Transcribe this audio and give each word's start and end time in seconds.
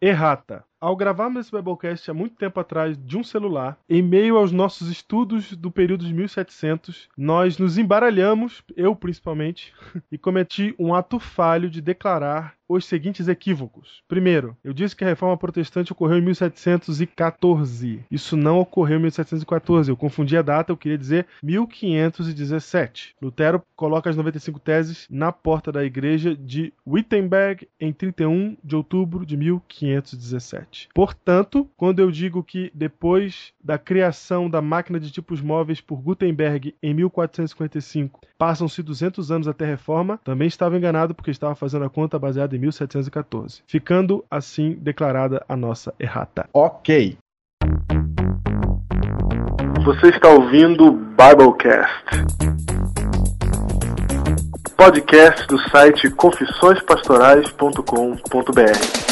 Errata. 0.00 0.64
Ao 0.80 0.96
gravarmos 0.96 1.40
esse 1.40 1.54
Biblecast 1.54 2.10
há 2.10 2.14
muito 2.14 2.36
tempo 2.36 2.58
atrás 2.58 2.96
de 2.96 3.18
um 3.18 3.22
celular, 3.22 3.76
em 3.86 4.00
meio 4.00 4.38
aos 4.38 4.50
nossos 4.50 4.88
estudos 4.88 5.54
do 5.54 5.70
período 5.70 6.06
de 6.06 6.14
1700, 6.14 7.10
nós 7.18 7.58
nos 7.58 7.76
embaralhamos, 7.76 8.62
eu 8.74 8.96
principalmente, 8.96 9.74
e 10.10 10.16
cometi 10.16 10.74
um 10.78 10.94
ato 10.94 11.20
falho 11.20 11.68
de 11.68 11.82
declarar 11.82 12.54
os 12.66 12.86
seguintes 12.86 13.28
equívocos. 13.28 14.02
Primeiro, 14.08 14.56
eu 14.62 14.72
disse 14.72 14.94
que 14.94 15.04
a 15.04 15.08
reforma 15.08 15.36
protestante 15.36 15.92
ocorreu 15.92 16.18
em 16.18 16.22
1714. 16.22 18.04
Isso 18.08 18.36
não 18.36 18.60
ocorreu 18.60 18.96
em 18.96 19.02
1714. 19.02 19.90
Eu 19.90 19.96
confundi 19.96 20.36
a 20.36 20.42
data, 20.42 20.70
eu 20.70 20.76
queria 20.76 20.96
dizer 20.96 21.26
1517. 21.42 23.16
Lutero 23.20 23.60
coloca 23.74 24.08
as 24.08 24.16
95 24.16 24.60
teses 24.60 25.06
na 25.10 25.32
porta 25.32 25.72
da 25.72 25.84
igreja 25.84 26.34
de 26.34 26.72
Wittenberg 26.86 27.68
em 27.80 27.92
31 27.92 28.56
de 28.62 28.76
outubro 28.76 29.26
de 29.26 29.36
1517. 29.36 29.89
Portanto, 30.94 31.68
quando 31.76 32.00
eu 32.00 32.10
digo 32.10 32.42
que 32.42 32.70
depois 32.74 33.52
da 33.62 33.78
criação 33.78 34.48
da 34.48 34.60
máquina 34.60 35.00
de 35.00 35.10
tipos 35.10 35.40
móveis 35.40 35.80
por 35.80 36.00
Gutenberg 36.00 36.74
em 36.82 36.94
1455, 36.94 38.20
passam-se 38.38 38.82
200 38.82 39.30
anos 39.30 39.48
até 39.48 39.64
a 39.64 39.68
reforma, 39.68 40.18
também 40.24 40.48
estava 40.48 40.76
enganado 40.76 41.14
porque 41.14 41.30
estava 41.30 41.54
fazendo 41.54 41.84
a 41.84 41.90
conta 41.90 42.18
baseada 42.18 42.56
em 42.56 42.58
1714, 42.58 43.62
ficando 43.66 44.24
assim 44.30 44.76
declarada 44.80 45.44
a 45.48 45.56
nossa 45.56 45.94
errata. 45.98 46.48
Ok. 46.52 47.16
Você 49.84 50.08
está 50.08 50.28
ouvindo 50.28 50.92
Biblecast. 50.92 52.04
Podcast 54.76 55.46
do 55.46 55.58
site 55.70 56.10
confissõespastorais.com.br. 56.10 59.09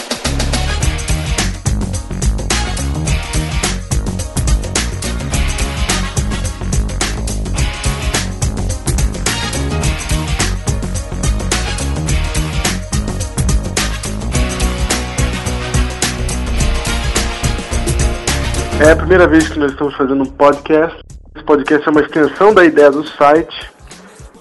É 18.88 18.92
a 18.92 18.96
primeira 18.96 19.26
vez 19.28 19.46
que 19.46 19.58
nós 19.58 19.72
estamos 19.72 19.94
fazendo 19.94 20.22
um 20.22 20.30
podcast. 20.32 20.98
Esse 21.34 21.44
podcast 21.44 21.86
é 21.86 21.90
uma 21.90 22.00
extensão 22.00 22.54
da 22.54 22.64
ideia 22.64 22.90
do 22.90 23.06
site, 23.06 23.70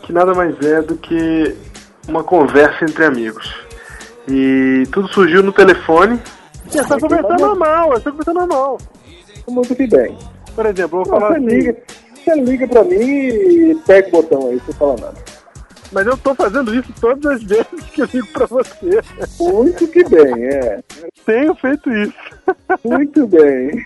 que 0.03 0.14
nada 0.14 0.34
mais 0.34 0.58
é 0.62 0.81
do 0.81 0.95
que 0.95 1.53
uma 2.08 2.23
conversa 2.23 2.86
entre 2.86 3.03
amigos. 3.03 3.53
E 4.25 4.88
tudo 4.90 5.09
surgiu 5.09 5.44
no 5.44 5.52
telefone. 5.52 6.18
Essa 6.73 6.98
conversa 6.98 7.34
é 7.34 7.42
normal, 7.42 7.94
essa 7.98 8.09
conversa 8.09 8.31
é 8.31 8.34
normal. 8.36 8.78
Muito 9.50 9.75
que 9.75 9.86
bem. 9.86 10.18
Por 10.56 10.66
exemplo, 10.66 11.02
eu 11.02 11.03
vou 11.03 11.14
Não, 11.14 11.20
falar 11.20 11.34
você, 11.34 11.45
assim, 11.45 11.45
liga, 11.45 11.78
você 12.16 12.36
liga 12.42 12.68
pra 12.70 12.84
mim 12.86 12.95
e 12.95 13.75
pega 13.86 14.08
o 14.08 14.12
botão 14.12 14.48
aí, 14.48 14.62
sem 14.66 14.73
falar 14.75 14.98
nada. 15.02 15.18
mas 15.92 16.08
eu 16.08 16.16
tô 16.16 16.34
fazendo 16.34 16.73
isso 16.73 16.94
todas 17.02 17.34
as 17.34 17.44
vezes 17.44 17.84
que 17.92 18.02
eu 18.02 18.08
ligo 18.14 18.28
pra 18.28 18.45
você. 18.45 19.02
Muito 19.42 19.86
que 19.90 20.06
bem, 20.06 20.45
é. 20.45 20.80
Tenho 21.25 21.53
feito 21.56 21.92
isso. 21.92 22.14
Muito 22.86 23.28
bem. 23.28 23.86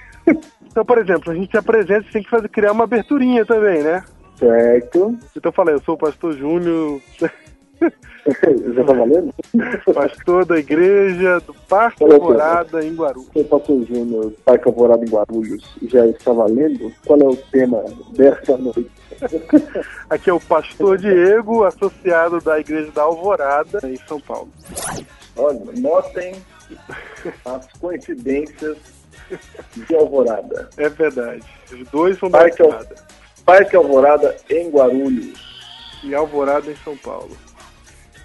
Então, 0.72 0.86
por 0.86 0.98
exemplo, 0.98 1.32
a 1.32 1.36
gente 1.36 1.52
se 1.52 1.58
apresenta 1.58 2.08
e 2.08 2.12
tem 2.12 2.24
que 2.24 2.30
fazer, 2.30 2.50
criar 2.50 2.72
uma 2.72 2.86
aberturinha 2.86 3.46
também, 3.46 3.84
né? 3.84 4.04
Certo. 4.38 5.18
Então 5.36 5.50
eu 5.50 5.54
falei, 5.54 5.76
eu 5.76 5.82
sou 5.82 5.96
o 5.96 5.98
pastor 5.98 6.34
Júnior, 6.34 7.00
Já 8.76 8.84
tá 8.84 8.94
valendo? 8.94 9.34
pastor 9.94 10.46
da 10.46 10.58
igreja 10.58 11.40
do 11.40 11.54
Parque 11.68 12.04
Alvorada 12.04 12.86
em 12.86 12.94
Guarulhos. 12.94 13.30
O 13.34 13.44
pastor 13.44 13.86
Júnior, 13.86 14.32
Parque 14.46 14.68
Alvorada 14.68 15.04
em 15.04 15.10
Guarulhos, 15.10 15.76
já 15.84 16.06
está 16.06 16.32
valendo? 16.32 16.92
Qual 17.06 17.20
é 17.20 17.26
o 17.26 17.36
tema 17.36 17.84
dessa 18.14 18.58
noite? 18.58 18.92
Aqui 20.10 20.30
é 20.30 20.34
o 20.34 20.40
pastor 20.40 20.98
Diego, 20.98 21.64
associado 21.64 22.40
da 22.42 22.60
igreja 22.60 22.92
da 22.92 23.04
Alvorada 23.04 23.80
em 23.86 23.98
São 24.08 24.20
Paulo. 24.20 24.50
Olha, 25.36 25.60
notem 25.78 26.36
as 27.46 27.68
coincidências 27.80 28.78
de 29.76 29.96
Alvorada. 29.96 30.70
É 30.78 30.90
verdade. 30.90 31.44
Os 31.72 31.88
dois 31.90 32.18
são 32.18 32.30
da 32.30 32.40
Parque 32.40 32.62
Al- 32.62 32.72
Alvorada. 32.72 32.96
Parque 33.46 33.76
Alvorada 33.76 34.38
em 34.50 34.70
Guarulhos. 34.70 35.52
E 36.04 36.16
Alvorada 36.16 36.72
em 36.72 36.76
São 36.78 36.98
Paulo. 36.98 37.38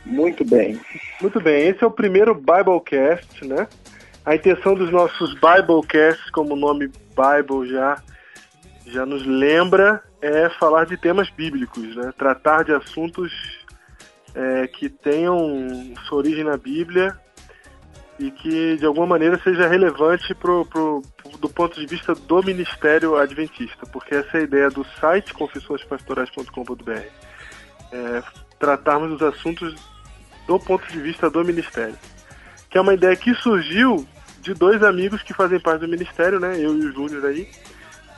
Muito 0.04 0.44
bem. 0.44 0.80
Muito 1.20 1.41
bem, 1.41 1.69
esse 1.69 1.82
é 1.82 1.86
o 1.86 1.91
primeiro 1.91 2.34
Biblecast, 2.34 3.44
né? 3.44 3.66
A 4.24 4.34
intenção 4.34 4.74
dos 4.74 4.91
nossos 4.91 5.34
Biblecasts, 5.34 6.30
como 6.30 6.54
o 6.54 6.56
nome 6.56 6.86
Bible 6.88 7.70
já, 7.70 8.00
já 8.86 9.04
nos 9.04 9.26
lembra, 9.26 10.03
é 10.20 10.48
falar 10.48 10.86
de 10.86 10.97
temas 10.97 11.28
bíblicos, 11.30 11.94
né? 11.97 12.12
Tratar 12.16 12.64
de 12.64 12.72
assuntos 12.72 13.32
é, 14.34 14.66
que 14.68 14.88
tenham 14.88 15.94
sua 16.06 16.18
origem 16.18 16.44
na 16.44 16.56
Bíblia 16.56 17.16
e 18.19 18.31
que 18.31 18.77
de 18.77 18.87
alguma 18.87 19.06
maneira 19.06 19.38
seja 19.43 19.69
relevante 19.69 20.34
pro, 20.34 20.65
pro, 20.66 21.03
do 21.38 21.49
ponto 21.49 21.78
de 21.78 21.87
vista 21.87 22.15
do 22.15 22.43
ministério 22.43 23.16
adventista, 23.16 23.87
porque 23.87 24.15
essa 24.15 24.38
é 24.38 24.41
a 24.41 24.44
ideia 24.44 24.71
do 24.71 24.84
site 24.99 25.34
confissõespastorais.com.br. 25.34 26.91
É, 27.93 28.22
tratarmos 28.59 29.12
os 29.12 29.22
assuntos 29.22 29.75
do 30.47 30.59
ponto 30.59 30.87
de 30.91 31.00
vista 31.00 31.28
do 31.28 31.44
ministério. 31.44 31.97
Que 32.71 32.78
é 32.78 32.81
uma 32.81 32.94
ideia 32.94 33.15
que 33.16 33.34
surgiu 33.34 34.06
de 34.41 34.54
dois 34.54 34.83
amigos 34.83 35.22
que 35.22 35.34
fazem 35.34 35.60
parte 35.60 35.81
do 35.81 35.88
ministério, 35.88 36.41
né? 36.41 36.56
Eu 36.56 36.77
e 36.77 36.87
o 36.87 36.93
Júnior 36.93 37.27
aí. 37.27 37.48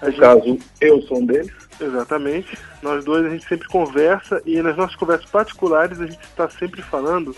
No 0.00 0.10
gente- 0.10 0.20
caso, 0.20 0.58
eu 0.80 1.02
sou 1.02 1.18
um 1.18 1.26
deles. 1.26 1.52
Exatamente. 1.80 2.56
Nós 2.82 3.04
dois 3.04 3.24
a 3.26 3.30
gente 3.30 3.46
sempre 3.46 3.68
conversa 3.68 4.40
e 4.44 4.60
nas 4.62 4.76
nossas 4.76 4.96
conversas 4.96 5.28
particulares 5.30 6.00
a 6.00 6.06
gente 6.06 6.22
está 6.22 6.48
sempre 6.48 6.82
falando 6.82 7.34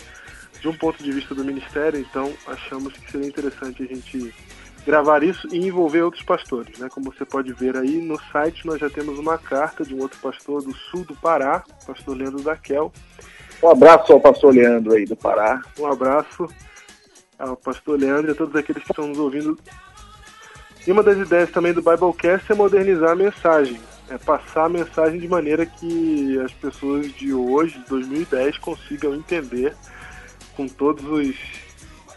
de 0.61 0.67
um 0.67 0.73
ponto 0.73 1.03
de 1.03 1.11
vista 1.11 1.33
do 1.33 1.43
ministério, 1.43 1.99
então 1.99 2.31
achamos 2.45 2.93
que 2.93 3.11
seria 3.11 3.27
interessante 3.27 3.81
a 3.81 3.85
gente 3.85 4.33
gravar 4.85 5.23
isso 5.23 5.47
e 5.51 5.57
envolver 5.57 6.03
outros 6.03 6.23
pastores, 6.23 6.77
né? 6.79 6.87
Como 6.89 7.11
você 7.11 7.25
pode 7.25 7.51
ver 7.53 7.75
aí 7.75 7.97
no 7.97 8.19
site 8.31 8.65
nós 8.65 8.79
já 8.79 8.89
temos 8.89 9.17
uma 9.17 9.37
carta 9.37 9.83
de 9.83 9.93
um 9.93 9.99
outro 9.99 10.19
pastor 10.19 10.63
do 10.63 10.73
sul 10.73 11.03
do 11.03 11.15
Pará, 11.15 11.63
pastor 11.85 12.15
Leandro 12.15 12.41
Daquel. 12.41 12.91
Um 13.61 13.69
abraço 13.69 14.13
ao 14.13 14.19
pastor 14.19 14.53
Leandro 14.53 14.93
aí 14.93 15.05
do 15.05 15.15
Pará. 15.15 15.61
Um 15.79 15.85
abraço 15.85 16.47
ao 17.37 17.55
pastor 17.55 17.99
Leandro 17.99 18.31
e 18.31 18.33
a 18.33 18.35
todos 18.35 18.55
aqueles 18.55 18.83
que 18.83 18.91
estão 18.91 19.07
nos 19.07 19.19
ouvindo. 19.19 19.57
E 20.85 20.91
uma 20.91 21.03
das 21.03 21.17
ideias 21.17 21.51
também 21.51 21.73
do 21.73 21.81
Biblecast 21.81 22.51
é 22.51 22.55
modernizar 22.55 23.11
a 23.11 23.15
mensagem, 23.15 23.79
é 24.09 24.17
passar 24.17 24.65
a 24.65 24.69
mensagem 24.69 25.19
de 25.19 25.27
maneira 25.27 25.63
que 25.63 26.39
as 26.39 26.51
pessoas 26.53 27.11
de 27.13 27.31
hoje, 27.33 27.77
de 27.77 27.85
2010, 27.85 28.57
consigam 28.57 29.13
entender 29.13 29.75
com 30.55 30.67
todos 30.67 31.03
os. 31.05 31.35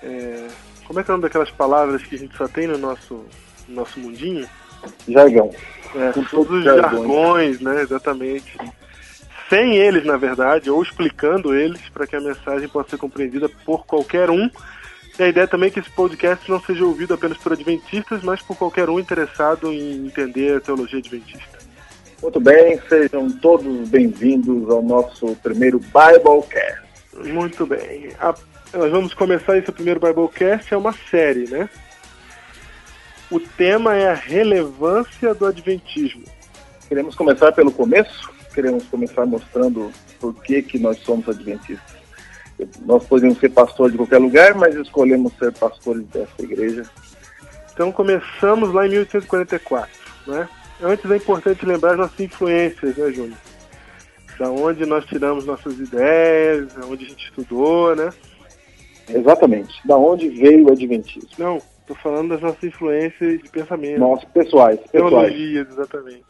é, 0.03 0.49
como 0.87 1.01
é 1.01 1.03
que 1.03 1.11
é 1.11 1.13
o 1.13 1.17
nome 1.17 1.23
daquelas 1.23 1.51
palavras 1.51 2.03
que 2.03 2.15
a 2.15 2.19
gente 2.19 2.37
só 2.37 2.47
tem 2.47 2.67
no 2.67 2.77
nosso, 2.79 3.25
no 3.69 3.77
nosso 3.77 3.99
mundinho? 3.99 4.47
Jargão. 5.09 5.51
É, 5.95 6.13
Com 6.13 6.25
todos 6.25 6.59
os 6.59 6.65
jargões. 6.65 6.93
jargões, 6.93 7.61
né? 7.61 7.83
Exatamente. 7.83 8.57
Sem 9.49 9.77
eles, 9.77 10.05
na 10.05 10.17
verdade, 10.17 10.71
ou 10.71 10.83
explicando 10.83 11.55
eles 11.55 11.81
para 11.91 12.07
que 12.07 12.17
a 12.17 12.21
mensagem 12.21 12.69
possa 12.69 12.91
ser 12.91 12.99
compreendida 12.99 13.49
por 13.65 13.87
qualquer 13.87 14.31
um. 14.31 14.51
E 15.19 15.23
a 15.23 15.29
ideia 15.29 15.47
também 15.47 15.69
é 15.69 15.71
que 15.71 15.79
esse 15.79 15.91
podcast 15.91 16.51
não 16.51 16.61
seja 16.61 16.85
ouvido 16.85 17.15
apenas 17.15 17.39
por 17.39 17.53
adventistas, 17.53 18.23
mas 18.23 18.43
por 18.43 18.57
qualquer 18.57 18.91
um 18.91 18.99
interessado 18.99 19.73
em 19.73 20.07
entender 20.07 20.57
a 20.57 20.61
teologia 20.61 20.99
adventista. 20.99 21.59
Muito 22.21 22.41
bem, 22.41 22.81
sejam 22.89 23.31
todos 23.31 23.89
bem-vindos 23.89 24.69
ao 24.69 24.83
nosso 24.83 25.37
primeiro 25.37 25.79
Biblecast. 25.79 26.84
Muito 27.23 27.67
bem. 27.67 28.11
A- 28.21 28.35
nós 28.73 28.91
vamos 28.91 29.15
começar 29.15 29.57
esse 29.57 29.71
primeiro 29.71 30.01
Biblecast, 30.01 30.73
é 30.73 30.77
uma 30.77 30.93
série, 31.11 31.49
né? 31.49 31.69
O 33.31 33.39
tema 33.41 33.95
é 33.95 34.11
a 34.11 34.15
relevância 34.15 35.33
do 35.35 35.47
adventismo. 35.47 36.25
Queremos 36.89 37.15
começar 37.15 37.53
pelo 37.53 37.71
começo? 37.73 38.31
Queremos 38.53 38.85
começar 38.85 39.25
mostrando 39.27 39.91
por 40.21 40.35
que, 40.43 40.63
que 40.63 40.79
nós 40.79 40.99
somos 40.99 41.29
adventistas. 41.29 41.95
Nós 42.85 43.05
podemos 43.05 43.39
ser 43.39 43.51
pastores 43.51 43.93
de 43.93 43.99
qualquer 43.99 44.19
lugar, 44.19 44.55
mas 44.55 44.75
escolhemos 44.77 45.33
ser 45.39 45.53
pastores 45.53 46.05
dessa 46.09 46.31
igreja. 46.41 46.85
Então 47.73 47.91
começamos 47.91 48.73
lá 48.73 48.87
em 48.87 48.91
1844, 48.91 49.91
né? 50.27 50.49
Antes 50.83 51.11
é 51.11 51.17
importante 51.17 51.65
lembrar 51.67 51.93
as 51.93 51.99
nossas 51.99 52.21
influências, 52.21 52.97
né, 52.97 53.11
Júnior? 53.13 53.39
Da 54.39 54.51
onde 54.51 54.85
nós 54.87 55.05
tiramos 55.07 55.47
nossas 55.47 55.79
ideias, 55.79 56.73
da 56.75 56.87
onde 56.87 57.05
a 57.05 57.09
gente 57.09 57.25
estudou, 57.27 57.95
né? 57.95 58.11
Exatamente. 59.09 59.73
Da 59.87 59.97
onde 59.97 60.29
veio 60.29 60.67
o 60.67 60.73
adventismo? 60.73 61.29
Não, 61.39 61.63
tô 61.87 61.95
falando 61.95 62.31
das 62.31 62.41
nossas 62.41 62.63
influências 62.65 63.43
de 63.43 63.49
pensamento, 63.51 64.01
Nossas 64.01 64.25
pessoais. 64.31 64.81
Pessoais. 64.81 64.91
teologias, 65.11 65.69
exatamente. 65.69 66.25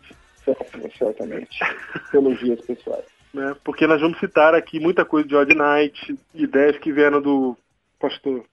Certamente. 0.98 1.58
Teologias 2.10 2.60
pessoais. 2.62 3.04
Né? 3.32 3.56
Porque 3.64 3.86
nós 3.86 4.00
vamos 4.00 4.18
citar 4.18 4.54
aqui 4.54 4.78
muita 4.78 5.04
coisa 5.04 5.26
de 5.26 5.34
Odd 5.34 5.54
Knight, 5.54 6.16
ideias 6.34 6.76
que 6.78 6.92
vieram 6.92 7.20
do 7.22 7.56
pastor 7.98 8.44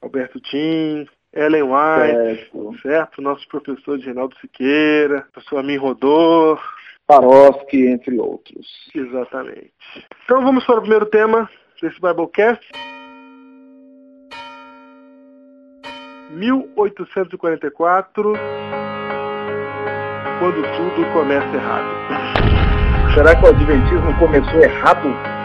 Alberto 0.00 0.40
Tim, 0.40 1.06
Ellen 1.32 1.64
White, 1.64 2.14
Certo. 2.50 2.74
certo? 2.82 3.22
Nossos 3.22 3.44
professores 3.44 4.04
Reinaldo 4.04 4.34
Siqueira, 4.40 5.26
professor 5.32 5.58
Amin 5.58 5.76
Rodor, 5.76 6.60
Paroski, 7.08 7.86
entre 7.86 8.20
outros. 8.20 8.66
exatamente. 8.94 9.72
Então 10.24 10.42
vamos 10.42 10.66
para 10.66 10.76
o 10.76 10.80
primeiro 10.82 11.06
tema 11.06 11.48
desse 11.80 11.98
Biblecast. 11.98 12.70
1844, 16.30 18.34
quando 20.38 20.62
tudo 20.76 21.12
começa 21.14 21.56
errado. 21.56 21.88
Será 23.14 23.34
que 23.34 23.46
o 23.46 23.48
Adventismo 23.48 24.14
começou 24.18 24.60
errado? 24.60 25.37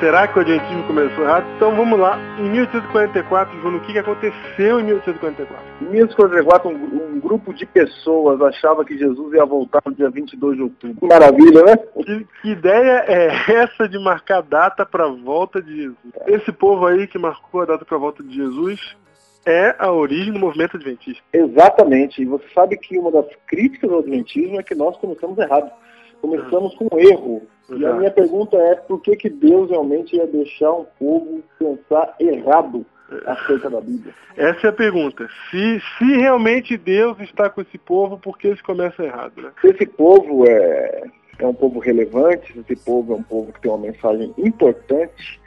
Será 0.00 0.28
que 0.28 0.38
o 0.38 0.42
Adventismo 0.42 0.84
começou 0.84 1.24
errado? 1.24 1.44
Então 1.56 1.74
vamos 1.74 1.98
lá. 1.98 2.16
Em 2.38 2.48
1844, 2.50 3.60
Júnior, 3.60 3.82
o 3.82 3.84
que 3.84 3.92
que 3.92 3.98
aconteceu 3.98 4.78
em 4.78 4.84
1844? 4.84 5.64
Em 5.82 5.90
1944, 5.90 6.68
um, 6.68 7.16
um 7.16 7.20
grupo 7.20 7.52
de 7.52 7.66
pessoas 7.66 8.40
achava 8.40 8.84
que 8.84 8.96
Jesus 8.96 9.34
ia 9.34 9.44
voltar 9.44 9.82
no 9.84 9.92
dia 9.92 10.08
22 10.08 10.56
de 10.56 10.62
outubro. 10.62 11.08
Maravilha, 11.08 11.64
né? 11.64 11.76
Que, 11.76 12.26
que 12.40 12.48
ideia 12.50 13.04
é 13.08 13.26
essa 13.52 13.88
de 13.88 13.98
marcar 13.98 14.40
data 14.40 14.86
para 14.86 15.04
a 15.04 15.08
volta 15.12 15.60
de 15.60 15.74
Jesus? 15.74 15.98
Esse 16.28 16.52
povo 16.52 16.86
aí 16.86 17.08
que 17.08 17.18
marcou 17.18 17.62
a 17.62 17.66
data 17.66 17.84
para 17.84 17.96
a 17.96 18.00
volta 18.00 18.22
de 18.22 18.32
Jesus 18.32 18.96
é 19.44 19.74
a 19.80 19.90
origem 19.90 20.32
do 20.32 20.38
movimento 20.38 20.76
adventista. 20.76 21.24
Exatamente. 21.32 22.22
E 22.22 22.24
você 22.24 22.44
sabe 22.54 22.76
que 22.76 22.96
uma 22.96 23.10
das 23.10 23.26
críticas 23.48 23.90
ao 23.90 23.98
Adventismo 23.98 24.60
é 24.60 24.62
que 24.62 24.76
nós 24.76 24.96
começamos 24.98 25.36
errado. 25.38 25.72
Começamos 26.20 26.74
com 26.76 26.88
um 26.92 26.98
erro. 27.00 27.42
E 27.68 27.74
a 27.74 27.76
Exato. 27.76 27.96
minha 27.96 28.10
pergunta 28.10 28.56
é 28.56 28.74
por 28.76 29.00
que, 29.00 29.16
que 29.16 29.28
Deus 29.28 29.70
realmente 29.70 30.16
ia 30.16 30.26
deixar 30.26 30.72
um 30.72 30.86
povo 30.98 31.42
pensar 31.58 32.14
errado 32.18 32.84
acerca 33.26 33.70
da 33.70 33.80
Bíblia? 33.80 34.14
Essa 34.36 34.68
é 34.68 34.70
a 34.70 34.72
pergunta. 34.72 35.28
Se, 35.50 35.80
se 35.98 36.04
realmente 36.16 36.76
Deus 36.76 37.18
está 37.20 37.50
com 37.50 37.60
esse 37.60 37.78
povo, 37.78 38.18
por 38.18 38.38
que 38.38 38.48
eles 38.48 38.62
começam 38.62 39.04
errado, 39.04 39.40
né? 39.40 39.50
Se 39.60 39.68
esse 39.68 39.86
povo 39.86 40.48
é, 40.48 41.02
é 41.38 41.46
um 41.46 41.54
povo 41.54 41.78
relevante, 41.78 42.52
se 42.52 42.60
esse 42.60 42.76
povo 42.84 43.12
é 43.12 43.16
um 43.16 43.22
povo 43.22 43.52
que 43.52 43.60
tem 43.60 43.70
uma 43.70 43.86
mensagem 43.86 44.32
importante, 44.38 45.40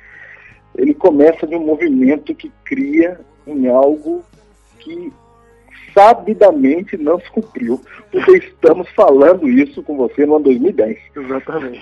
ele 0.75 0.93
começa 0.93 1.45
de 1.47 1.55
um 1.55 1.65
movimento 1.65 2.33
que 2.35 2.51
cria 2.63 3.19
em 3.45 3.67
algo 3.67 4.23
que 4.79 5.11
sabidamente 5.93 6.97
não 6.97 7.19
se 7.19 7.29
cumpriu. 7.31 7.81
Porque 8.11 8.31
estamos 8.37 8.89
falando 8.91 9.47
isso 9.47 9.81
com 9.83 9.97
você 9.97 10.25
no 10.25 10.35
ano 10.35 10.45
2010. 10.45 10.97
Exatamente. 11.15 11.81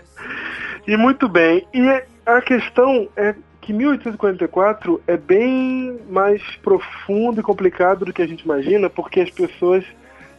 e 0.86 0.96
muito 0.96 1.28
bem. 1.28 1.66
E 1.72 2.02
a 2.26 2.40
questão 2.40 3.08
é 3.16 3.34
que 3.60 3.72
1844 3.72 5.02
é 5.06 5.16
bem 5.16 5.98
mais 6.08 6.42
profundo 6.56 7.40
e 7.40 7.42
complicado 7.42 8.04
do 8.04 8.12
que 8.12 8.22
a 8.22 8.26
gente 8.26 8.42
imagina, 8.42 8.88
porque 8.88 9.20
as 9.20 9.30
pessoas, 9.30 9.84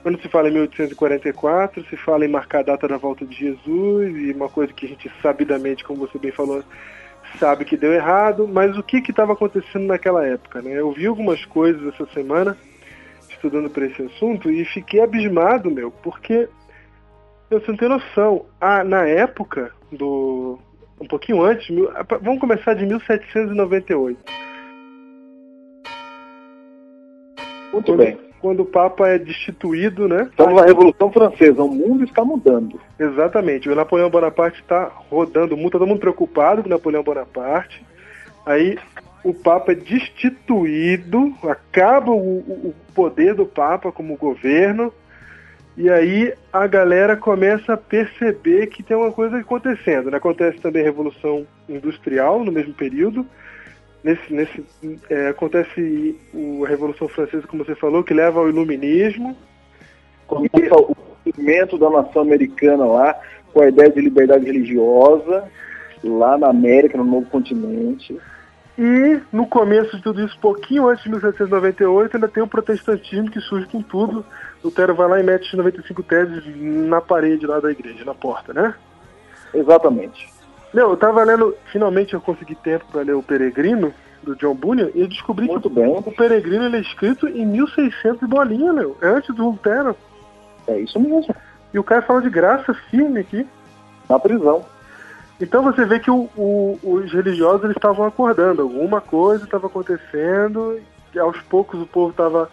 quando 0.02 0.20
se 0.20 0.28
fala 0.28 0.50
em 0.50 0.54
1844, 0.54 1.86
se 1.86 1.98
fala 1.98 2.26
em 2.26 2.30
marcar 2.30 2.60
a 2.60 2.64
data 2.64 2.88
da 2.88 2.98
volta 2.98 3.26
de 3.26 3.36
Jesus, 3.36 4.18
e 4.18 4.32
uma 4.32 4.50
coisa 4.50 4.74
que 4.74 4.86
a 4.86 4.90
gente 4.90 5.12
sabidamente, 5.22 5.84
como 5.84 6.00
você 6.00 6.18
bem 6.18 6.32
falou, 6.32 6.64
sabe 7.40 7.64
que 7.64 7.78
deu 7.78 7.94
errado, 7.94 8.48
mas 8.48 8.78
o 8.78 8.84
que 8.84 8.98
estava 8.98 9.34
acontecendo 9.34 9.86
naquela 9.86 10.26
época? 10.26 10.62
Né? 10.62 10.72
Eu 10.74 10.92
vi 10.92 11.06
algumas 11.06 11.46
coisas 11.46 11.94
essa 11.94 12.06
semana 12.14 12.58
estudando 13.42 13.70
para 13.70 13.86
esse 13.86 14.02
assunto 14.04 14.52
e 14.52 14.64
fiquei 14.66 15.02
abismado, 15.02 15.72
meu, 15.72 15.90
porque 15.92 16.48
você 17.50 17.72
não 17.72 17.78
tem 17.78 17.90
noção. 17.90 18.46
Ah, 18.60 18.84
na 18.84 19.06
época 19.08 19.72
do. 19.92 20.60
Um 21.00 21.08
pouquinho 21.08 21.42
antes, 21.44 21.68
mil- 21.72 21.90
vamos 22.22 22.40
começar 22.40 22.76
de 22.76 22.86
1798. 22.86 24.20
Muito 27.74 27.86
Quando, 27.86 27.98
bem. 27.98 28.18
quando 28.40 28.60
o 28.62 28.66
Papa 28.66 29.08
é 29.08 29.18
destituído, 29.18 30.08
né? 30.08 30.28
Estamos 30.30 30.56
na 30.62 30.68
Revolução 30.68 31.12
Francesa. 31.12 31.64
O 31.64 31.70
mundo 31.70 32.04
está 32.04 32.24
mudando. 32.24 32.80
Exatamente. 33.00 33.68
O 33.70 33.76
Napoleão 33.76 34.10
Bonaparte 34.12 34.62
está 34.62 34.92
rodando 35.10 35.56
o 35.56 35.58
mundo, 35.58 35.72
tá 35.72 35.80
todo 35.80 35.88
mundo 35.88 36.00
preocupado 36.00 36.62
com 36.62 36.68
o 36.68 36.72
Napoleão 36.72 37.02
Bonaparte. 37.04 37.84
Aí 38.46 38.78
o 39.24 39.34
Papa 39.34 39.72
é 39.72 39.76
destituído, 39.76 41.34
acaba 41.44 42.12
o, 42.12 42.40
o- 42.40 42.74
poder 42.94 43.34
do 43.36 43.46
Papa 43.46 43.92
como 43.92 44.18
governo, 44.18 44.92
e 45.78 45.90
aí 45.90 46.34
a 46.52 46.68
galera 46.68 47.16
começa 47.16 47.74
a 47.74 47.78
perceber 47.78 48.68
que 48.68 48.84
tem 48.84 48.98
uma 48.98 49.12
coisa 49.12 49.38
acontecendo. 49.38 50.12
Né? 50.12 50.18
Acontece 50.18 50.60
também 50.60 50.82
a 50.82 50.86
Revolução 50.86 51.46
Industrial 51.70 52.44
no 52.44 52.52
mesmo 52.52 52.74
período. 52.74 53.26
Nesse, 54.04 54.34
nesse, 54.34 54.66
é, 55.10 55.30
acontece 55.30 56.20
a 56.64 56.68
Revolução 56.68 57.08
Francesa, 57.08 57.48
como 57.48 57.64
você 57.64 57.76
falou, 57.76 58.04
que 58.04 58.14
leva 58.14 58.40
ao 58.40 58.50
Iluminismo. 58.50 59.38
Começa 60.28 60.76
o 60.76 60.96
surgimento 61.24 61.78
da 61.78 61.90
nação 61.90 62.24
americana 62.24 62.84
lá, 62.84 63.16
com 63.54 63.62
a 63.62 63.70
ideia 63.70 63.90
de 63.90 64.02
liberdade 64.02 64.46
religiosa, 64.46 65.44
lá 66.04 66.38
na 66.38 66.48
América, 66.50 66.98
no 66.98 67.04
novo 67.06 67.28
continente. 67.28 68.18
E 68.78 69.20
no 69.32 69.46
começo 69.46 69.96
de 69.98 70.02
tudo 70.02 70.24
isso, 70.24 70.38
pouquinho 70.40 70.88
antes 70.88 71.04
de 71.04 71.10
1798, 71.10 72.16
ainda 72.16 72.28
tem 72.28 72.42
o 72.42 72.48
protestantismo 72.48 73.30
que 73.30 73.40
surge 73.42 73.68
com 73.68 73.82
tudo. 73.82 74.26
Lutero 74.64 74.96
vai 74.96 75.08
lá 75.08 75.20
e 75.20 75.24
mete 75.24 75.56
95 75.56 76.04
teses 76.04 76.44
na 76.56 77.02
parede 77.02 77.46
lá 77.46 77.60
da 77.60 77.72
igreja, 77.72 78.06
na 78.06 78.14
porta, 78.14 78.54
né? 78.54 78.74
Exatamente. 79.54 80.32
Meu, 80.74 80.92
eu 80.92 80.98
tava 80.98 81.24
lendo, 81.24 81.56
finalmente 81.72 82.14
eu 82.14 82.22
consegui 82.22 82.56
tempo 82.56 82.86
para 82.92 83.02
ler 83.02 83.14
o 83.14 83.22
Peregrino, 83.24 83.94
do 84.24 84.36
John 84.36 84.56
Bunyan, 84.56 84.90
e 84.94 85.02
eu 85.02 85.08
descobri 85.08 85.48
Muito 85.48 85.70
que 85.70 85.76
bem. 85.76 85.90
o 85.90 86.12
Peregrino 86.12 86.66
ele 86.66 86.78
é 86.78 86.82
escrito 86.82 87.28
em 87.28 87.46
1600 87.46 88.22
e 88.22 88.28
bolinha, 88.28 88.72
meu. 88.72 88.96
É 89.02 89.08
antes 89.08 89.34
do 89.36 89.50
Lutero. 89.50 89.96
É 90.68 90.80
isso 90.80 91.00
mesmo. 91.00 91.36
E 91.74 91.80
o 91.80 91.84
cara 91.84 92.02
fala 92.04 92.22
de 92.22 92.30
graça 92.30 92.74
firme 92.90 93.20
aqui. 93.20 93.48
Na 94.08 94.20
prisão. 94.20 94.64
Então 95.42 95.64
você 95.64 95.84
vê 95.86 96.00
que 96.00 96.12
o- 96.12 96.30
o- 96.38 96.80
os 96.84 97.12
religiosos 97.12 97.64
eles 97.64 97.76
estavam 97.76 98.06
acordando, 98.06 98.62
alguma 98.62 99.02
coisa 99.02 99.44
estava 99.44 99.66
acontecendo, 99.66 100.80
e 101.14 101.20
aos 101.20 101.42
poucos 101.42 101.82
o 101.82 101.88
povo 101.88 102.12
estava 102.12 102.48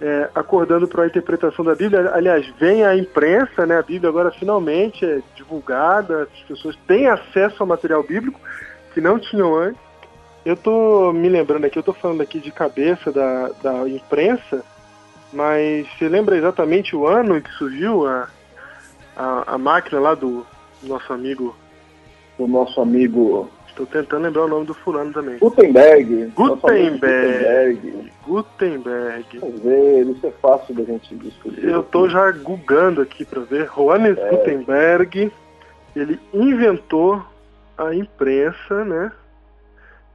é, 0.00 0.30
acordando 0.32 0.86
para 0.86 1.02
a 1.02 1.06
interpretação 1.08 1.64
da 1.64 1.74
Bíblia. 1.74 2.12
Aliás, 2.14 2.46
vem 2.56 2.84
a 2.84 2.96
imprensa, 2.96 3.66
né? 3.66 3.78
A 3.78 3.82
Bíblia 3.82 4.08
agora 4.08 4.30
finalmente 4.30 5.04
é 5.04 5.20
divulgada, 5.34 6.28
as 6.32 6.40
pessoas 6.46 6.76
têm 6.86 7.08
acesso 7.08 7.56
ao 7.60 7.66
material 7.66 8.04
bíblico 8.04 8.38
que 8.94 9.00
não 9.00 9.18
tinham 9.18 9.56
antes. 9.56 9.80
Eu 10.44 10.56
tô 10.56 11.12
me 11.12 11.28
lembrando 11.28 11.64
aqui, 11.64 11.80
eu 11.80 11.82
tô 11.82 11.92
falando 11.92 12.20
aqui 12.20 12.38
de 12.38 12.52
cabeça 12.52 13.10
da, 13.10 13.48
da 13.60 13.88
imprensa, 13.88 14.64
mas 15.32 15.88
você 15.98 16.08
lembra 16.08 16.36
exatamente 16.36 16.94
o 16.94 17.04
ano 17.04 17.36
em 17.36 17.40
que 17.40 17.50
surgiu 17.54 18.06
a, 18.06 18.28
a, 19.16 19.54
a 19.54 19.58
máquina 19.58 20.00
lá 20.00 20.14
do 20.14 20.46
nosso 20.84 21.12
amigo 21.12 21.56
O 22.38 22.46
nosso 22.46 22.80
amigo 22.80 23.50
Estou 23.78 23.86
tentando 23.86 24.24
lembrar 24.24 24.44
o 24.46 24.48
nome 24.48 24.66
do 24.66 24.74
fulano 24.74 25.12
também. 25.12 25.38
Gutenberg. 25.38 26.32
Gutenberg. 26.34 27.76
Gutenberg. 27.78 28.12
Gutenberg. 28.26 29.38
Vamos 29.38 29.62
ver, 29.62 30.06
isso 30.06 30.26
é 30.26 30.30
fácil 30.42 30.74
da 30.74 30.82
gente 30.82 31.14
discutir. 31.14 31.64
Eu 31.64 31.84
tô 31.84 32.08
já 32.08 32.28
googando 32.32 33.00
aqui 33.00 33.24
para 33.24 33.40
ver. 33.42 33.68
Johannes 33.68 34.18
É. 34.18 34.30
Gutenberg, 34.30 35.30
ele 35.94 36.18
inventou 36.34 37.22
a 37.76 37.94
imprensa, 37.94 38.84
né? 38.84 39.12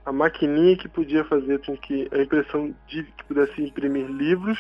A 0.06 0.12
maquininha 0.12 0.76
que 0.76 0.90
podia 0.90 1.24
fazer 1.24 1.62
com 1.66 1.78
que 1.78 2.10
a 2.12 2.18
impressão 2.18 2.76
de 2.90 3.04
que 3.04 3.24
pudesse 3.24 3.64
imprimir 3.64 4.08
livros. 4.08 4.60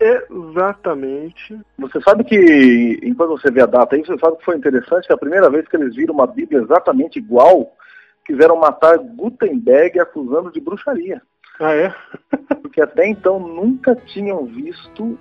Exatamente. 0.00 1.60
Você 1.78 2.00
sabe 2.00 2.24
que, 2.24 2.98
enquanto 3.02 3.38
você 3.38 3.50
vê 3.50 3.60
a 3.60 3.66
data 3.66 3.94
aí, 3.94 4.04
você 4.04 4.18
sabe 4.18 4.38
que 4.38 4.44
foi 4.44 4.56
interessante 4.56 5.06
que 5.06 5.12
a 5.12 5.18
primeira 5.18 5.50
vez 5.50 5.68
que 5.68 5.76
eles 5.76 5.94
viram 5.94 6.14
uma 6.14 6.26
Bíblia 6.26 6.62
exatamente 6.62 7.18
igual, 7.18 7.76
quiseram 8.24 8.56
matar 8.56 8.96
Gutenberg 8.96 10.00
acusando 10.00 10.50
de 10.50 10.60
bruxaria. 10.60 11.20
Ah, 11.60 11.74
é? 11.74 11.94
Porque 12.62 12.80
até 12.80 13.06
então 13.06 13.38
nunca 13.38 13.94
tinham 13.94 14.46
visto 14.46 15.18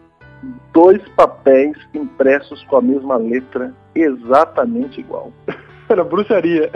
dois 0.73 1.01
papéis 1.09 1.77
impressos 1.93 2.63
com 2.65 2.77
a 2.77 2.81
mesma 2.81 3.17
letra 3.17 3.73
exatamente 3.93 5.01
igual. 5.01 5.33
Era 5.89 6.03
bruxaria. 6.03 6.71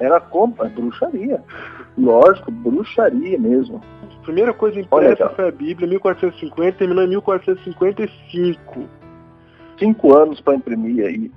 Era 0.00 0.20
como? 0.20 0.64
É 0.64 0.68
bruxaria. 0.68 1.42
Lógico, 1.96 2.50
bruxaria 2.50 3.38
mesmo. 3.38 3.80
A 4.02 4.24
primeira 4.24 4.52
coisa 4.52 4.80
impressa 4.80 5.28
foi 5.30 5.48
a 5.48 5.52
Bíblia, 5.52 5.88
1450, 5.88 6.78
terminou 6.78 7.04
em 7.04 7.08
1455. 7.08 8.88
Cinco 9.78 10.16
anos 10.16 10.40
para 10.40 10.54
imprimir 10.54 11.04
aí 11.04 11.30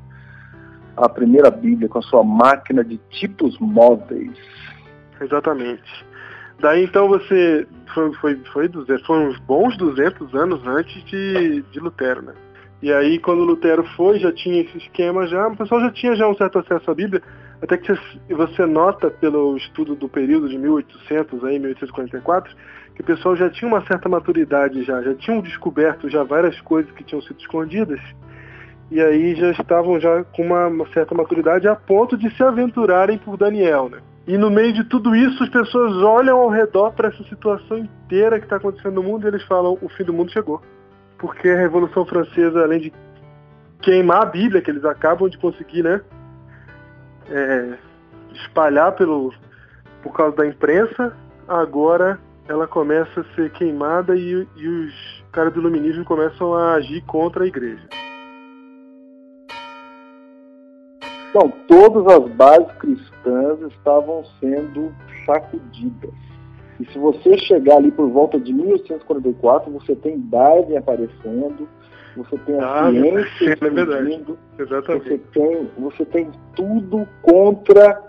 a 0.97 1.07
primeira 1.07 1.51
Bíblia 1.51 1.87
com 1.87 1.99
a 1.99 2.01
sua 2.01 2.23
máquina 2.23 2.83
de 2.83 2.97
tipos 3.09 3.57
móveis. 3.59 4.35
Exatamente. 5.21 6.05
Daí 6.59 6.83
então 6.83 7.07
você 7.07 7.67
foi, 7.93 8.13
foi, 8.15 8.35
foi, 8.51 8.67
200, 8.67 9.05
foi 9.05 9.19
uns 9.19 9.39
bons 9.39 9.77
200 9.77 10.33
anos 10.33 10.65
antes 10.65 11.03
de, 11.05 11.61
de 11.61 11.79
Lutero, 11.79 12.23
né? 12.23 12.33
E 12.81 12.91
aí 12.91 13.19
quando 13.19 13.43
Lutero 13.43 13.83
foi, 13.95 14.19
já 14.19 14.31
tinha 14.31 14.61
esse 14.61 14.77
esquema 14.77 15.27
já, 15.27 15.47
o 15.47 15.55
pessoal 15.55 15.81
já 15.81 15.91
tinha 15.91 16.15
já 16.15 16.27
um 16.27 16.35
certo 16.35 16.59
acesso 16.59 16.89
à 16.89 16.95
Bíblia. 16.95 17.21
Até 17.61 17.77
que 17.77 17.91
você 18.29 18.65
nota 18.65 19.09
pelo 19.09 19.57
estudo 19.57 19.95
do 19.95 20.07
período 20.07 20.47
de 20.47 20.57
1800 20.57 21.43
aí, 21.43 21.57
1844, 21.59 22.55
que 22.95 23.01
o 23.01 23.03
pessoal 23.03 23.35
já 23.35 23.49
tinha 23.49 23.67
uma 23.67 23.85
certa 23.85 24.07
maturidade 24.07 24.83
já, 24.83 25.01
já 25.01 25.13
tinham 25.15 25.41
descoberto 25.41 26.09
já 26.09 26.23
várias 26.23 26.59
coisas 26.61 26.91
que 26.91 27.03
tinham 27.03 27.21
sido 27.21 27.39
escondidas 27.39 27.99
e 28.89 29.01
aí 29.01 29.35
já 29.35 29.51
estavam 29.51 29.99
já 29.99 30.23
com 30.23 30.43
uma, 30.43 30.67
uma 30.67 30.87
certa 30.93 31.13
maturidade 31.13 31.67
a 31.67 31.75
ponto 31.75 32.17
de 32.17 32.33
se 32.35 32.43
aventurarem 32.43 33.17
por 33.17 33.37
Daniel, 33.37 33.89
né? 33.89 33.99
E 34.25 34.37
no 34.37 34.49
meio 34.49 34.73
de 34.73 34.83
tudo 34.83 35.15
isso, 35.15 35.43
as 35.43 35.49
pessoas 35.49 35.95
olham 36.03 36.37
ao 36.37 36.49
redor 36.49 36.91
para 36.91 37.09
essa 37.09 37.23
situação 37.23 37.77
inteira 37.77 38.39
que 38.39 38.45
está 38.45 38.57
acontecendo 38.57 38.95
no 38.95 39.03
mundo 39.03 39.25
e 39.25 39.27
eles 39.29 39.43
falam: 39.43 39.77
o 39.81 39.89
fim 39.89 40.03
do 40.03 40.13
mundo 40.13 40.31
chegou. 40.31 40.61
Porque 41.17 41.49
a 41.49 41.57
Revolução 41.57 42.05
Francesa, 42.05 42.61
além 42.61 42.79
de 42.79 42.93
queimar 43.81 44.23
a 44.23 44.25
Bíblia, 44.25 44.61
que 44.61 44.69
eles 44.69 44.85
acabam 44.85 45.29
de 45.29 45.37
conseguir, 45.37 45.83
né? 45.83 46.01
É, 47.29 47.77
espalhar 48.33 48.93
pelo, 48.93 49.33
por 50.01 50.13
causa 50.13 50.37
da 50.37 50.47
imprensa, 50.47 51.15
agora 51.47 52.19
ela 52.47 52.67
começa 52.67 53.21
a 53.21 53.35
ser 53.35 53.51
queimada 53.51 54.15
e, 54.15 54.47
e 54.55 54.67
os 54.67 55.23
caras 55.31 55.53
do 55.53 55.59
iluminismo 55.59 56.05
começam 56.05 56.53
a 56.53 56.75
agir 56.75 57.01
contra 57.05 57.43
a 57.43 57.47
igreja. 57.47 57.87
Então, 61.29 61.53
todas 61.67 62.07
as 62.07 62.31
bases 62.31 62.71
cristãs 62.79 63.61
estavam 63.71 64.23
sendo 64.39 64.93
sacudidas. 65.25 66.13
E 66.79 66.85
se 66.85 66.97
você 66.97 67.37
chegar 67.39 67.77
ali 67.77 67.91
por 67.91 68.09
volta 68.09 68.39
de 68.39 68.53
1844, 68.53 69.71
você 69.71 69.95
tem 69.95 70.19
Darwin 70.19 70.77
aparecendo, 70.77 71.67
você 72.17 72.37
tem 72.39 72.59
a 72.59 72.87
ah, 72.87 72.91
ciência 73.37 73.49
é 73.49 73.53
explodindo, 73.53 74.37
você 74.57 75.17
tem, 75.33 75.69
você 75.77 76.05
tem 76.05 76.31
tudo 76.55 77.07
contra, 77.21 78.01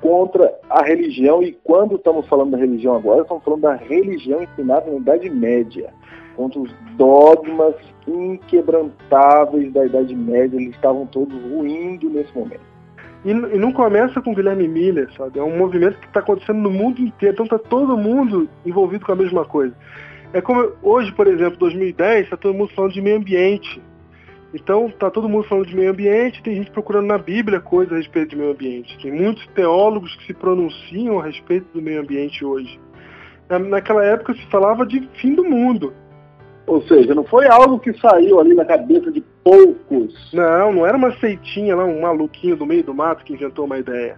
contra 0.00 0.52
a 0.70 0.82
religião. 0.82 1.42
E 1.42 1.52
quando 1.62 1.96
estamos 1.96 2.26
falando 2.26 2.52
da 2.52 2.58
religião 2.58 2.96
agora, 2.96 3.22
estamos 3.22 3.44
falando 3.44 3.62
da 3.62 3.74
religião 3.74 4.42
ensinada 4.42 4.90
na 4.90 4.96
Idade 4.96 5.28
Média, 5.30 5.92
contra 6.34 6.60
os 6.60 6.74
dogmas 6.96 7.74
inquebrantáveis 8.06 9.72
da 9.72 9.84
Idade 9.84 10.14
Média, 10.16 10.56
eles 10.56 10.74
estavam 10.74 11.06
todos 11.06 11.34
ruindo 11.50 12.08
nesse 12.08 12.34
momento. 12.36 12.72
E, 13.24 13.30
e, 13.30 13.58
não 13.58 13.72
começa 13.72 14.20
com 14.20 14.34
Guilherme 14.34 14.66
Miller, 14.66 15.08
sabe? 15.16 15.38
É 15.38 15.42
um 15.42 15.56
movimento 15.56 15.96
que 15.98 16.06
está 16.06 16.18
acontecendo 16.18 16.58
no 16.58 16.70
mundo 16.70 17.00
inteiro, 17.00 17.34
então 17.34 17.44
está 17.44 17.58
todo 17.58 17.96
mundo 17.96 18.48
envolvido 18.66 19.06
com 19.06 19.12
a 19.12 19.16
mesma 19.16 19.44
coisa. 19.44 19.74
É 20.32 20.40
como 20.40 20.72
hoje, 20.82 21.12
por 21.12 21.26
exemplo, 21.26 21.58
2010, 21.58 22.24
está 22.24 22.36
todo 22.36 22.54
mundo 22.54 22.72
falando 22.74 22.92
de 22.92 23.02
meio 23.02 23.18
ambiente. 23.18 23.82
Então 24.54 24.86
está 24.86 25.10
todo 25.10 25.28
mundo 25.28 25.48
falando 25.48 25.66
de 25.66 25.76
meio 25.76 25.90
ambiente, 25.90 26.42
tem 26.42 26.56
gente 26.56 26.70
procurando 26.70 27.06
na 27.06 27.18
Bíblia 27.18 27.60
coisas 27.60 27.92
a 27.92 27.96
respeito 27.96 28.30
de 28.30 28.36
meio 28.36 28.52
ambiente. 28.52 28.98
Tem 29.02 29.10
muitos 29.10 29.46
teólogos 29.48 30.14
que 30.16 30.26
se 30.26 30.34
pronunciam 30.34 31.18
a 31.18 31.24
respeito 31.24 31.66
do 31.72 31.80
meio 31.80 32.00
ambiente 32.00 32.44
hoje. 32.44 32.78
Naquela 33.48 34.04
época 34.04 34.34
se 34.34 34.46
falava 34.46 34.86
de 34.86 35.06
fim 35.20 35.34
do 35.34 35.44
mundo. 35.44 35.92
Ou 36.66 36.80
seja, 36.82 37.14
não 37.14 37.24
foi 37.24 37.46
algo 37.46 37.78
que 37.78 37.92
saiu 37.98 38.40
ali 38.40 38.54
na 38.54 38.64
cabeça 38.64 39.10
de 39.10 39.22
poucos. 39.42 40.32
Não, 40.32 40.72
não 40.72 40.86
era 40.86 40.96
uma 40.96 41.12
seitinha 41.18 41.74
lá, 41.74 41.84
um 41.84 42.02
maluquinho 42.02 42.56
do 42.56 42.64
meio 42.64 42.84
do 42.84 42.94
mato 42.94 43.24
que 43.24 43.32
inventou 43.32 43.64
uma 43.64 43.78
ideia. 43.78 44.16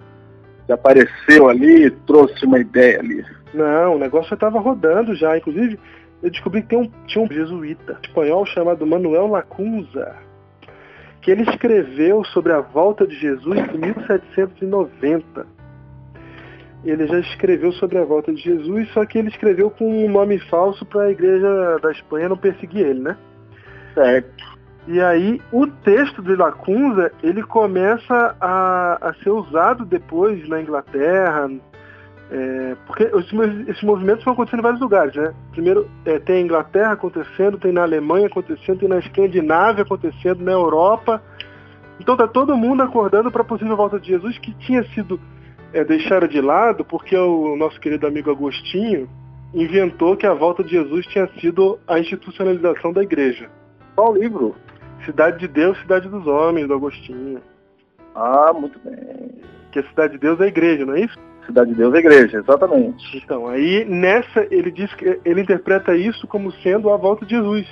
Que 0.67 0.73
apareceu 0.73 1.49
ali 1.49 1.87
e 1.87 1.91
trouxe 1.91 2.45
uma 2.45 2.59
ideia 2.59 3.01
ali. 3.01 3.25
Não, 3.53 3.95
o 3.95 3.99
negócio 3.99 4.31
já 4.31 4.35
estava 4.35 4.59
rodando 4.59 5.15
já. 5.15 5.37
Inclusive, 5.37 5.79
eu 6.25 6.31
descobri 6.31 6.63
que 6.63 6.69
tem 6.69 6.79
um, 6.79 6.91
tinha 7.07 7.25
um 7.25 7.31
jesuíta 7.31 8.01
espanhol 8.03 8.45
chamado 8.47 8.85
Manuel 8.85 9.29
Lacunza, 9.29 10.17
que 11.21 11.31
ele 11.31 11.43
escreveu 11.43 12.25
sobre 12.25 12.53
a 12.53 12.61
volta 12.61 13.07
de 13.07 13.15
Jesus 13.15 13.57
em 13.57 13.79
1790 13.79 15.55
ele 16.85 17.07
já 17.07 17.19
escreveu 17.19 17.73
sobre 17.73 17.99
a 17.99 18.05
volta 18.05 18.33
de 18.33 18.43
Jesus, 18.43 18.91
só 18.93 19.05
que 19.07 19.19
ele 19.19 19.29
escreveu 19.29 19.71
com 19.71 20.05
um 20.05 20.11
nome 20.11 20.39
falso 20.51 20.85
para 20.85 21.05
a 21.05 21.11
igreja 21.11 21.79
da 21.83 21.91
Espanha 21.91 22.29
não 22.29 22.37
perseguir 22.37 22.87
ele, 22.87 23.01
né? 23.01 23.17
Certo. 23.95 24.45
E 24.87 25.01
aí 25.01 25.41
o 25.51 25.67
texto 25.67 26.21
de 26.21 26.37
Lacunza 26.37 27.11
ele 27.23 27.43
começa 27.43 28.37
a, 28.39 28.99
a 29.01 29.15
ser 29.15 29.31
usado 29.31 29.87
depois 29.87 30.47
na 30.47 30.61
Inglaterra, 30.61 31.51
é, 32.31 32.77
porque 32.87 33.05
esses, 33.05 33.69
esses 33.69 33.83
movimentos 33.83 34.25
vão 34.25 34.33
acontecendo 34.33 34.61
em 34.61 34.63
vários 34.63 34.81
lugares, 34.81 35.15
né? 35.15 35.35
Primeiro 35.53 35.89
é, 36.05 36.19
tem 36.19 36.37
a 36.37 36.41
Inglaterra 36.41 36.93
acontecendo, 36.93 37.59
tem 37.59 37.73
na 37.73 37.83
Alemanha 37.83 38.27
acontecendo, 38.27 38.79
tem 38.79 38.89
na 38.89 38.99
Escandinávia 38.99 39.83
acontecendo, 39.83 40.43
na 40.43 40.53
Europa. 40.53 41.23
Então 42.01 42.17
tá 42.17 42.27
todo 42.27 42.57
mundo 42.57 42.83
acordando 42.83 43.31
para 43.31 43.43
a 43.43 43.45
possível 43.45 43.77
volta 43.77 44.01
de 44.01 44.09
Jesus 44.09 44.39
que 44.39 44.53
tinha 44.55 44.83
sido 44.95 45.21
é, 45.73 45.85
deixaram 45.85 46.27
de 46.27 46.41
lado 46.41 46.85
porque 46.85 47.17
o 47.17 47.57
nosso 47.57 47.79
querido 47.81 48.07
amigo 48.07 48.31
Agostinho 48.31 49.09
inventou 49.53 50.17
que 50.17 50.27
a 50.27 50.35
volta 50.35 50.65
de 50.65 50.71
Jesus 50.71 51.07
tinha 51.07 51.29
sido 51.41 51.79
a 51.87 51.99
institucionalização 51.99 52.93
da 52.93 53.03
igreja. 53.03 53.49
Qual 53.95 54.15
livro? 54.17 54.57
Cidade 55.05 55.39
de 55.39 55.49
Deus, 55.49 55.79
Cidade 55.81 56.09
dos 56.09 56.27
Homens, 56.27 56.67
do 56.67 56.75
Agostinho. 56.75 57.41
Ah, 58.15 58.53
muito 58.53 58.79
bem. 58.81 59.31
Que 59.71 59.81
a 59.81 59.89
Cidade 59.89 60.15
de 60.15 60.19
Deus 60.19 60.41
é 60.41 60.45
a 60.45 60.49
igreja, 60.49 60.87
não 60.87 60.95
é 60.95 61.01
isso? 61.03 61.19
Cidade 61.47 61.71
de 61.71 61.77
Deus 61.77 61.95
é 61.95 61.99
igreja, 61.99 62.39
exatamente. 62.39 63.17
Então, 63.17 63.47
aí 63.47 63.85
nessa 63.85 64.47
ele 64.51 64.71
diz 64.71 64.93
que 64.95 65.21
ele 65.25 65.43
interpreta 65.43 65.95
isso 65.95 66.27
como 66.27 66.51
sendo 66.53 66.91
a 66.91 66.97
volta 66.97 67.27
de 67.27 67.35
Jesus. 67.35 67.67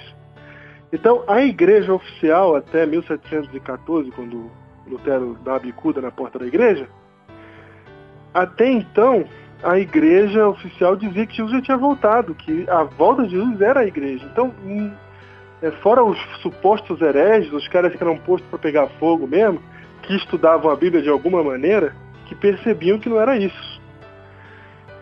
Então, 0.92 1.24
a 1.26 1.42
igreja 1.42 1.92
oficial 1.94 2.54
até 2.54 2.84
1714, 2.84 4.10
quando 4.10 4.50
Lutero 4.86 5.38
dá 5.42 5.56
a 5.56 5.58
bicuda 5.58 6.02
na 6.02 6.10
porta 6.10 6.38
da 6.38 6.46
igreja, 6.46 6.86
até 8.34 8.70
então, 8.70 9.24
a 9.62 9.78
igreja 9.78 10.48
oficial 10.48 10.96
dizia 10.96 11.26
que 11.26 11.36
Jesus 11.36 11.52
já 11.52 11.62
tinha 11.62 11.76
voltado, 11.78 12.34
que 12.34 12.68
a 12.68 12.82
volta 12.82 13.22
de 13.22 13.30
Jesus 13.30 13.60
era 13.60 13.80
a 13.80 13.86
igreja. 13.86 14.26
Então, 14.30 14.52
hum, 14.64 14.90
é, 15.62 15.70
fora 15.70 16.02
os 16.02 16.18
supostos 16.42 17.00
hereges, 17.00 17.52
os 17.52 17.68
caras 17.68 17.94
que 17.94 18.02
eram 18.02 18.18
postos 18.18 18.48
para 18.50 18.58
pegar 18.58 18.88
fogo 18.98 19.26
mesmo, 19.26 19.62
que 20.02 20.16
estudavam 20.16 20.70
a 20.70 20.76
Bíblia 20.76 21.02
de 21.02 21.08
alguma 21.08 21.42
maneira, 21.42 21.94
que 22.32 22.34
percebiam 22.34 22.98
que 22.98 23.08
não 23.08 23.20
era 23.20 23.36
isso. 23.36 23.80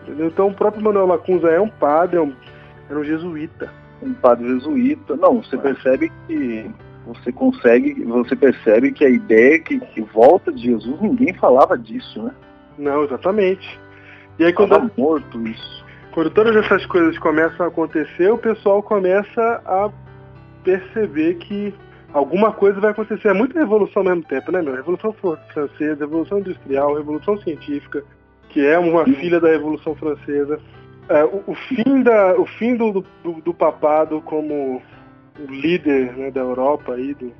Entendeu? 0.03 0.27
Então, 0.27 0.47
o 0.47 0.53
próprio 0.53 0.83
Manuel 0.83 1.07
Lacunza 1.07 1.47
é 1.49 1.59
um 1.59 1.69
padre, 1.69 2.17
é 2.17 2.21
um, 2.21 2.33
era 2.89 2.99
um 2.99 3.03
jesuíta. 3.03 3.71
Um 4.01 4.13
padre 4.13 4.47
jesuíta. 4.47 5.15
Não, 5.15 5.41
você 5.41 5.57
percebe 5.57 6.11
que 6.27 6.69
você 7.05 7.31
consegue, 7.31 8.03
você 8.03 8.35
percebe 8.35 8.91
que 8.91 9.05
a 9.05 9.09
ideia 9.09 9.59
que, 9.59 9.79
que 9.79 10.01
volta 10.01 10.51
de 10.51 10.63
Jesus, 10.63 10.99
ninguém 11.01 11.33
falava 11.33 11.77
disso, 11.77 12.21
né? 12.23 12.31
Não, 12.77 13.03
exatamente. 13.03 13.79
E 14.39 14.43
aí 14.43 14.53
quando. 14.53 14.69
Tava 14.69 14.91
morto 14.97 15.47
isso. 15.47 15.85
Quando 16.11 16.29
todas 16.31 16.55
essas 16.55 16.85
coisas 16.87 17.17
começam 17.19 17.65
a 17.65 17.69
acontecer, 17.69 18.31
o 18.31 18.37
pessoal 18.37 18.83
começa 18.83 19.61
a 19.65 19.89
perceber 20.63 21.35
que 21.35 21.73
alguma 22.13 22.51
coisa 22.51 22.79
vai 22.79 22.91
acontecer. 22.91 23.29
É 23.29 23.33
muita 23.33 23.59
revolução 23.59 24.01
ao 24.01 24.09
mesmo 24.09 24.23
tempo, 24.23 24.51
né, 24.51 24.61
meu? 24.61 24.75
Revolução 24.75 25.13
Francesa, 25.13 26.05
Revolução 26.05 26.39
Industrial, 26.39 26.95
Revolução 26.95 27.37
Científica, 27.37 28.03
que 28.49 28.65
é 28.65 28.77
uma 28.77 29.05
filha 29.05 29.39
da 29.39 29.49
Revolução 29.49 29.95
Francesa. 29.95 30.59
É, 31.09 31.23
o, 31.23 31.43
o, 31.47 31.55
fim, 31.55 32.03
da, 32.03 32.39
o 32.39 32.45
fim 32.45 32.75
do, 32.75 33.03
do, 33.23 33.33
do 33.43 33.53
papado 33.53 34.21
como 34.21 34.81
líder 35.49 36.13
né, 36.15 36.31
da 36.31 36.41
Europa 36.41 36.93
aí, 36.93 37.13
do, 37.13 37.33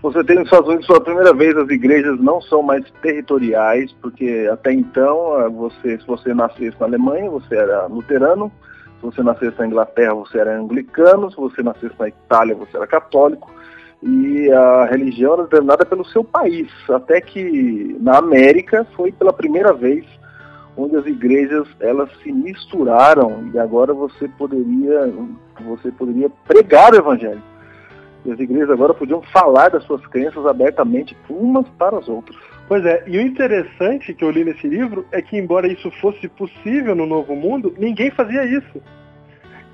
você 0.00 0.22
tem 0.22 0.36
nos 0.36 0.44
Estados 0.44 0.68
Unidos 0.68 0.86
pela 0.86 1.00
primeira 1.00 1.34
vez 1.34 1.56
as 1.56 1.68
igrejas 1.68 2.20
não 2.20 2.40
são 2.40 2.62
mais 2.62 2.88
territoriais, 3.02 3.92
porque 4.00 4.48
até 4.50 4.72
então 4.72 5.40
eh, 5.40 5.48
você, 5.48 5.98
se 5.98 6.06
você 6.06 6.32
nascesse 6.32 6.76
na 6.78 6.86
Alemanha, 6.86 7.28
você 7.28 7.56
era 7.56 7.86
luterano, 7.86 8.50
se 9.00 9.06
você 9.06 9.22
nascesse 9.24 9.58
na 9.58 9.66
Inglaterra, 9.66 10.14
você 10.14 10.38
era 10.38 10.56
anglicano, 10.56 11.30
se 11.30 11.36
você 11.36 11.64
nascesse 11.64 11.94
na 11.98 12.08
Itália, 12.08 12.54
você 12.54 12.76
era 12.76 12.86
católico, 12.86 13.50
e 14.02 14.50
a 14.52 14.84
religião 14.84 15.34
era 15.34 15.42
determinada 15.44 15.84
pelo 15.84 16.04
seu 16.04 16.22
país, 16.22 16.70
até 16.88 17.20
que 17.20 17.96
na 18.00 18.18
América 18.18 18.86
foi 18.94 19.10
pela 19.12 19.32
primeira 19.32 19.72
vez 19.72 20.04
onde 20.76 20.96
as 20.96 21.06
igrejas 21.06 21.66
elas 21.80 22.08
se 22.22 22.30
misturaram 22.30 23.50
e 23.52 23.58
agora 23.58 23.92
você 23.92 24.28
poderia 24.28 25.12
você 25.60 25.90
poderia 25.90 26.30
pregar 26.46 26.92
o 26.92 26.96
evangelho 26.96 27.42
e 28.24 28.32
as 28.32 28.38
igrejas 28.38 28.70
agora 28.70 28.94
podiam 28.94 29.22
falar 29.22 29.70
das 29.70 29.84
suas 29.84 30.04
crenças 30.06 30.44
abertamente 30.44 31.16
umas 31.28 31.68
para 31.70 31.98
as 31.98 32.08
outras. 32.08 32.38
Pois 32.66 32.84
é, 32.84 33.02
e 33.06 33.16
o 33.16 33.22
interessante 33.22 34.12
que 34.12 34.22
eu 34.22 34.30
li 34.30 34.44
nesse 34.44 34.68
livro 34.68 35.06
é 35.10 35.22
que, 35.22 35.38
embora 35.38 35.66
isso 35.66 35.90
fosse 35.92 36.28
possível 36.28 36.94
no 36.94 37.06
Novo 37.06 37.34
Mundo, 37.34 37.74
ninguém 37.78 38.10
fazia 38.10 38.44
isso. 38.44 38.82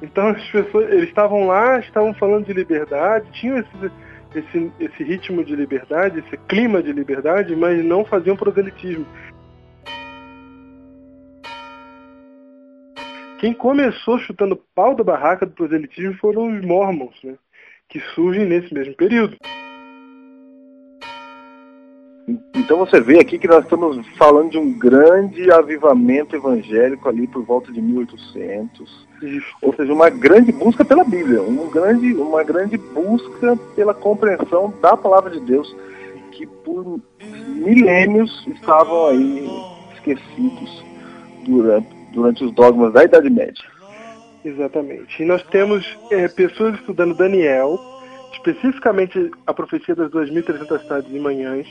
Então 0.01 0.29
as 0.29 0.49
pessoas, 0.51 0.93
eles 0.93 1.09
estavam 1.09 1.47
lá, 1.47 1.81
estavam 1.81 2.15
falando 2.15 2.47
de 2.47 2.53
liberdade, 2.53 3.27
tinham 3.33 3.59
esse, 3.59 3.91
esse, 4.35 4.73
esse 4.81 5.05
ritmo 5.05 5.45
de 5.45 5.55
liberdade, 5.55 6.21
esse 6.21 6.37
clima 6.49 6.83
de 6.83 6.93
liberdade, 6.93 7.55
mas 7.55 7.85
não 7.85 8.05
faziam 8.05 8.37
proselitismo. 8.37 9.07
Quem 13.39 13.53
começou 13.53 14.19
chutando 14.19 14.57
pau 14.75 14.95
da 14.95 15.05
barraca 15.05 15.45
do 15.45 15.53
proselitismo 15.53 16.15
foram 16.15 16.57
os 16.57 16.65
mormons, 16.65 17.15
né? 17.23 17.35
que 17.89 18.01
surgem 18.15 18.47
nesse 18.47 18.73
mesmo 18.73 18.95
período. 18.95 19.37
Então 22.55 22.79
você 22.79 23.01
vê 23.01 23.19
aqui 23.21 23.39
que 23.39 23.47
nós 23.47 23.65
estamos 23.65 24.07
falando 24.17 24.53
de 24.53 24.59
um 24.59 24.73
grande 24.79 25.51
avivamento 25.53 26.35
evangélico 26.35 27.09
ali 27.09 27.27
por 27.27 27.45
volta 27.45 27.71
de 27.71 27.81
1800. 27.81 29.07
Isso. 29.23 29.57
Ou 29.61 29.75
seja, 29.75 29.93
uma 29.93 30.09
grande 30.09 30.51
busca 30.51 30.85
pela 30.85 31.05
Bíblia, 31.05 31.43
um 31.43 31.69
grande, 31.69 32.15
uma 32.15 32.43
grande 32.43 32.79
busca 32.79 33.57
pela 33.77 33.93
compreensão 33.93 34.73
da 34.81 34.97
palavra 34.97 35.31
de 35.31 35.41
Deus, 35.41 35.75
que 36.33 36.47
por 36.47 36.99
milênios 37.57 38.47
estavam 38.47 39.09
aí 39.09 39.47
esquecidos 39.95 40.85
durante, 41.47 41.89
durante 42.13 42.45
os 42.45 42.53
dogmas 42.53 42.93
da 42.93 43.05
Idade 43.05 43.29
Média. 43.29 43.65
Exatamente. 44.45 45.23
E 45.23 45.27
nós 45.27 45.43
temos 45.45 45.99
é, 46.11 46.29
pessoas 46.29 46.75
estudando 46.75 47.15
Daniel, 47.15 47.79
especificamente 48.33 49.31
a 49.47 49.55
profecia 49.55 49.95
das 49.95 50.11
2.300 50.11 50.87
tardes 50.87 51.15
e 51.15 51.19
manhãs, 51.19 51.67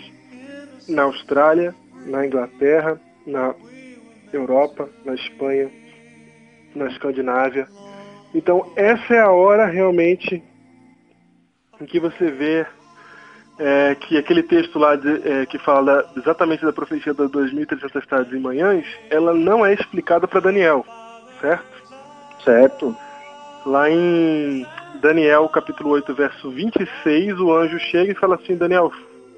na 0.87 1.03
Austrália, 1.03 1.75
na 2.05 2.25
Inglaterra, 2.25 2.99
na 3.25 3.53
Europa, 4.31 4.89
na 5.05 5.13
Espanha, 5.13 5.69
na 6.75 6.87
Escandinávia. 6.87 7.67
Então, 8.33 8.71
essa 8.75 9.13
é 9.13 9.19
a 9.19 9.31
hora 9.31 9.65
realmente 9.65 10.43
em 11.79 11.85
que 11.85 11.99
você 11.99 12.31
vê 12.31 12.65
é, 13.59 13.95
que 13.95 14.17
aquele 14.17 14.43
texto 14.43 14.79
lá 14.79 14.95
de, 14.95 15.27
é, 15.27 15.45
que 15.45 15.59
fala 15.59 16.11
exatamente 16.17 16.65
da 16.65 16.73
profecia 16.73 17.13
das 17.13 17.29
2.300 17.29 18.05
tardes 18.07 18.33
e 18.33 18.39
manhãs, 18.39 18.85
ela 19.09 19.33
não 19.33 19.65
é 19.65 19.73
explicada 19.73 20.27
para 20.27 20.39
Daniel, 20.39 20.85
certo? 21.39 21.83
Certo. 22.43 22.95
Lá 23.65 23.89
em 23.89 24.65
Daniel, 24.99 25.47
capítulo 25.49 25.91
8, 25.91 26.13
verso 26.13 26.49
26, 26.49 27.39
o 27.39 27.53
anjo 27.53 27.79
chega 27.79 28.11
e 28.11 28.15
fala 28.15 28.35
assim: 28.35 28.57
Daniel, 28.57 28.91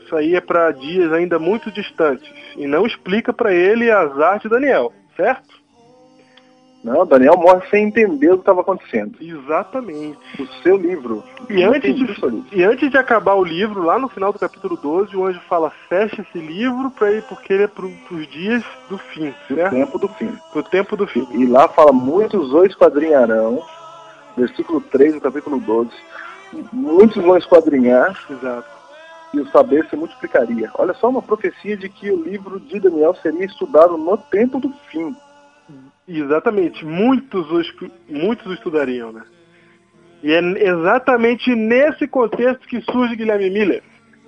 isso 0.06 0.16
aí 0.16 0.36
é 0.36 0.42
para 0.42 0.72
dias 0.72 1.12
ainda 1.12 1.40
muito 1.40 1.72
distantes. 1.72 2.32
E 2.56 2.68
não 2.68 2.86
explica 2.86 3.34
para 3.34 3.54
ele 3.54 3.90
as 3.90 4.18
artes 4.20 4.44
de 4.44 4.50
Daniel, 4.50 4.94
certo? 5.18 5.66
Não, 6.84 7.04
Daniel 7.04 7.36
morre 7.36 7.68
sem 7.72 7.88
entender 7.88 8.30
o 8.30 8.36
que 8.36 8.42
estava 8.44 8.62
acontecendo. 8.62 9.18
Exatamente. 9.20 10.20
O 10.40 10.46
seu 10.62 10.78
livro. 10.78 11.24
E 11.50 11.64
antes, 11.64 11.96
de, 11.96 12.06
e 12.52 12.64
antes 12.64 12.92
de 12.92 12.98
acabar 12.98 13.34
o 13.34 13.44
livro, 13.44 13.82
lá 13.82 13.98
no 13.98 14.08
final 14.08 14.32
do 14.32 14.38
capítulo 14.38 14.78
12, 14.78 15.18
o 15.18 15.26
anjo 15.26 15.42
fala: 15.50 15.72
fecha 15.90 16.22
esse 16.22 16.38
livro 16.38 16.92
para 16.92 17.12
ir, 17.12 17.24
porque 17.24 17.54
ele 17.54 17.64
é 17.64 17.68
para 17.68 17.86
os 17.86 18.28
dias 18.28 18.64
do 18.88 19.00
fim. 19.00 19.34
Certo? 19.48 19.74
O 19.74 19.80
tempo 19.80 19.98
do 19.98 20.08
fim. 20.10 20.38
O 20.54 20.62
tempo 20.62 20.96
do 20.96 21.08
fim. 21.08 21.28
E 21.32 21.48
lá 21.48 21.68
fala: 21.68 21.92
muitos 21.92 22.54
o 22.54 22.64
esquadrinharão. 22.64 23.64
Versículo 24.38 24.80
3 24.80 25.16
do 25.16 25.22
capítulo 25.22 25.60
12. 25.60 25.90
Muitos 26.72 27.24
vão 27.24 27.36
esquadrinhar. 27.36 28.16
Exato 28.30 28.75
e 29.34 29.40
o 29.40 29.48
saber 29.50 29.88
se 29.90 29.96
multiplicaria. 29.96 30.70
Olha 30.76 30.94
só 30.94 31.10
uma 31.10 31.22
profecia 31.22 31.76
de 31.76 31.90
que 31.90 32.12
o 32.12 32.24
livro 32.24 32.60
de 32.60 32.80
Daniel 32.80 33.16
seria 33.16 33.46
estudado 33.46 33.98
no 33.98 34.18
tempo 34.18 34.60
do 34.60 34.72
fim. 34.90 35.16
Exatamente, 36.08 36.86
muitos 36.86 37.50
os, 37.52 37.74
muitos 38.08 38.52
estudariam, 38.54 39.12
né? 39.12 39.24
E 40.24 40.32
é 40.32 40.40
exatamente 40.40 41.54
nesse 41.56 42.08
contexto 42.08 42.68
que 42.68 42.82
surge 42.82 43.16
Guilherme 43.16 43.50
Miller. 43.50 43.84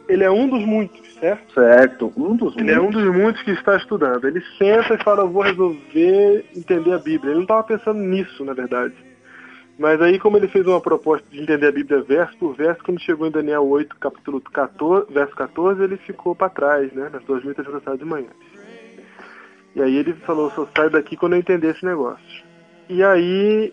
Ele 0.08 0.24
é 0.24 0.32
um 0.32 0.48
dos 0.48 0.64
muitos, 0.64 1.14
certo? 1.16 1.54
Certo, 1.54 2.14
um 2.16 2.36
dos 2.36 2.56
Ele 2.56 2.76
muitos. 2.76 2.78
é 2.78 2.88
um 2.88 2.92
dos 2.92 3.16
muitos 3.16 3.42
que 3.44 3.52
está 3.52 3.76
estudando. 3.76 4.26
Ele 4.26 4.42
senta 4.58 4.94
e 4.94 5.04
fala, 5.04 5.24
eu 5.24 5.30
vou 5.30 5.44
resolver 5.44 6.46
entender 6.56 6.94
a 6.94 6.98
Bíblia. 6.98 7.32
Ele 7.32 7.36
não 7.36 7.42
estava 7.42 7.64
pensando 7.64 8.00
nisso, 8.00 8.44
na 8.46 8.54
verdade. 8.54 8.94
Mas 9.78 10.02
aí, 10.02 10.18
como 10.18 10.38
ele 10.38 10.48
fez 10.48 10.66
uma 10.66 10.82
proposta 10.82 11.26
de 11.30 11.40
entender 11.40 11.68
a 11.68 11.72
Bíblia 11.72 12.02
verso 12.02 12.36
por 12.38 12.56
verso, 12.56 12.84
quando 12.84 13.00
chegou 13.00 13.28
em 13.28 13.32
Daniel 13.32 13.66
8, 13.68 13.96
capítulo 13.98 14.42
14, 14.42 15.14
verso 15.14 15.36
14, 15.36 15.84
ele 15.84 15.98
ficou 15.98 16.36
para 16.36 16.50
trás, 16.50 16.92
né? 16.94 17.10
Nas 17.14 17.24
2.300 17.24 17.98
de 17.98 18.06
manhã. 18.06 18.30
E 19.76 19.82
aí 19.82 19.96
ele 19.96 20.14
falou, 20.14 20.50
só 20.52 20.68
sai 20.76 20.90
daqui 20.90 21.16
quando 21.16 21.34
eu 21.34 21.40
entender 21.40 21.70
esse 21.70 21.86
negócio. 21.86 22.44
E 22.90 23.04
aí 23.04 23.72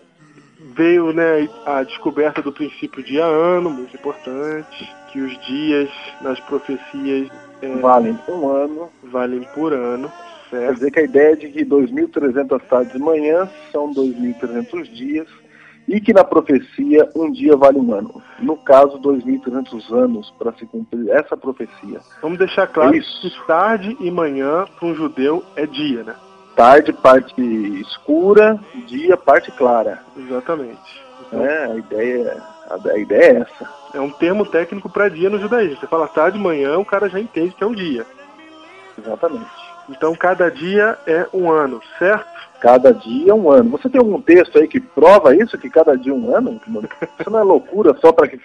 veio 0.77 1.13
né, 1.15 1.49
a 1.65 1.83
descoberta 1.83 2.43
do 2.43 2.53
princípio 2.53 3.03
dia-ano, 3.03 3.71
muito 3.71 3.97
importante, 3.97 4.95
que 5.11 5.21
os 5.21 5.47
dias 5.47 5.89
nas 6.21 6.39
profecias 6.41 7.31
é, 7.63 7.77
valem 7.77 8.15
por 8.15 8.35
um 8.35 8.49
ano. 8.51 8.91
Valem 9.05 9.43
por 9.55 9.73
ano. 9.73 10.13
Certo? 10.51 10.67
Quer 10.67 10.75
dizer 10.75 10.91
que 10.91 11.01
a 11.01 11.05
ideia 11.05 11.33
é 11.33 11.37
de 11.37 11.49
que 11.49 11.65
2.300 11.65 12.61
tardes 12.69 12.93
de 12.93 12.99
manhã 12.99 13.49
são 13.73 13.91
2.300 13.95 14.83
dias 14.93 15.44
e 15.87 16.01
que 16.01 16.13
na 16.13 16.25
profecia 16.25 17.09
um 17.15 17.31
dia 17.31 17.57
vale 17.57 17.79
um 17.79 17.95
ano. 17.95 18.23
No 18.39 18.57
caso, 18.57 18.99
2.300 18.99 19.93
anos 19.93 20.33
para 20.39 20.53
se 20.55 20.67
cumprir 20.67 21.11
essa 21.11 21.37
profecia. 21.37 22.01
Vamos 22.23 22.39
deixar 22.39 22.67
claro 22.67 22.97
é 22.97 23.01
que 23.01 23.47
tarde 23.47 23.97
e 24.01 24.11
manhã 24.11 24.65
para 24.79 24.89
um 24.89 24.95
judeu 24.95 25.45
é 25.57 25.67
dia, 25.67 26.03
né? 26.03 26.15
Tarde, 26.57 26.93
parte 26.93 27.41
escura, 27.81 28.59
dia, 28.87 29.17
parte 29.17 29.51
clara. 29.53 30.01
Exatamente. 30.17 31.05
Então, 31.27 31.45
é, 31.45 31.65
a 31.65 31.77
ideia, 31.77 32.43
a, 32.71 32.89
a 32.91 32.99
ideia 32.99 33.23
é 33.23 33.41
essa. 33.41 33.69
É 33.93 34.01
um 34.01 34.11
termo 34.11 34.47
técnico 34.47 34.89
para 34.89 35.09
dia 35.09 35.29
no 35.29 35.41
judaísmo. 35.41 35.81
Você 35.81 35.87
fala 35.87 36.07
tarde, 36.07 36.39
manhã, 36.39 36.79
o 36.79 36.85
cara 36.85 37.09
já 37.09 37.19
entende 37.19 37.55
que 37.55 37.65
é 37.65 37.67
um 37.67 37.75
dia. 37.75 38.07
Exatamente. 38.97 39.64
Então 39.89 40.15
cada 40.15 40.51
dia 40.51 40.99
é 41.07 41.27
um 41.33 41.51
ano, 41.51 41.81
certo? 41.99 42.27
Cada 42.61 42.93
dia 42.93 43.31
é 43.31 43.35
um 43.35 43.51
ano. 43.51 43.71
Você 43.71 43.89
tem 43.89 43.99
algum 43.99 44.21
texto 44.21 44.59
aí 44.59 44.67
que 44.67 44.81
prova 44.81 45.37
isso, 45.37 45.59
que 45.59 45.69
cada 45.69 45.97
dia 45.97 46.13
é 46.13 46.15
um 46.15 46.35
ano? 46.35 46.61
Isso 47.21 47.31
não 47.31 47.39
é 47.39 47.43
loucura 47.43 47.95
só 48.01 48.11
para 48.11 48.29
que 48.29 48.39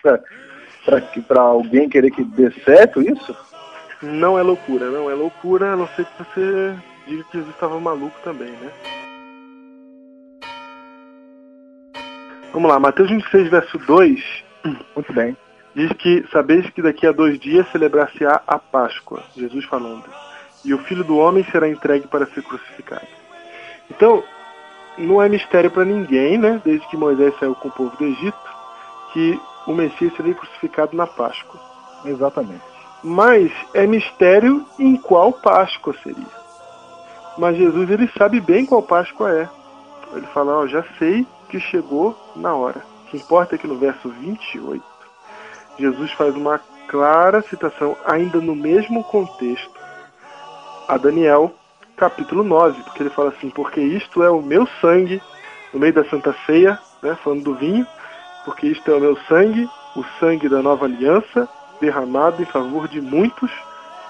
para 1.22 1.42
alguém 1.42 1.88
querer 1.88 2.12
que 2.12 2.24
dê 2.24 2.52
certo 2.66 3.02
isso? 3.02 3.36
Não 4.02 4.38
é 4.38 4.42
loucura, 4.42 4.90
não 4.90 5.10
é 5.10 5.14
loucura, 5.14 5.74
a 5.74 5.76
não 5.76 5.88
ser 5.90 6.06
que 6.06 6.24
você 6.24 6.76
diga 7.08 7.24
que 7.26 7.38
Jesus 7.38 7.54
estava 7.54 7.80
maluco 7.80 8.16
também, 8.24 8.50
né? 8.52 8.72
Vamos 12.52 12.70
lá, 12.70 12.80
Mateus 12.80 13.10
26, 13.10 13.50
verso 13.50 13.78
2. 13.78 14.44
Muito 14.96 15.14
bem. 15.14 15.38
Diz 15.76 15.92
que 15.94 16.26
sabeis 16.32 16.70
que 16.72 16.82
daqui 16.82 17.06
a 17.06 17.12
dois 17.12 17.40
dias 17.40 17.70
celebrar-se-á 17.72 18.42
a 18.48 18.58
Páscoa, 18.58 19.24
Jesus 19.38 19.66
falando, 19.66 20.04
e 20.64 20.74
o 20.74 20.80
Filho 20.80 21.04
do 21.04 21.18
Homem 21.18 21.46
será 21.52 21.68
entregue 21.68 22.08
para 22.08 22.26
ser 22.28 22.44
crucificado. 22.44 23.08
Então, 23.90 24.24
não 24.98 25.22
é 25.22 25.30
mistério 25.30 25.72
para 25.72 25.86
ninguém, 25.86 26.38
né, 26.38 26.62
desde 26.64 26.86
que 26.88 26.98
Moisés 26.98 27.34
saiu 27.40 27.56
com 27.56 27.70
o 27.70 27.72
povo 27.72 27.96
do 27.98 28.06
Egito, 28.06 28.38
que 29.14 29.40
o 29.66 29.74
Messias 29.74 30.14
seria 30.16 30.34
crucificado 30.34 30.96
na 30.96 31.08
Páscoa. 31.08 31.60
Exatamente. 32.06 32.62
Mas 33.04 33.52
é 33.74 33.88
mistério 33.88 34.66
em 34.78 34.96
qual 34.96 35.32
Páscoa 35.32 35.96
seria. 36.04 36.40
Mas 37.38 37.58
Jesus 37.58 37.90
ele 37.90 38.10
sabe 38.18 38.42
bem 38.42 38.66
qual 38.66 38.84
Páscoa 38.84 39.32
é. 39.32 39.50
Ele 40.14 40.28
fala, 40.28 40.58
ó, 40.58 40.62
oh, 40.62 40.68
já 40.68 40.84
sei 40.98 41.26
que 41.48 41.60
chegou 41.60 42.18
na 42.36 42.54
hora. 42.54 42.84
O 43.06 43.10
que 43.10 43.18
importa 43.18 43.56
é 43.56 43.58
que 43.58 43.68
no 43.68 43.78
verso 43.78 44.10
28, 44.10 44.84
Jesus 45.78 46.12
faz 46.12 46.36
uma 46.36 46.60
clara 46.88 47.42
citação, 47.44 47.96
ainda 48.06 48.42
no 48.42 48.56
mesmo 48.56 49.04
contexto, 49.04 49.79
a 50.90 50.98
Daniel, 50.98 51.54
capítulo 51.96 52.44
9, 52.44 52.82
porque 52.82 53.04
ele 53.04 53.12
fala 53.12 53.30
assim: 53.30 53.52
Porque 53.52 53.80
isto 53.80 54.24
é 54.24 54.30
o 54.30 54.42
meu 54.42 54.68
sangue, 54.82 55.22
no 55.72 55.80
meio 55.80 55.94
da 55.94 56.04
Santa 56.06 56.36
Ceia, 56.48 56.80
né, 57.04 57.16
falando 57.24 57.44
do 57.44 57.54
vinho, 57.54 57.86
porque 58.44 58.66
isto 58.66 58.90
é 58.90 58.96
o 58.96 59.00
meu 59.00 59.16
sangue, 59.28 59.70
o 59.96 60.04
sangue 60.20 60.50
da 60.50 60.64
nova 60.64 60.86
aliança, 60.86 61.48
derramado 61.80 62.42
em 62.42 62.46
favor 62.46 62.88
de 62.88 63.00
muitos 63.00 63.52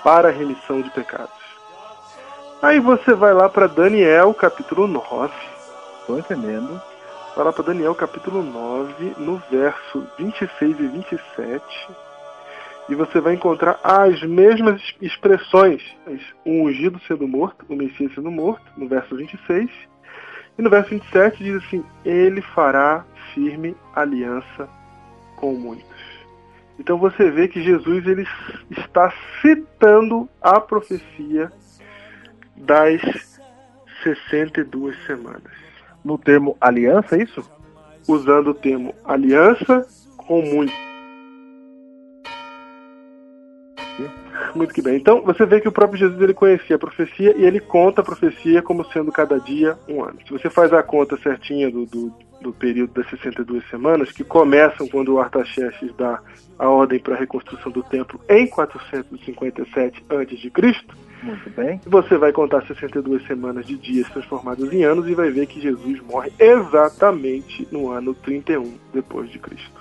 para 0.06 0.30
a 0.30 0.32
remissão 0.32 0.82
de 0.82 0.89
pecados. 0.92 1.38
Aí 2.62 2.80
você 2.80 3.13
vai 3.13 3.34
lá 3.34 3.50
para 3.50 3.68
Daniel, 3.68 4.34
capítulo 4.34 4.88
9. 4.88 5.34
Estou 6.00 6.18
entendendo. 6.18 6.82
Vai 7.36 7.46
lá 7.46 7.52
para 7.52 7.65
Daniel, 7.65 7.94
capítulo 7.94 8.42
9, 8.42 9.15
no 9.18 9.42
verso 9.52 10.08
26 10.18 10.80
e 10.80 10.88
27 10.88 11.63
e 12.89 12.95
você 12.95 13.21
vai 13.21 13.36
encontrar 13.36 13.80
as 13.84 14.21
mesmas 14.23 14.82
expressões. 14.99 15.82
O 16.43 16.63
ungido 16.63 16.99
sendo 17.08 17.28
morto, 17.28 17.63
o 17.69 17.75
Messias 17.75 18.13
sendo 18.15 18.32
morto, 18.32 18.65
no 18.75 18.88
verso 18.88 19.15
26. 19.15 19.69
E 20.58 20.62
no 20.62 20.69
verso 20.69 20.89
27 20.89 21.43
diz 21.43 21.63
assim: 21.63 21.84
Ele 22.04 22.41
fará 22.41 23.06
firme 23.34 23.75
aliança 23.95 24.67
com 25.36 25.54
muitos. 25.54 25.86
Então 26.80 26.97
você 26.97 27.30
vê 27.30 27.47
que 27.47 27.62
Jesus 27.62 28.08
ele 28.08 28.25
está 28.71 29.13
citando 29.41 30.28
a 30.41 30.60
profecia 30.60 31.52
das 32.56 33.02
62 34.04 34.97
semanas. 35.06 35.52
No 36.04 36.17
termo 36.17 36.58
aliança, 36.60 37.17
é 37.17 37.23
isso? 37.23 37.43
Usando 38.08 38.52
o 38.52 38.54
termo 38.54 38.95
aliança 39.06 39.86
com 40.17 40.41
muitos. 40.41 40.88
Muito 44.55 44.73
que 44.73 44.81
bem. 44.81 44.95
Então, 44.97 45.21
você 45.21 45.45
vê 45.45 45.59
que 45.59 45.67
o 45.67 45.71
próprio 45.71 45.99
Jesus 45.99 46.19
ele 46.21 46.33
conhecia 46.33 46.75
a 46.75 46.79
profecia 46.79 47.35
e 47.38 47.45
ele 47.45 47.59
conta 47.59 48.01
a 48.01 48.03
profecia 48.03 48.62
como 48.62 48.85
sendo 48.91 49.12
cada 49.12 49.39
dia 49.39 49.77
um 49.88 50.03
ano. 50.03 50.17
Se 50.25 50.31
você 50.31 50.49
faz 50.49 50.73
a 50.73 50.83
conta 50.83 51.17
certinha 51.17 51.69
do, 51.69 51.85
do 51.85 52.13
do 52.41 52.53
período 52.53 52.93
das 52.93 53.09
62 53.09 53.67
semanas, 53.69 54.12
que 54.12 54.23
começam 54.23 54.88
quando 54.88 55.13
o 55.13 55.19
Artaxerxes 55.19 55.93
dá 55.95 56.21
a 56.57 56.69
ordem 56.69 56.99
para 56.99 57.15
a 57.15 57.17
reconstrução 57.17 57.71
do 57.71 57.83
templo 57.83 58.19
em 58.29 58.47
457 58.47 60.03
a.C. 60.09 60.75
Muito 61.21 61.49
bem. 61.49 61.81
Você 61.85 62.17
vai 62.17 62.31
contar 62.31 62.65
62 62.65 63.25
semanas 63.27 63.65
de 63.65 63.77
dias 63.77 64.07
transformados 64.09 64.71
em 64.71 64.83
anos 64.83 65.07
e 65.07 65.13
vai 65.13 65.29
ver 65.29 65.47
que 65.47 65.59
Jesus 65.59 66.01
morre 66.01 66.31
exatamente 66.39 67.67
no 67.71 67.89
ano 67.91 68.13
31 68.13 68.77
depois 68.93 69.29
de 69.29 69.38
Cristo. 69.38 69.79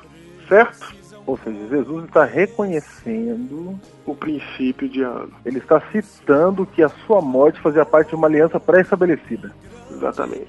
Certo? 0.49 0.95
Ou 1.29 1.37
seja, 1.45 1.69
Jesus 1.69 2.07
está 2.07 2.25
reconhecendo, 2.25 3.79
O 4.07 4.15
princípio 4.15 4.89
de 4.89 5.03
ano. 5.03 5.31
ele 5.45 5.59
está 5.59 5.79
citando 5.93 6.65
que 6.65 6.83
a 6.83 6.89
sua 6.89 7.21
morte 7.21 7.61
fazia 7.61 7.85
parte 7.85 8.09
de 8.09 8.15
uma 8.15 8.27
aliança 8.27 8.59
pré-estabelecida. 8.59 9.53
Exatamente. 9.91 10.49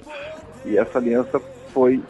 E 0.64 0.78
essa 0.78 0.96
aliança 0.96 1.38
foi 1.74 2.02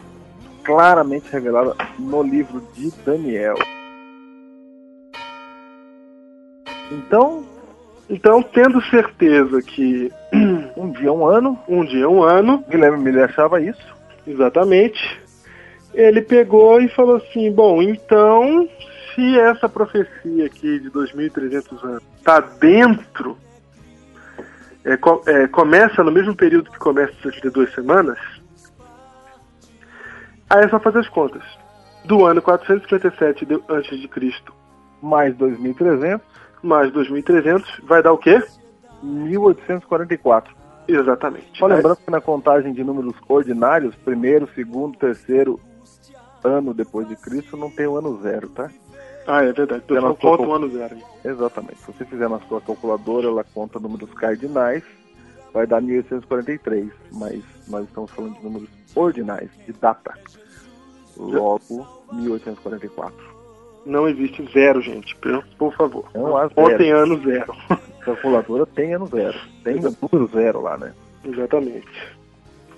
claramente 0.63 1.33
revelada 1.33 1.75
no 1.99 2.23
livro 2.23 2.63
de 2.73 2.93
Daniel. 3.05 3.57
Então, 6.93 7.45
Então, 8.09 8.41
tendo 8.41 8.81
certeza 8.83 9.61
que 9.63 10.13
um 10.77 10.93
dia, 10.93 11.13
um 11.13 11.27
ano, 11.27 11.59
um 11.69 11.85
dia 11.85 12.05
é 12.05 12.09
um 12.09 12.23
ano, 12.23 12.65
Guilherme 12.69 13.03
Miller 13.03 13.25
achava 13.25 13.61
isso. 13.61 13.97
Exatamente. 14.25 15.20
Ele 15.93 16.23
pegou 16.23 16.81
e 16.81 16.89
falou 16.89 17.17
assim: 17.17 17.51
bom, 17.53 17.83
então, 17.83 18.69
se 19.15 19.39
essa 19.39 19.69
profecia 19.69 20.47
aqui 20.47 20.79
de 20.79 20.91
2.300 20.91 21.85
anos 21.85 22.03
está 22.17 22.41
dentro, 22.41 23.37
é, 24.85 24.93
é, 25.27 25.49
começa 25.49 26.03
no 26.03 26.13
mesmo 26.13 26.35
período 26.35 26.71
que 26.71 26.79
começa 26.79 27.13
as 27.13 27.23
62 27.35 27.75
semanas, 27.75 28.19
aí 30.49 30.65
é 30.65 30.69
só 30.69 30.79
fazer 30.81 31.01
as 31.01 31.09
contas. 31.09 31.43
Do 32.05 32.25
ano 32.25 32.41
457 32.41 33.45
de- 33.45 33.61
antes 33.69 33.99
de 34.01 34.09
Cristo 34.09 34.55
Mais 35.03 35.35
2.300, 35.37 36.21
mais 36.63 36.91
2.300 36.93 37.63
vai 37.83 38.03
dar 38.03 38.13
o 38.13 38.19
quê? 38.19 38.43
1844. 39.03 40.55
Exatamente. 40.89 41.59
Só 41.59 41.67
lembrando 41.67 41.97
que 41.97 42.11
na 42.11 42.21
contagem 42.21 42.73
de 42.73 42.83
números 42.83 43.15
ordinários, 43.29 43.95
primeiro, 43.97 44.49
segundo, 44.55 44.97
terceiro 44.99 45.61
ano 46.45 46.73
depois 46.75 47.07
de 47.09 47.17
Cristo, 47.17 47.57
não 47.57 47.71
tem 47.71 47.87
o 47.87 47.97
ano 47.97 48.21
zero, 48.23 48.49
tá? 48.51 48.71
Ah, 49.27 49.43
é 49.45 49.53
verdade. 49.53 49.83
Então 49.85 50.15
conta 50.17 50.43
um 50.43 50.47
cal- 50.47 50.55
ano 50.57 50.71
zero. 50.71 50.97
Exatamente. 51.25 51.79
Se 51.81 51.87
você 51.93 52.05
fizer 52.05 52.29
na 52.29 52.41
sua 52.41 52.61
calculadora, 52.61 53.27
ela 53.29 53.45
conta 53.45 53.79
números 53.79 54.13
cardinais, 54.15 54.83
vai 55.53 55.67
dar 55.67 55.81
1843, 55.81 56.91
mas 57.13 57.43
nós 57.69 57.85
estamos 57.87 58.11
falando 58.11 58.37
de 58.39 58.45
números 58.45 58.69
ordinais, 58.95 59.51
de 59.67 59.73
data. 59.75 60.15
Logo, 61.17 61.87
1844. 62.13 63.15
Não 63.87 64.09
existe 64.09 64.47
zero, 64.53 64.81
gente. 64.81 65.15
Por- 65.59 65.75
favor. 65.75 66.05
Não 66.15 66.37
há 66.37 66.49
zero. 66.49 66.55
Contem 66.55 66.91
ano 66.93 67.21
zero. 67.23 67.53
A 67.69 67.77
calculadora 68.05 68.67
tem 68.67 68.95
ano 68.95 69.07
zero. 69.07 69.39
Tem 69.65 69.77
o 69.79 69.97
número 70.01 70.31
zero 70.33 70.61
lá, 70.63 70.77
né? 70.77 70.93
Exatamente. 71.25 71.87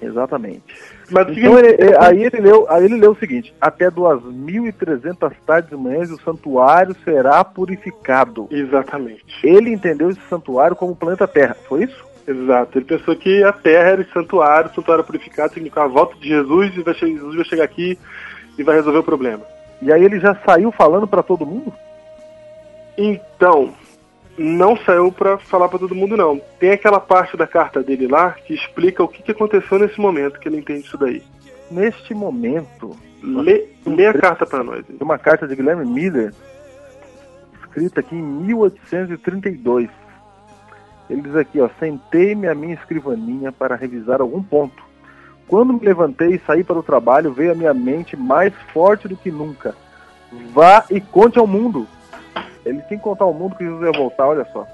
Exatamente. 0.03 0.63
Mas 1.11 1.29
Então 1.37 1.59
ele- 1.59 1.83
é, 1.83 2.05
aí, 2.05 2.25
ele 2.25 2.41
leu, 2.41 2.67
aí 2.69 2.85
ele 2.85 2.97
leu 2.97 3.13
o 3.13 3.17
seguinte: 3.17 3.55
até 3.61 3.91
2.300 3.91 5.33
tardes 5.47 5.71
e 5.73 5.77
manhãs 5.77 6.11
o 6.11 6.21
santuário 6.23 6.95
será 7.05 7.45
purificado. 7.45 8.49
Exatamente. 8.51 9.25
Ele 9.45 9.71
entendeu 9.71 10.11
esse 10.11 10.21
santuário 10.29 10.75
como 10.77 10.93
o 10.93 10.97
planeta 10.97 11.27
Terra, 11.29 11.57
foi 11.69 11.85
isso? 11.85 12.05
Exato. 12.27 12.79
Ele 12.79 12.85
pensou 12.85 13.17
que 13.17 13.43
a 13.43 13.53
terra 13.53 13.91
era 13.91 14.01
esse 14.03 14.13
santuário, 14.13 14.71
o 14.71 14.75
santuário 14.75 15.05
purificado, 15.05 15.53
significava 15.53 15.87
a 15.87 15.93
volta 15.93 16.15
de 16.17 16.29
Jesus 16.29 16.77
e 16.77 16.83
vai 16.83 16.95
Jesus 16.95 17.35
vai 17.35 17.45
chegar 17.45 17.65
aqui 17.65 17.99
e 18.59 18.63
vai 18.63 18.77
resolver 18.77 18.99
o 18.99 19.05
problema. 19.05 19.43
E 19.81 19.93
aí 19.93 20.05
ele 20.05 20.21
já 20.21 20.35
saiu 20.47 20.71
falando 20.71 21.07
para 21.09 21.23
todo 21.23 21.45
mundo? 21.45 21.73
Então, 22.97 23.73
não 24.39 24.77
saiu 24.77 25.13
pra 25.13 25.39
falar 25.39 25.69
pra 25.69 25.79
todo 25.79 25.95
mundo, 25.95 26.17
não. 26.17 26.41
Tem 26.59 26.71
aquela 26.71 27.01
parte 27.01 27.37
da 27.37 27.47
carta 27.47 27.83
dele 27.83 28.07
lá 28.07 28.33
que 28.33 28.55
explica 28.55 29.03
o 29.03 29.09
que, 29.09 29.23
que 29.23 29.31
aconteceu 29.33 29.79
nesse 29.79 30.01
momento 30.01 30.39
que 30.39 30.49
ele 30.49 30.59
entende 30.59 30.87
isso 30.87 30.99
daí. 30.99 31.23
Neste 31.71 32.15
momento, 32.15 32.97
Lê, 33.23 33.69
lê 33.87 34.07
a 34.07 34.13
carta 34.13 34.45
pra 34.45 34.65
nós. 34.65 34.85
tem 34.85 34.97
uma 35.01 35.17
carta 35.17 35.47
de 35.47 35.55
Guilherme 35.55 35.87
Miller, 35.87 36.35
escrita 37.63 38.01
aqui 38.01 38.17
em 38.17 38.23
1832. 38.23 39.89
Ele 41.09 41.23
diz 41.23 41.37
aqui, 41.37 41.61
ó, 41.61 41.69
sentei-me 41.79 42.49
à 42.49 42.55
minha 42.55 42.75
escrivaninha 42.75 43.53
para 43.53 43.77
revisar 43.77 44.21
algum 44.21 44.43
ponto. 44.43 44.83
Quando 45.47 45.75
me 45.75 45.85
levantei 45.85 46.35
e 46.35 46.43
saí 46.47 46.65
para 46.65 46.79
o 46.79 46.83
trabalho, 46.83 47.33
veio 47.33 47.53
à 47.53 47.55
minha 47.55 47.75
mente 47.75 48.17
mais 48.17 48.53
forte 48.73 49.07
do 49.07 49.17
que 49.17 49.31
nunca. 49.31 49.75
Vá 50.53 50.85
e 50.91 51.01
conte 51.01 51.39
ao 51.39 51.47
mundo. 51.47 51.87
Ele 52.65 52.81
tem 52.83 52.99
que 52.99 53.05
contar 53.05 53.25
ao 53.25 53.35
mundo 53.35 53.57
que 53.57 53.65
Jesus 53.65 53.83
ia 53.83 53.99
voltar, 53.99 54.27
olha 54.27 54.47
só. 54.53 54.67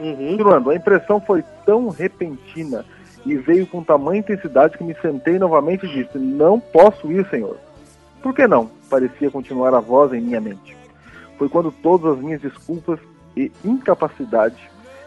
Uhum. 0.00 0.70
A 0.70 0.74
impressão 0.74 1.20
foi 1.20 1.44
tão 1.64 1.88
repentina 1.88 2.84
e 3.26 3.36
veio 3.36 3.66
com 3.66 3.82
tamanha 3.82 4.20
intensidade 4.20 4.78
que 4.78 4.84
me 4.84 4.94
sentei 4.94 5.38
novamente 5.38 5.86
e 5.86 5.88
disse: 5.88 6.18
Não 6.18 6.60
posso 6.60 7.10
ir, 7.10 7.28
Senhor. 7.28 7.56
Por 8.22 8.34
que 8.34 8.46
não? 8.46 8.70
Parecia 8.88 9.30
continuar 9.30 9.74
a 9.74 9.80
voz 9.80 10.12
em 10.12 10.20
minha 10.20 10.40
mente. 10.40 10.76
Foi 11.36 11.48
quando 11.48 11.70
todas 11.70 12.16
as 12.16 12.22
minhas 12.22 12.40
desculpas 12.40 12.98
e 13.36 13.52
incapacidade 13.64 14.56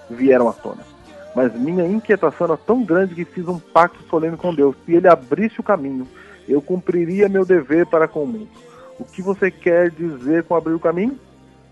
vieram 0.09 0.47
à 0.47 0.53
tona. 0.53 0.83
Mas 1.35 1.53
minha 1.53 1.85
inquietação 1.85 2.47
era 2.47 2.57
tão 2.57 2.83
grande 2.83 3.15
que 3.15 3.25
fiz 3.25 3.47
um 3.47 3.59
pacto 3.59 4.03
solene 4.09 4.37
com 4.37 4.53
Deus. 4.53 4.75
Se 4.85 4.93
ele 4.93 5.07
abrisse 5.07 5.59
o 5.59 5.63
caminho, 5.63 6.07
eu 6.47 6.61
cumpriria 6.61 7.29
meu 7.29 7.45
dever 7.45 7.85
para 7.85 8.07
com 8.07 8.23
o 8.23 8.27
mundo. 8.27 8.49
O 8.99 9.05
que 9.05 9.21
você 9.21 9.49
quer 9.49 9.89
dizer 9.89 10.43
com 10.43 10.55
abrir 10.55 10.73
o 10.73 10.79
caminho? 10.79 11.17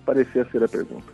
Parecia 0.10 0.43
ser 0.45 0.63
a 0.63 0.67
pergunta. 0.67 1.06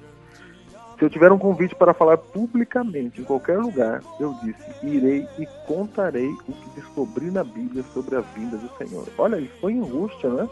Se 0.98 1.04
eu 1.04 1.10
tiver 1.10 1.30
um 1.30 1.38
convite 1.38 1.76
para 1.76 1.94
falar 1.94 2.18
publicamente 2.18 3.20
em 3.20 3.26
qualquer 3.26 3.58
lugar, 3.58 4.02
eu 4.22 4.34
disse: 4.42 4.64
irei 4.84 5.28
e 5.38 5.46
contarei 5.68 6.30
o 6.30 6.54
que 6.54 6.70
descobri 6.78 7.30
na 7.30 7.44
Bíblia 7.44 7.84
sobre 7.94 8.16
a 8.16 8.22
vinda 8.22 8.56
do 8.56 8.70
Senhor. 8.78 9.06
Olha, 9.18 9.36
ele 9.36 9.52
foi 9.60 9.74
em 9.74 9.82
angústia, 9.82 10.30
né? 10.30 10.48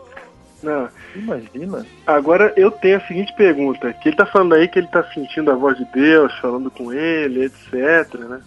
Não. 0.62 0.90
Imagina. 1.16 1.86
Agora 2.06 2.54
eu 2.58 2.70
tenho 2.70 2.98
a 2.98 3.08
seguinte 3.08 3.34
pergunta, 3.38 3.94
que 3.94 4.10
ele 4.10 4.18
tá 4.18 4.26
falando 4.26 4.56
aí 4.56 4.68
que 4.68 4.80
ele 4.80 4.88
tá 4.88 5.06
sentindo 5.14 5.50
a 5.50 5.56
voz 5.56 5.78
de 5.78 5.86
Deus, 5.94 6.38
falando 6.40 6.70
com 6.70 6.92
ele, 6.92 7.46
etc, 7.46 8.14
né? 8.20 8.42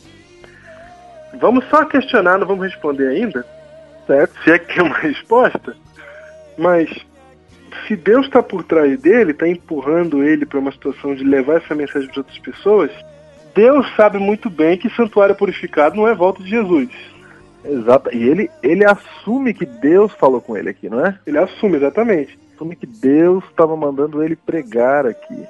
Vamos 1.40 1.64
só 1.70 1.86
questionar, 1.86 2.38
não 2.38 2.46
vamos 2.46 2.66
responder 2.66 3.08
ainda, 3.08 3.46
certo? 4.06 4.44
Se 4.44 4.50
é 4.50 4.58
que 4.58 4.74
tem 4.74 4.84
uma 4.84 4.96
resposta. 5.00 5.74
Mas 6.58 6.90
se 7.86 7.96
Deus 7.96 8.26
está 8.26 8.42
por 8.42 8.62
trás 8.64 9.00
dele, 9.00 9.32
está 9.32 9.48
empurrando 9.48 10.22
ele 10.22 10.46
para 10.46 10.58
uma 10.58 10.72
situação 10.72 11.14
de 11.14 11.24
levar 11.24 11.58
essa 11.58 11.74
mensagem 11.74 12.08
para 12.08 12.20
outras 12.20 12.38
pessoas, 12.38 12.90
Deus 13.54 13.86
sabe 13.96 14.18
muito 14.18 14.50
bem 14.50 14.76
que 14.76 14.90
santuário 14.90 15.34
purificado 15.34 15.96
não 15.96 16.06
é 16.06 16.14
volta 16.14 16.42
de 16.42 16.50
Jesus. 16.50 16.90
Exato. 17.64 18.14
E 18.14 18.22
ele, 18.28 18.50
ele 18.62 18.84
assume 18.84 19.52
que 19.54 19.66
Deus 19.66 20.12
falou 20.12 20.40
com 20.40 20.56
ele 20.56 20.70
aqui, 20.70 20.88
não 20.88 21.04
é? 21.04 21.18
Ele 21.26 21.38
assume 21.38 21.76
exatamente. 21.76 22.38
Assume 22.54 22.76
que 22.76 22.86
Deus 22.86 23.44
estava 23.44 23.76
mandando 23.76 24.22
ele 24.22 24.36
pregar 24.36 25.06
aqui. 25.06 25.46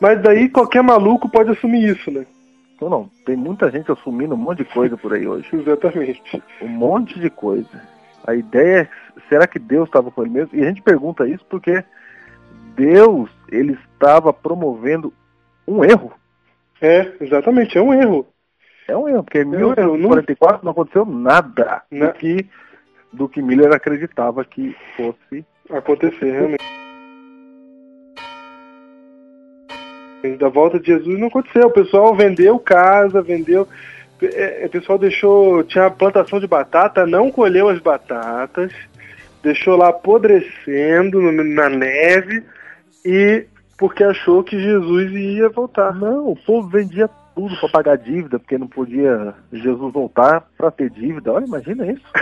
Mas 0.00 0.20
daí 0.22 0.48
qualquer 0.48 0.82
maluco 0.82 1.28
pode 1.28 1.50
assumir 1.50 1.88
isso, 1.88 2.10
né? 2.10 2.26
Então 2.74 2.90
não, 2.90 3.10
tem 3.24 3.36
muita 3.36 3.70
gente 3.70 3.90
assumindo 3.90 4.34
um 4.34 4.38
monte 4.38 4.58
de 4.58 4.64
coisa 4.64 4.96
por 4.96 5.14
aí 5.14 5.26
hoje. 5.26 5.48
Exatamente. 5.54 6.42
Um 6.60 6.68
monte 6.68 7.18
de 7.18 7.30
coisa. 7.30 7.82
A 8.26 8.34
ideia 8.34 8.82
é, 8.82 8.88
será 9.28 9.46
que 9.46 9.58
Deus 9.58 9.88
estava 9.88 10.10
com 10.10 10.22
ele 10.22 10.30
mesmo? 10.30 10.50
E 10.58 10.62
a 10.62 10.66
gente 10.68 10.82
pergunta 10.82 11.26
isso 11.28 11.44
porque 11.48 11.82
Deus, 12.76 13.30
ele 13.50 13.78
estava 13.92 14.32
promovendo 14.32 15.12
um 15.66 15.84
erro. 15.84 16.12
É, 16.80 17.12
exatamente, 17.20 17.78
é 17.78 17.82
um 17.82 17.94
erro. 17.94 18.26
É 18.86 18.96
um 18.96 19.08
erro, 19.08 19.22
porque 19.24 19.38
em 19.42 19.46
um 19.46 19.54
erro, 19.54 19.74
não- 19.76 19.94
1944 19.94 20.64
não 20.64 20.72
aconteceu 20.72 21.06
nada 21.06 21.82
Né? 21.90 22.06
do 22.08 22.12
que, 22.14 22.46
do 23.12 23.28
que 23.28 23.40
Miller 23.40 23.72
acreditava 23.72 24.44
que 24.44 24.76
fosse. 24.96 25.44
acontecer, 25.70 26.30
realmente. 26.32 26.62
Da 30.38 30.48
volta 30.48 30.80
de 30.80 30.86
Jesus 30.86 31.18
não 31.18 31.28
aconteceu. 31.28 31.66
O 31.68 31.72
pessoal 31.72 32.14
vendeu 32.14 32.58
casa, 32.58 33.20
vendeu. 33.22 33.68
é, 34.22 34.64
O 34.66 34.70
pessoal 34.70 34.98
deixou. 34.98 35.62
Tinha 35.64 35.90
plantação 35.90 36.40
de 36.40 36.46
batata, 36.46 37.06
não 37.06 37.30
colheu 37.30 37.68
as 37.68 37.78
batatas, 37.78 38.72
deixou 39.44 39.76
lá 39.76 39.90
apodrecendo 39.90 41.20
na 41.30 41.68
neve 41.68 42.42
e 43.04 43.46
porque 43.76 44.02
achou 44.02 44.42
que 44.42 44.58
Jesus 44.58 45.12
ia 45.12 45.50
voltar. 45.50 45.94
Não, 45.94 46.30
o 46.30 46.36
povo 46.36 46.66
vendia 46.68 47.08
tudo 47.34 47.54
para 47.58 47.68
pagar 47.68 47.98
dívida, 47.98 48.38
porque 48.38 48.56
não 48.56 48.66
podia 48.66 49.34
Jesus 49.52 49.92
voltar 49.92 50.48
para 50.56 50.70
ter 50.70 50.88
dívida. 50.90 51.32
Olha, 51.32 51.44
imagina 51.44 51.86
isso. 51.86 52.04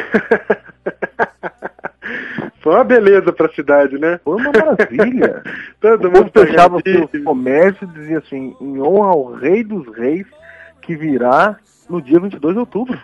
Foi 2.60 2.74
uma 2.74 2.84
beleza 2.84 3.32
pra 3.32 3.48
cidade, 3.52 3.98
né? 3.98 4.20
Foi 4.24 4.40
uma 4.40 4.52
maravilha. 4.52 5.42
Todo 5.80 6.10
mundo 6.10 6.30
fechava 6.32 6.76
o 6.76 7.24
comércio 7.24 7.84
e 7.84 7.98
dizia 7.98 8.18
assim, 8.18 8.56
em 8.60 8.80
honra 8.80 9.10
ao 9.10 9.32
rei 9.32 9.62
dos 9.64 9.86
reis, 9.96 10.26
que 10.80 10.96
virá 10.96 11.56
no 11.88 12.00
dia 12.00 12.20
22 12.20 12.54
de 12.54 12.60
outubro. 12.60 12.98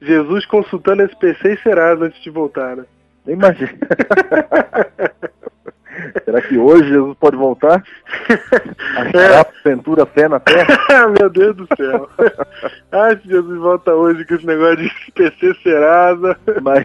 Jesus 0.00 0.44
consultando 0.46 1.02
SPC 1.02 1.52
e 1.52 1.62
Serasa 1.62 2.06
antes 2.06 2.22
de 2.22 2.30
voltar, 2.30 2.76
né? 2.76 2.84
Imagina. 3.26 3.72
Será 6.24 6.40
que 6.42 6.58
hoje 6.58 6.88
Jesus 6.88 7.16
pode 7.18 7.36
voltar? 7.36 7.82
Achará 8.96 9.46
é. 9.64 10.28
na 10.28 10.40
terra? 10.40 11.08
Meu 11.18 11.30
Deus 11.30 11.56
do 11.56 11.68
céu. 11.76 12.08
Ai, 12.90 13.16
se 13.18 13.28
Jesus 13.28 13.58
volta 13.58 13.94
hoje 13.94 14.24
com 14.24 14.34
esse 14.34 14.46
negócio 14.46 14.76
de 14.76 14.90
PC 15.12 15.54
Serasa. 15.62 16.36
Mas... 16.62 16.84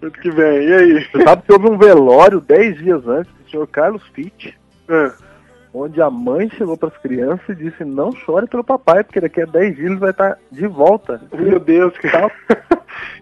Muito 0.00 0.20
que 0.20 0.30
bem, 0.30 0.68
e 0.68 0.72
aí? 0.72 1.04
Você 1.04 1.22
sabe 1.22 1.42
que 1.42 1.52
houve 1.52 1.68
um 1.68 1.76
velório 1.76 2.40
10 2.40 2.78
dias 2.78 3.06
antes 3.06 3.32
do 3.32 3.50
senhor 3.50 3.66
Carlos 3.66 4.02
Fitt. 4.14 4.56
É 4.88 5.30
onde 5.72 6.02
a 6.02 6.10
mãe 6.10 6.50
chegou 6.50 6.76
para 6.76 6.88
as 6.88 6.96
crianças 6.98 7.48
e 7.48 7.54
disse: 7.54 7.84
Não 7.84 8.12
chore 8.12 8.46
pelo 8.46 8.64
papai, 8.64 9.04
porque 9.04 9.20
daqui 9.20 9.42
a 9.42 9.46
10 9.46 9.76
dias 9.76 9.90
ele 9.90 10.00
vai 10.00 10.10
estar 10.10 10.38
de 10.50 10.66
volta. 10.66 11.20
Meu 11.32 11.58
Deus, 11.58 11.96
cara. 11.98 12.30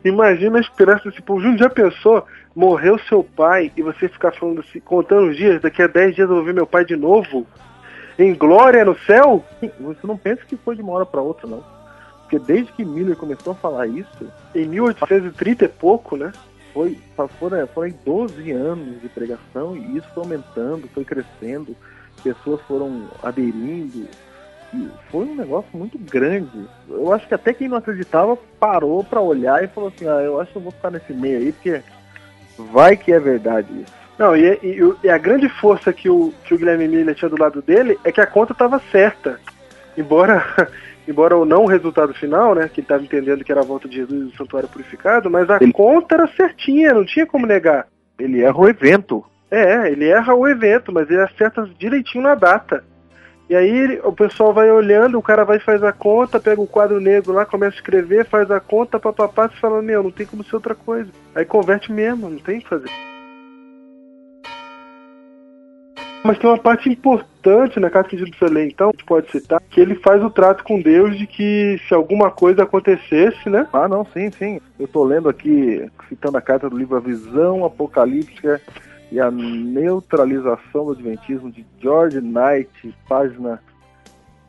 Imagina 0.05 0.59
a 0.59 0.61
esperança 0.61 1.09
desse 1.09 1.23
povo. 1.23 1.57
Já 1.57 1.69
pensou? 1.71 2.27
Morreu 2.55 2.99
seu 3.09 3.23
pai 3.23 3.73
e 3.77 3.83
você 3.83 4.09
ficar 4.09 4.33
falando 4.33 4.61
assim, 4.61 4.81
contando 4.81 5.31
os 5.31 5.37
dias, 5.37 5.61
daqui 5.61 5.83
a 5.83 5.87
10 5.87 6.14
dias 6.14 6.29
eu 6.29 6.37
vou 6.37 6.45
ver 6.45 6.55
meu 6.55 6.67
pai 6.67 6.85
de 6.85 6.97
novo? 6.97 7.47
Em 8.19 8.35
glória 8.35 8.85
no 8.85 8.99
céu? 9.01 9.45
Você 9.81 10.07
não 10.07 10.17
pensa 10.17 10.43
que 10.47 10.57
foi 10.57 10.75
de 10.75 10.83
uma 10.83 10.93
hora 10.93 11.07
para 11.07 11.21
outra, 11.21 11.47
não. 11.47 11.62
Porque 12.23 12.38
desde 12.38 12.73
que 12.73 12.85
Miller 12.85 13.17
começou 13.17 13.53
a 13.53 13.57
falar 13.57 13.87
isso. 13.87 14.31
Em 14.55 14.67
1830 14.67 15.64
e 15.64 15.69
pouco, 15.69 16.17
né? 16.17 16.33
Foi, 16.75 16.99
foram, 17.38 17.67
foram 17.69 17.95
12 18.05 18.51
anos 18.51 19.01
de 19.01 19.09
pregação 19.09 19.77
e 19.77 19.97
isso 19.97 20.07
foi 20.14 20.23
aumentando, 20.25 20.88
foi 20.93 21.05
crescendo 21.05 21.75
pessoas 22.19 22.61
foram 22.62 23.09
aderindo. 23.23 24.07
Foi 25.11 25.24
um 25.24 25.35
negócio 25.35 25.70
muito 25.72 25.98
grande. 25.98 26.68
Eu 26.88 27.12
acho 27.12 27.26
que 27.26 27.35
até 27.35 27.54
quem 27.54 27.68
não 27.68 27.78
acreditava 27.78 28.37
parou 28.61 29.02
para 29.02 29.20
olhar 29.20 29.62
e 29.64 29.68
falou 29.68 29.88
assim: 29.88 30.07
ah, 30.07 30.22
eu 30.22 30.40
acho 30.40 30.52
que 30.52 30.59
eu 30.59 30.62
vou 30.62 30.72
ficar 30.72 30.90
nesse 30.90 31.12
meio 31.12 31.38
aí, 31.38 31.52
porque 31.52 31.83
vai 32.59 32.96
que 32.96 33.12
é 33.12 33.18
verdade 33.18 33.68
isso. 33.81 33.98
Não, 34.18 34.37
e, 34.37 34.59
e, 34.62 34.78
e, 35.04 35.09
a 35.09 35.16
grande 35.16 35.48
força 35.48 35.92
que 35.92 36.11
o, 36.11 36.35
que 36.44 36.52
o 36.52 36.59
Guilherme 36.59 36.88
Miller 36.88 37.14
tinha 37.14 37.28
do 37.28 37.40
lado 37.40 37.62
dele 37.62 37.96
é 38.02 38.11
que 38.11 38.20
a 38.20 38.26
conta 38.26 38.52
estava 38.52 38.81
certa. 38.90 39.38
Embora, 39.96 40.44
embora 41.07 41.37
o 41.37 41.44
não 41.44 41.62
o 41.62 41.68
resultado 41.68 42.12
final, 42.14 42.54
né, 42.54 42.68
que 42.68 42.81
ele 42.81 42.85
estava 42.85 43.02
entendendo 43.02 43.44
que 43.44 43.52
era 43.52 43.61
a 43.61 43.64
volta 43.64 43.88
de 43.88 43.96
Jesus 43.96 44.33
do 44.33 44.37
santuário 44.37 44.68
purificado, 44.68 45.31
mas 45.31 45.48
a 45.48 45.59
ele... 45.61 45.72
conta 45.72 46.16
era 46.16 46.26
certinha, 46.37 46.92
não 46.92 47.07
tinha 47.07 47.26
como 47.26 47.46
negar. 47.46 47.87
Ele 48.18 48.42
erra 48.42 48.59
o 48.59 48.68
evento. 48.68 49.24
É, 49.50 49.90
ele 49.90 50.09
erra 50.09 50.35
o 50.35 50.48
evento, 50.48 50.92
mas 50.92 51.09
ele 51.09 51.22
acerta 51.22 51.70
direitinho 51.78 52.24
na 52.24 52.35
data. 52.35 52.85
E 53.49 53.57
aí 53.57 53.99
o 54.05 54.13
pessoal 54.13 54.53
vai 54.53 54.71
olhando, 54.71 55.19
o 55.19 55.23
cara 55.23 55.43
vai 55.43 55.59
faz 55.59 55.83
a 55.83 55.91
conta, 55.91 56.39
pega 56.39 56.61
o 56.61 56.67
quadro 56.67 57.01
negro 57.01 57.33
lá, 57.33 57.47
começa 57.47 57.77
a 57.77 57.79
escrever, 57.79 58.27
faz 58.27 58.51
a 58.51 58.61
conta, 58.61 59.01
papapá, 59.01 59.51
e 59.51 59.59
fala, 59.59 59.81
meu, 59.81 60.03
não 60.03 60.11
tem 60.11 60.27
como 60.27 60.45
ser 60.45 60.57
outra 60.57 60.75
coisa. 60.75 61.11
Aí 61.35 61.47
converte 61.47 61.91
mesmo, 61.91 62.29
não 62.29 62.39
tem 62.39 62.59
o 62.59 62.61
que 62.61 62.69
fazer. 62.69 62.91
Mas 66.23 66.39
tem 66.39 66.51
uma 66.51 66.59
parte 66.59 66.91
importante 66.91 67.81
na 67.81 67.89
carta 67.89 68.11
precisa 68.11 68.53
ler, 68.53 68.69
então, 68.69 68.89
a 68.89 68.91
gente 68.91 69.05
pode 69.05 69.31
citar, 69.31 69.63
que 69.71 69.81
ele 69.81 69.95
faz 69.95 70.23
o 70.23 70.29
trato 70.29 70.63
com 70.63 70.79
Deus 70.79 71.17
de 71.17 71.27
que 71.27 71.81
se 71.89 71.95
alguma 71.95 72.31
coisa 72.31 72.65
acontecesse, 72.65 73.49
né? 73.49 73.67
Ah, 73.73 73.89
não, 73.89 74.05
sim, 74.13 74.31
sim. 74.31 74.61
Eu 74.79 74.87
tô 74.87 75.03
lendo 75.05 75.27
aqui, 75.27 75.91
citando 76.07 76.37
a 76.37 76.43
carta 76.43 76.69
do 76.69 76.77
livro 76.77 76.97
A 76.99 77.01
Visão 77.01 77.65
Apocalíptica 77.65 78.61
e 79.11 79.21
a 79.21 79.31
neutralização 79.31 80.87
do 80.87 80.92
Adventismo 80.92 81.51
de 81.51 81.64
George 81.81 82.21
Knight, 82.21 82.94
página 83.09 83.62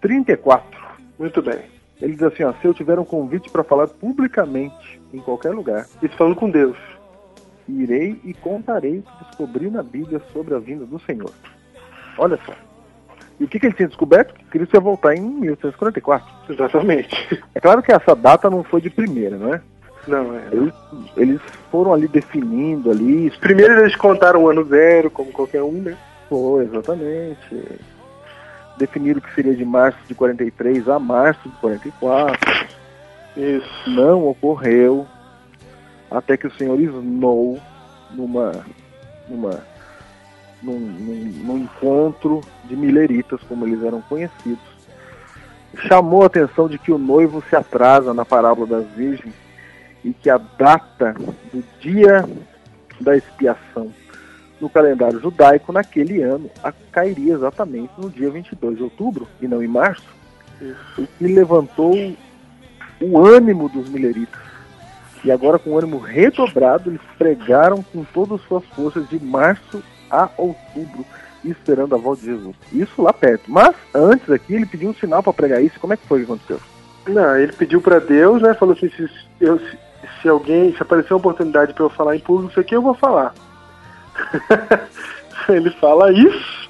34. 0.02 0.80
Muito 1.18 1.42
bem. 1.42 1.62
Ele 2.02 2.14
diz 2.14 2.24
assim: 2.24 2.44
ó, 2.44 2.54
se 2.54 2.66
eu 2.66 2.74
tiver 2.74 3.00
um 3.00 3.06
convite 3.06 3.50
para 3.50 3.64
falar 3.64 3.88
publicamente 3.88 5.02
em 5.14 5.20
qualquer 5.20 5.52
lugar, 5.52 5.86
e 6.02 6.08
falando 6.08 6.36
com 6.36 6.50
Deus, 6.50 6.78
irei 7.68 8.20
e 8.24 8.34
contarei 8.34 9.00
o 9.00 9.04
que 9.04 9.26
descobri 9.26 9.70
na 9.70 9.84
Bíblia 9.84 10.22
sobre 10.32 10.56
a 10.56 10.60
vinda 10.60 10.86
do 10.86 11.00
Senhor. 11.00 11.32
Olha 12.18 12.40
só. 12.46 12.54
E 13.40 13.46
o 13.46 13.48
que, 13.48 13.60
que 13.60 13.68
ele 13.68 13.74
tinha 13.74 13.88
descoberto? 13.88 14.34
Que 14.34 14.44
Cristo 14.46 14.74
ia 14.74 14.82
voltar 14.82 15.16
em 15.16 15.22
1844. 15.22 16.54
Exatamente. 16.54 17.42
É 17.56 17.60
claro 17.60 17.82
que 17.82 17.92
essa 17.92 18.14
data 18.14 18.50
não 18.50 18.64
foi 18.64 18.82
de 18.82 18.90
primeira, 18.90 19.38
não 19.38 19.54
é? 19.54 19.62
Não, 20.08 20.36
é. 20.36 20.48
Eles, 20.52 20.74
eles 21.16 21.42
foram 21.72 21.94
ali 21.94 22.08
definindo 22.08 22.90
ali. 22.90 23.32
Primeiro 23.40 23.80
eles 23.80 23.96
contaram 23.96 24.44
o 24.44 24.50
ano 24.50 24.64
zero, 24.66 25.12
como 25.12 25.32
qualquer 25.32 25.62
um, 25.62 25.72
né? 25.72 25.98
Foi, 26.28 26.66
exatamente. 26.66 27.80
Definiram 28.78 29.22
que 29.22 29.34
seria 29.34 29.56
de 29.56 29.66
março 29.66 30.00
de 30.08 30.16
43 30.16 30.88
a 30.88 31.00
março 31.00 31.48
de 31.48 31.56
44. 31.58 32.68
Isso. 33.36 33.90
Não 33.90 34.28
ocorreu. 34.28 35.06
Até 36.10 36.38
que 36.38 36.48
o 36.48 36.52
senhor 36.52 36.80
Snow, 36.80 37.60
numa. 38.12 38.66
numa 39.28 39.64
num, 40.62 40.78
num, 40.78 41.32
num 41.46 41.58
encontro 41.60 42.42
de 42.66 42.76
mileritas, 42.76 43.40
como 43.48 43.66
eles 43.66 43.82
eram 43.82 44.02
conhecidos, 44.02 44.60
chamou 45.88 46.24
a 46.24 46.26
atenção 46.26 46.68
de 46.68 46.78
que 46.78 46.92
o 46.92 46.98
noivo 46.98 47.42
se 47.50 47.56
atrasa 47.56 48.14
na 48.14 48.26
parábola 48.26 48.68
das 48.68 48.88
virgens 48.92 49.34
e 50.04 50.14
que 50.14 50.30
a 50.30 50.38
data 50.38 51.14
do 51.52 51.64
dia 51.80 52.28
da 53.00 53.16
expiação 53.16 53.92
no 54.60 54.70
calendário 54.70 55.20
judaico 55.20 55.72
naquele 55.72 56.22
ano 56.22 56.50
cairia 56.92 57.34
exatamente 57.34 57.92
no 57.98 58.10
dia 58.10 58.30
22 58.30 58.78
de 58.78 58.84
outubro 58.84 59.28
e 59.42 59.48
não 59.48 59.64
em 59.64 59.68
março, 59.68 60.04
o 60.98 61.08
que 61.08 61.28
levantou 61.28 61.96
o 63.00 63.26
ânimo 63.26 63.70
dos 63.70 63.88
mileritas. 63.90 64.40
E 65.24 65.32
agora, 65.32 65.60
com 65.60 65.72
o 65.72 65.78
ânimo 65.78 65.98
redobrado, 65.98 66.90
eles 66.90 67.02
pregaram 67.18 67.82
com 67.82 68.04
todas 68.06 68.40
as 68.40 68.48
suas 68.48 68.66
forças 68.68 69.08
de 69.10 69.20
março 69.20 69.84
a 70.10 70.30
outubro, 70.38 71.06
esperando 71.44 71.96
a 71.96 71.98
volta 71.98 72.22
de 72.22 72.28
Jesus. 72.28 72.56
Isso 72.72 73.02
lá 73.02 73.12
perto. 73.12 73.52
Mas 73.52 73.76
antes 73.94 74.30
aqui, 74.30 74.54
ele 74.54 74.66
pediu 74.66 74.90
um 74.90 74.94
sinal 74.94 75.22
para 75.22 75.34
pregar 75.34 75.64
isso. 75.64 75.80
Como 75.80 75.94
é 75.94 75.98
que 75.98 76.08
foi 76.08 76.20
que 76.20 76.26
aconteceu? 76.26 76.60
Não, 77.08 77.38
ele 77.38 77.52
pediu 77.52 77.82
para 77.82 78.00
Deus, 78.00 78.42
né? 78.42 78.54
Falou 78.54 78.74
assim: 78.74 78.90
se, 78.90 79.10
eu, 79.42 79.60
se 79.60 79.78
alguém, 80.28 80.74
se 80.74 80.82
aparecer 80.82 81.14
uma 81.14 81.20
oportunidade 81.20 81.74
para 81.74 81.84
eu 81.84 81.90
falar 81.90 82.16
em 82.16 82.20
público 82.20 82.52
isso 82.52 82.60
aqui, 82.60 82.76
eu 82.76 82.82
vou 82.82 82.94
falar. 82.94 83.34
ele 85.48 85.70
fala 85.72 86.12
isso 86.12 86.70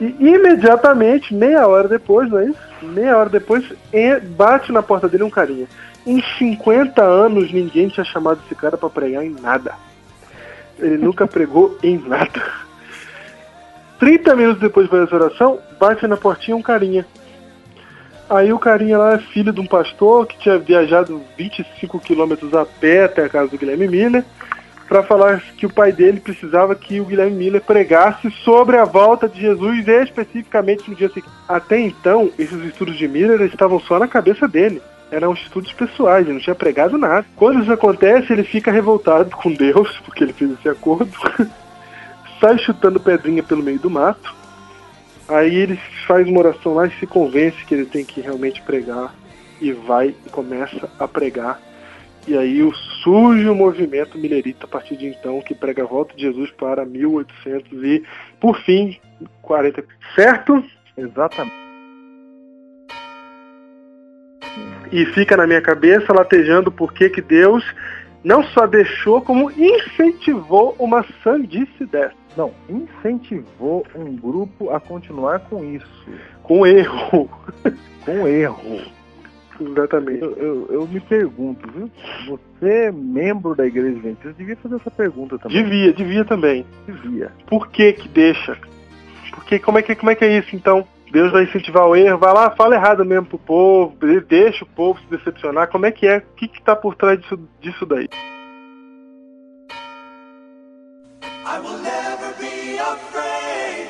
e 0.00 0.04
imediatamente, 0.20 1.34
meia 1.34 1.66
hora 1.66 1.88
depois, 1.88 2.28
não 2.30 2.38
é 2.38 2.46
isso? 2.46 2.60
Meia 2.82 3.16
hora 3.16 3.30
depois, 3.30 3.64
bate 4.36 4.70
na 4.70 4.82
porta 4.82 5.08
dele 5.08 5.22
um 5.22 5.30
carinha. 5.30 5.66
Em 6.06 6.22
50 6.38 7.02
anos 7.02 7.52
ninguém 7.52 7.88
tinha 7.88 8.04
chamado 8.04 8.40
esse 8.44 8.54
cara 8.54 8.76
para 8.76 8.90
pregar 8.90 9.24
em 9.24 9.34
nada. 9.40 9.74
Ele 10.78 10.98
nunca 10.98 11.26
pregou 11.26 11.78
em 11.82 11.98
nada. 11.98 12.42
30 13.98 14.36
minutos 14.36 14.60
depois 14.60 14.88
da 14.90 14.98
oração, 14.98 15.58
bate 15.80 16.06
na 16.06 16.16
portinha 16.16 16.56
um 16.56 16.62
carinha. 16.62 17.06
Aí 18.28 18.52
o 18.52 18.58
carinha 18.58 18.98
lá 18.98 19.14
é 19.14 19.18
filho 19.18 19.52
de 19.52 19.60
um 19.60 19.66
pastor 19.66 20.26
que 20.26 20.38
tinha 20.38 20.58
viajado 20.58 21.22
25 21.38 22.00
quilômetros 22.00 22.52
a 22.54 22.64
pé 22.64 23.04
até 23.04 23.24
a 23.24 23.28
casa 23.28 23.48
do 23.48 23.58
Guilherme 23.58 23.86
Miller 23.86 24.24
para 24.88 25.02
falar 25.02 25.40
que 25.56 25.66
o 25.66 25.72
pai 25.72 25.92
dele 25.92 26.20
precisava 26.20 26.74
que 26.74 27.00
o 27.00 27.04
Guilherme 27.04 27.36
Miller 27.36 27.60
pregasse 27.60 28.30
sobre 28.44 28.76
a 28.76 28.84
volta 28.84 29.28
de 29.28 29.40
Jesus 29.40 29.86
especificamente 29.86 30.88
no 30.88 30.96
dia 30.96 31.08
seguinte. 31.08 31.32
Até 31.48 31.78
então, 31.78 32.30
esses 32.38 32.60
estudos 32.64 32.96
de 32.96 33.06
Miller 33.06 33.40
estavam 33.42 33.78
só 33.80 33.98
na 33.98 34.08
cabeça 34.08 34.48
dele. 34.48 34.82
Eram 35.10 35.32
estudos 35.32 35.72
pessoais, 35.72 36.24
ele 36.24 36.34
não 36.34 36.40
tinha 36.40 36.54
pregado 36.54 36.98
nada. 36.98 37.24
Quando 37.36 37.62
isso 37.62 37.72
acontece, 37.72 38.32
ele 38.32 38.42
fica 38.42 38.72
revoltado 38.72 39.30
com 39.30 39.52
Deus, 39.52 40.00
porque 40.04 40.24
ele 40.24 40.32
fez 40.32 40.50
esse 40.52 40.68
acordo, 40.68 41.10
sai 42.40 42.58
chutando 42.58 42.98
pedrinha 42.98 43.42
pelo 43.42 43.62
meio 43.62 43.78
do 43.78 43.90
mato 43.90 44.34
Aí 45.28 45.56
ele 45.56 45.78
faz 46.06 46.26
uma 46.28 46.38
oração 46.38 46.74
lá 46.74 46.86
e 46.86 46.90
se 46.98 47.06
convence 47.06 47.64
que 47.64 47.74
ele 47.74 47.86
tem 47.86 48.04
que 48.04 48.20
realmente 48.20 48.62
pregar 48.62 49.14
e 49.60 49.72
vai 49.72 50.14
e 50.24 50.30
começa 50.30 50.88
a 50.98 51.08
pregar. 51.08 51.60
E 52.28 52.36
aí 52.36 52.60
surge 53.02 53.48
o 53.48 53.54
movimento 53.54 54.18
milerita 54.18 54.66
a 54.66 54.68
partir 54.68 54.96
de 54.96 55.06
então, 55.06 55.40
que 55.40 55.54
prega 55.54 55.82
a 55.82 55.86
volta 55.86 56.14
de 56.16 56.22
Jesus 56.22 56.50
para 56.50 56.84
1800 56.84 57.84
e, 57.84 58.04
por 58.40 58.58
fim, 58.62 58.98
40. 59.42 59.84
Certo? 60.14 60.64
Exatamente. 60.96 61.54
E 64.92 65.04
fica 65.06 65.36
na 65.36 65.46
minha 65.46 65.60
cabeça 65.60 66.12
latejando 66.12 66.70
por 66.70 66.92
que 66.92 67.10
que 67.10 67.20
Deus 67.20 67.64
não 68.26 68.42
só 68.42 68.66
deixou, 68.66 69.20
como 69.20 69.52
incentivou 69.52 70.74
uma 70.80 71.06
sandice 71.22 71.86
dessa. 71.86 72.12
Não, 72.36 72.52
incentivou 72.68 73.86
um 73.94 74.16
grupo 74.16 74.70
a 74.70 74.80
continuar 74.80 75.38
com 75.48 75.64
isso. 75.64 75.86
Com 76.42 76.66
erro. 76.66 77.30
com 78.04 78.26
erro. 78.26 78.82
Exatamente. 79.60 80.22
Eu, 80.22 80.32
eu, 80.36 80.66
eu, 80.70 80.88
me 80.88 80.98
pergunto, 80.98 81.70
viu? 81.70 81.88
Você, 82.26 82.90
membro 82.90 83.54
da 83.54 83.64
Igreja 83.64 83.90
Adventista, 83.90 84.32
devia 84.32 84.56
fazer 84.56 84.74
essa 84.74 84.90
pergunta 84.90 85.38
também. 85.38 85.62
Devia, 85.62 85.92
devia 85.92 86.24
também. 86.24 86.66
Devia. 86.84 87.30
Por 87.46 87.68
que 87.68 87.92
que 87.92 88.08
deixa? 88.08 88.58
Porque 89.30 89.60
como 89.60 89.78
é 89.78 89.82
que, 89.82 89.94
como 89.94 90.10
é 90.10 90.16
que 90.16 90.24
é 90.24 90.38
isso, 90.38 90.56
então? 90.56 90.84
Deus 91.16 91.32
vai 91.32 91.44
incentivar 91.44 91.86
o 91.86 91.96
erro, 91.96 92.18
vai 92.18 92.30
lá, 92.30 92.50
fala 92.50 92.74
errado 92.74 93.02
mesmo 93.02 93.24
pro 93.24 93.38
povo, 93.38 93.96
deixa 94.28 94.64
o 94.64 94.68
povo 94.68 95.00
se 95.00 95.06
decepcionar. 95.06 95.66
Como 95.66 95.86
é 95.86 95.90
que 95.90 96.06
é? 96.06 96.18
O 96.18 96.34
que, 96.36 96.46
que 96.46 96.60
tá 96.60 96.76
por 96.76 96.94
trás 96.94 97.18
disso, 97.18 97.40
disso 97.58 97.86
daí? 97.86 98.06
I 101.46 101.58
will 101.58 101.78
never 101.78 102.34
be 102.38 102.78
afraid. 102.78 103.88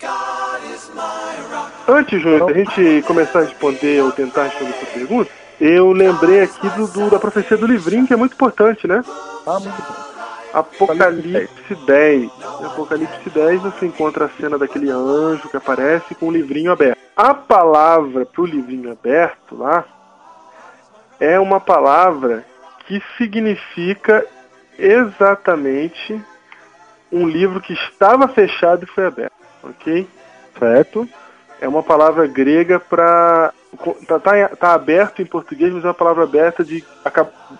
God 0.00 0.72
is 0.72 0.88
my 0.94 1.34
rock. 1.52 1.72
Antes, 1.88 2.22
Júlio, 2.22 2.46
da 2.46 2.52
gente 2.52 3.02
começar 3.04 3.40
a 3.40 3.42
responder 3.42 4.00
ou 4.04 4.12
tentar 4.12 4.44
responder 4.44 4.74
sua 4.74 4.88
pergunta, 4.90 5.30
eu 5.60 5.90
lembrei 5.90 6.42
aqui 6.42 6.70
do, 6.70 6.86
do, 6.86 7.10
da 7.10 7.18
profecia 7.18 7.56
do 7.56 7.66
livrinho, 7.66 8.06
que 8.06 8.12
é 8.12 8.16
muito 8.16 8.34
importante, 8.34 8.86
né? 8.86 9.02
Ah, 9.44 9.58
muito 9.58 9.76
importante. 9.76 10.17
Apocalipse 10.52 11.74
10. 11.86 12.22
Em 12.60 12.64
Apocalipse 12.64 13.30
10 13.30 13.62
você 13.62 13.86
encontra 13.86 14.26
a 14.26 14.28
cena 14.30 14.58
daquele 14.58 14.90
anjo 14.90 15.48
que 15.48 15.56
aparece 15.56 16.14
com 16.14 16.28
o 16.28 16.32
livrinho 16.32 16.72
aberto. 16.72 16.98
A 17.16 17.34
palavra 17.34 18.24
para 18.24 18.42
o 18.42 18.46
livrinho 18.46 18.92
aberto 18.92 19.56
lá 19.56 19.84
é 21.20 21.38
uma 21.38 21.60
palavra 21.60 22.44
que 22.86 23.02
significa 23.16 24.24
exatamente 24.78 26.20
um 27.10 27.26
livro 27.26 27.60
que 27.60 27.72
estava 27.72 28.28
fechado 28.28 28.84
e 28.84 28.86
foi 28.86 29.06
aberto, 29.06 29.32
ok? 29.62 30.08
Certo? 30.58 31.08
É 31.60 31.66
uma 31.66 31.82
palavra 31.82 32.26
grega 32.26 32.78
para 32.78 33.52
tá, 34.06 34.18
tá, 34.18 34.48
tá, 34.48 34.74
aberto 34.74 35.20
em 35.20 35.26
português, 35.26 35.72
mas 35.72 35.84
é 35.84 35.88
uma 35.88 35.94
palavra 35.94 36.24
aberta 36.24 36.64
de 36.64 36.84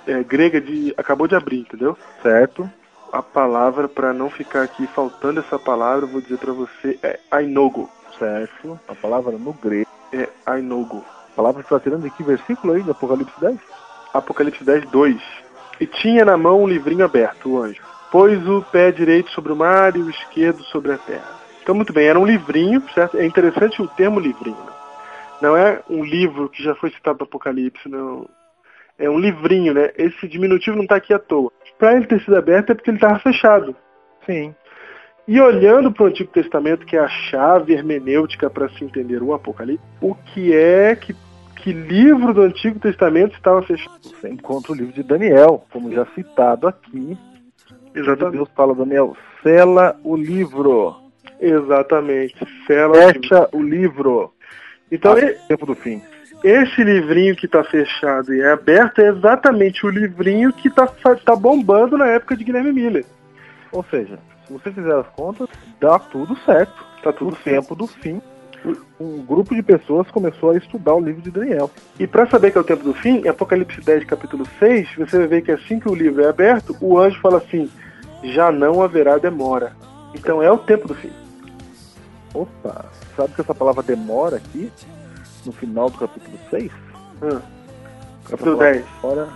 é, 0.06 0.22
grega 0.22 0.60
de 0.60 0.94
acabou 0.96 1.26
de 1.26 1.34
abrir, 1.34 1.60
entendeu? 1.60 1.96
Certo. 2.22 2.68
A 3.12 3.22
palavra 3.22 3.88
para 3.88 4.12
não 4.12 4.28
ficar 4.28 4.62
aqui 4.62 4.86
faltando 4.88 5.40
essa 5.40 5.58
palavra, 5.58 6.04
eu 6.04 6.10
vou 6.10 6.20
dizer 6.20 6.38
para 6.38 6.52
você 6.52 6.98
é 7.02 7.18
ainogo. 7.30 7.90
Certo. 8.18 8.78
A 8.88 8.94
palavra 8.94 9.32
no 9.32 9.52
grego 9.52 9.88
é 10.12 10.28
ainogo. 10.44 11.04
A 11.32 11.36
palavra 11.36 11.62
está 11.62 11.78
tirando 11.78 12.02
de 12.02 12.10
que 12.10 12.22
versículo 12.22 12.74
aí 12.74 12.82
do 12.82 12.90
Apocalipse 12.90 13.40
10? 13.40 13.58
Apocalipse 14.12 14.64
10, 14.64 14.90
2. 14.90 15.22
E 15.80 15.86
tinha 15.86 16.24
na 16.24 16.36
mão 16.36 16.62
um 16.62 16.68
livrinho 16.68 17.04
aberto, 17.04 17.50
o 17.50 17.62
anjo. 17.62 17.80
Pôs 18.10 18.46
o 18.48 18.62
pé 18.62 18.90
direito 18.90 19.30
sobre 19.30 19.52
o 19.52 19.56
mar 19.56 19.94
e 19.94 20.00
o 20.00 20.10
esquerdo 20.10 20.62
sobre 20.64 20.92
a 20.92 20.98
terra. 20.98 21.38
Então, 21.62 21.74
muito 21.74 21.92
bem, 21.92 22.08
era 22.08 22.18
um 22.18 22.24
livrinho, 22.24 22.82
certo? 22.94 23.18
É 23.18 23.26
interessante 23.26 23.80
o 23.82 23.86
termo 23.86 24.18
livrinho. 24.18 24.56
Não 25.40 25.56
é 25.56 25.80
um 25.88 26.04
livro 26.04 26.48
que 26.48 26.62
já 26.62 26.74
foi 26.74 26.90
citado 26.90 27.18
no 27.20 27.24
Apocalipse, 27.24 27.88
não. 27.88 28.28
É 28.98 29.08
um 29.08 29.18
livrinho, 29.18 29.72
né? 29.72 29.90
Esse 29.96 30.26
diminutivo 30.26 30.76
não 30.76 30.82
está 30.82 30.96
aqui 30.96 31.14
à 31.14 31.18
toa. 31.18 31.52
Para 31.78 31.94
ele 31.96 32.06
ter 32.06 32.20
sido 32.20 32.36
aberto 32.36 32.70
é 32.70 32.74
porque 32.74 32.90
ele 32.90 32.96
estava 32.96 33.18
fechado. 33.20 33.76
Sim. 34.26 34.54
E 35.26 35.40
olhando 35.40 35.92
para 35.92 36.04
o 36.04 36.06
Antigo 36.06 36.32
Testamento, 36.32 36.86
que 36.86 36.96
é 36.96 37.00
a 37.00 37.08
chave 37.08 37.74
hermenêutica 37.74 38.50
para 38.50 38.68
se 38.70 38.82
entender 38.82 39.22
o 39.22 39.32
Apocalipse, 39.32 39.84
o 40.00 40.14
que 40.14 40.54
é 40.54 40.96
que 40.96 41.14
que 41.62 41.72
livro 41.72 42.32
do 42.32 42.42
Antigo 42.42 42.78
Testamento 42.78 43.34
estava 43.34 43.60
fechado? 43.62 43.98
Você 44.02 44.28
encontra 44.28 44.72
o 44.72 44.74
livro 44.74 44.92
de 44.92 45.02
Daniel, 45.02 45.64
como 45.72 45.92
já 45.92 46.06
citado 46.14 46.68
aqui. 46.68 47.18
Exatamente. 47.94 48.36
Deus 48.36 48.48
fala, 48.54 48.74
Daniel, 48.74 49.16
sela 49.42 49.98
o 50.04 50.16
livro. 50.16 50.96
Exatamente. 51.40 52.36
Sela 52.66 53.12
Fecha 53.12 53.48
o 53.52 53.62
livro. 53.62 54.32
Então, 54.90 55.12
o 55.12 55.48
tempo 55.48 55.66
do 55.66 55.74
fim. 55.74 56.02
esse 56.42 56.82
livrinho 56.82 57.36
que 57.36 57.46
está 57.46 57.62
fechado 57.64 58.34
e 58.34 58.40
é 58.40 58.52
aberto 58.52 59.00
é 59.00 59.08
exatamente 59.08 59.84
o 59.84 59.90
livrinho 59.90 60.52
que 60.52 60.68
está 60.68 60.86
tá 60.86 61.36
bombando 61.36 61.98
na 61.98 62.06
época 62.06 62.36
de 62.36 62.44
Guilherme 62.44 62.72
Miller. 62.72 63.04
Ou 63.72 63.84
seja, 63.90 64.18
se 64.46 64.52
você 64.52 64.70
fizer 64.70 64.94
as 64.94 65.06
contas, 65.08 65.48
dá 65.80 65.98
tudo 65.98 66.36
certo. 66.44 66.86
Tá 67.02 67.12
tudo 67.12 67.36
certo. 67.36 67.62
tempo 67.62 67.74
do 67.74 67.86
fim, 67.86 68.20
um 68.98 69.22
grupo 69.22 69.54
de 69.54 69.62
pessoas 69.62 70.10
começou 70.10 70.50
a 70.50 70.56
estudar 70.56 70.94
o 70.94 71.00
livro 71.00 71.22
de 71.22 71.30
Daniel. 71.30 71.70
E 71.98 72.06
para 72.06 72.26
saber 72.26 72.50
que 72.50 72.58
é 72.58 72.60
o 72.60 72.64
tempo 72.64 72.82
do 72.82 72.94
fim, 72.94 73.22
em 73.24 73.28
Apocalipse 73.28 73.80
10, 73.80 74.04
capítulo 74.04 74.44
6, 74.58 74.88
você 74.96 75.18
vai 75.18 75.26
ver 75.26 75.42
que 75.42 75.52
assim 75.52 75.78
que 75.78 75.88
o 75.88 75.94
livro 75.94 76.22
é 76.22 76.28
aberto, 76.28 76.76
o 76.80 76.98
anjo 76.98 77.20
fala 77.20 77.38
assim: 77.38 77.70
já 78.24 78.50
não 78.50 78.82
haverá 78.82 79.18
demora. 79.18 79.72
Então 80.14 80.42
é 80.42 80.50
o 80.50 80.58
tempo 80.58 80.88
do 80.88 80.94
fim. 80.94 81.12
Opa, 82.34 82.86
sabe 83.18 83.34
que 83.34 83.40
essa 83.40 83.54
palavra 83.54 83.82
demora 83.82 84.36
aqui, 84.36 84.70
no 85.44 85.50
final 85.50 85.90
do 85.90 85.98
capítulo 85.98 86.38
6? 86.50 86.70
Ah, 87.20 87.26
Essa 87.26 88.30
capítulo 88.30 88.56
palavra 88.58 88.72
10. 88.74 88.84
Demora 89.02 89.28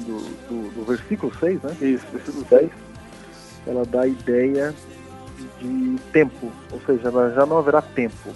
do, 0.00 0.18
do, 0.48 0.74
do 0.74 0.84
versículo 0.86 1.32
6, 1.38 1.62
né? 1.62 1.76
Isso, 1.82 2.06
versículo 2.10 2.46
10, 2.48 2.70
ela 3.66 3.84
dá 3.84 4.02
a 4.02 4.06
ideia 4.06 4.74
de 5.60 5.96
tempo, 6.10 6.50
ou 6.72 6.80
seja, 6.86 7.08
ela 7.08 7.30
já 7.34 7.44
não 7.44 7.58
haverá 7.58 7.82
tempo, 7.82 8.30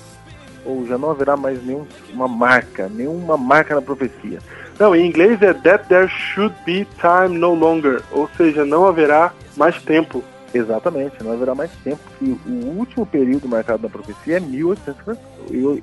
ou 0.67 0.87
já 0.87 0.99
não 0.99 1.11
haverá 1.11 1.39
mais 1.39 1.65
nenhuma 1.65 2.29
marca, 2.29 2.89
nenhuma 2.89 3.39
marca 3.39 3.75
na 3.75 3.81
profecia. 3.83 4.41
Não, 4.79 4.95
em 4.95 5.07
inglês 5.07 5.41
é 5.41 5.55
that 5.55 5.89
there 5.89 6.09
should 6.09 6.55
be 6.67 6.87
time 7.01 7.39
no 7.39 7.55
longer, 7.55 8.03
ou 8.11 8.29
seja, 8.37 8.65
não 8.67 8.87
haverá 8.87 9.33
mais 9.57 9.81
tempo. 9.83 10.23
Exatamente, 10.55 11.23
não 11.23 11.33
haverá 11.33 11.55
mais 11.55 11.71
tempo. 11.83 12.03
E 12.21 12.31
o 12.47 12.79
último 12.79 13.07
período 13.07 13.49
marcado 13.49 13.83
na 13.83 13.89
profecia 13.89 14.37
é 14.37 14.41
1840 14.41 15.33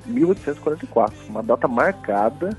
1844, 0.06 1.14
uma 1.28 1.42
data 1.42 1.68
marcada. 1.68 2.56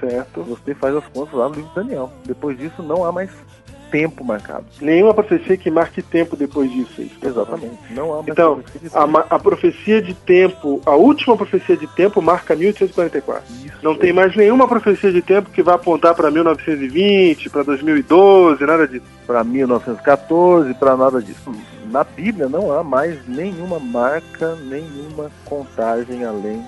Certo? 0.00 0.44
Você 0.44 0.76
faz 0.76 0.94
as 0.94 1.04
contas 1.08 1.34
lá 1.34 1.48
no 1.48 1.56
livro 1.56 1.68
de 1.70 1.74
Daniel. 1.74 2.12
Depois 2.24 2.56
disso, 2.56 2.82
não 2.84 3.04
há 3.04 3.10
mais 3.10 3.30
tempo 3.90 4.24
marcado. 4.24 4.64
Nenhuma 4.80 5.14
profecia 5.14 5.56
que 5.56 5.70
marque 5.70 6.02
tempo 6.02 6.36
depois 6.36 6.70
disso. 6.70 7.00
é 7.00 7.04
isso. 7.04 7.16
Exatamente, 7.22 7.78
não 7.90 8.18
há 8.18 8.22
Então, 8.26 8.56
profecia 8.62 8.88
de 8.90 8.96
A, 8.96 9.34
a 9.34 9.38
profecia 9.38 10.02
de 10.02 10.14
tempo, 10.14 10.80
a 10.86 10.94
última 10.94 11.36
profecia 11.36 11.76
de 11.76 11.86
tempo 11.88 12.22
marca 12.22 12.54
1844. 12.54 13.44
Isso. 13.52 13.78
Não 13.82 13.94
tem 13.94 14.12
mais 14.12 14.34
nenhuma 14.36 14.66
profecia 14.66 15.12
de 15.12 15.22
tempo 15.22 15.50
que 15.50 15.62
vai 15.62 15.74
apontar 15.74 16.14
para 16.14 16.30
1920, 16.30 17.50
para 17.50 17.62
2012, 17.62 18.64
nada 18.64 18.86
disso. 18.86 19.04
para 19.26 19.44
1914, 19.44 20.74
para 20.74 20.96
nada 20.96 21.22
disso. 21.22 21.52
Na 21.90 22.04
Bíblia 22.04 22.48
não 22.48 22.72
há 22.72 22.84
mais 22.84 23.26
nenhuma 23.26 23.78
marca, 23.78 24.54
nenhuma 24.56 25.30
contagem 25.44 26.24
além 26.24 26.62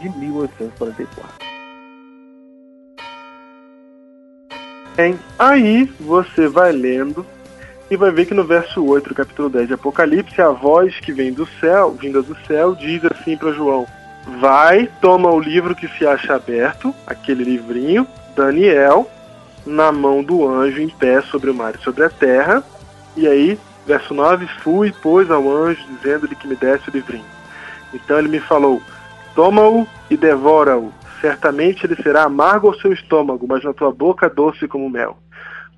de 0.00 0.08
1844. 0.08 1.41
Hein? 4.98 5.18
Aí 5.38 5.90
você 5.98 6.48
vai 6.48 6.72
lendo 6.72 7.24
e 7.90 7.96
vai 7.96 8.10
ver 8.10 8.26
que 8.26 8.34
no 8.34 8.44
verso 8.44 8.84
8 8.84 9.08
do 9.08 9.14
capítulo 9.14 9.48
10 9.48 9.68
de 9.68 9.74
Apocalipse, 9.74 10.40
a 10.40 10.50
voz 10.50 10.98
que 11.00 11.12
vem 11.12 11.32
do 11.32 11.46
céu, 11.60 11.92
vinda 11.92 12.22
do 12.22 12.36
céu, 12.46 12.74
diz 12.74 13.02
assim 13.04 13.36
para 13.36 13.52
João: 13.52 13.86
Vai, 14.40 14.88
toma 15.00 15.30
o 15.30 15.40
livro 15.40 15.74
que 15.74 15.88
se 15.88 16.06
acha 16.06 16.34
aberto, 16.34 16.94
aquele 17.06 17.44
livrinho, 17.44 18.06
Daniel, 18.36 19.10
na 19.66 19.90
mão 19.90 20.22
do 20.22 20.46
anjo 20.46 20.80
em 20.80 20.88
pé 20.88 21.20
sobre 21.22 21.50
o 21.50 21.54
mar 21.54 21.74
e 21.74 21.82
sobre 21.82 22.04
a 22.04 22.10
terra. 22.10 22.62
E 23.16 23.26
aí, 23.26 23.58
verso 23.86 24.12
9: 24.12 24.46
Fui, 24.62 24.92
pois, 25.02 25.30
ao 25.30 25.50
anjo, 25.50 25.82
dizendo-lhe 25.88 26.36
que 26.36 26.46
me 26.46 26.56
desse 26.56 26.88
o 26.88 26.92
livrinho. 26.92 27.24
Então 27.94 28.18
ele 28.18 28.28
me 28.28 28.40
falou: 28.40 28.82
Toma-o 29.34 29.86
e 30.10 30.16
devora-o. 30.16 30.92
Certamente 31.22 31.86
ele 31.86 31.94
será 32.02 32.24
amargo 32.24 32.66
ao 32.66 32.74
seu 32.74 32.92
estômago, 32.92 33.46
mas 33.46 33.62
na 33.62 33.72
tua 33.72 33.92
boca 33.92 34.28
doce 34.28 34.66
como 34.66 34.90
mel. 34.90 35.16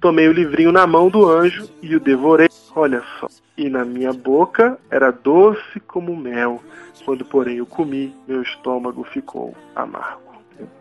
Tomei 0.00 0.26
o 0.26 0.32
livrinho 0.32 0.72
na 0.72 0.86
mão 0.86 1.10
do 1.10 1.28
anjo 1.28 1.68
e 1.82 1.94
o 1.94 2.00
devorei. 2.00 2.48
Olha 2.74 3.02
só. 3.20 3.28
E 3.54 3.68
na 3.68 3.84
minha 3.84 4.12
boca 4.14 4.78
era 4.90 5.10
doce 5.10 5.78
como 5.86 6.16
mel. 6.16 6.62
Quando, 7.04 7.26
porém, 7.26 7.60
o 7.60 7.66
comi, 7.66 8.14
meu 8.26 8.40
estômago 8.40 9.04
ficou 9.04 9.54
amargo. 9.76 10.23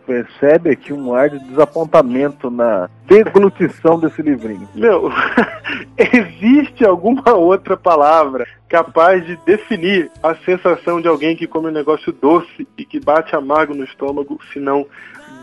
Percebe 0.05 0.69
aqui 0.69 0.91
um 0.91 1.15
ar 1.15 1.29
de 1.29 1.39
desapontamento 1.39 2.51
na 2.51 2.89
deglutição 3.07 3.97
desse 3.97 4.21
livrinho. 4.21 4.67
Meu, 4.75 5.09
existe 5.97 6.85
alguma 6.85 7.33
outra 7.33 7.77
palavra 7.77 8.45
capaz 8.67 9.25
de 9.25 9.37
definir 9.45 10.11
a 10.21 10.35
sensação 10.35 10.99
de 10.99 11.07
alguém 11.07 11.35
que 11.35 11.47
come 11.47 11.67
um 11.67 11.71
negócio 11.71 12.11
doce 12.11 12.67
e 12.77 12.83
que 12.83 12.99
bate 12.99 13.35
amargo 13.35 13.73
no 13.73 13.85
estômago, 13.85 14.37
senão 14.51 14.85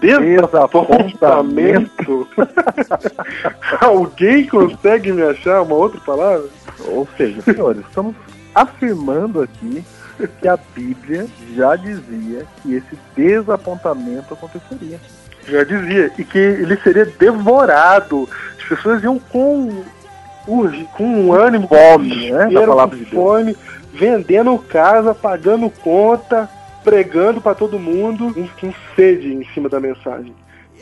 desapontamento? 0.01 2.29
alguém 3.81 4.47
consegue 4.47 5.13
me 5.13 5.23
achar 5.23 5.63
uma 5.63 5.75
outra 5.75 6.01
palavra? 6.01 6.49
Ou 6.87 7.07
seja, 7.17 7.41
senhores, 7.43 7.83
estamos 7.87 8.15
afirmando 8.55 9.43
aqui 9.43 9.85
que 10.29 10.49
a 10.49 10.59
Bíblia 10.75 11.27
já 11.55 11.77
dizia 11.77 12.47
que 12.63 12.75
esse 12.75 12.99
desapontamento 13.17 14.35
aconteceria. 14.35 14.99
Já 15.47 15.65
dizia, 15.65 16.13
e 16.19 16.25
que 16.25 16.39
ele 16.39 16.77
seria 16.79 17.07
devorado. 17.07 18.29
As 18.59 18.69
pessoas 18.69 19.03
iam 19.03 19.19
com 19.19 19.83
com 20.97 21.05
um 21.05 21.33
ânimo, 21.33 21.69
Fome, 21.69 22.31
né, 22.31 22.51
da 22.51 22.67
palavra 22.67 22.97
de 22.97 23.05
Deus. 23.05 23.15
fome, 23.15 23.57
vendendo 23.93 24.59
casa, 24.59 25.15
pagando 25.15 25.71
conta, 25.71 26.49
pregando 26.83 27.41
para 27.41 27.55
todo 27.55 27.79
mundo, 27.79 28.35
com, 28.61 28.73
sede 28.97 29.33
em 29.33 29.45
cima 29.53 29.69
da 29.69 29.79
mensagem. 29.79 30.35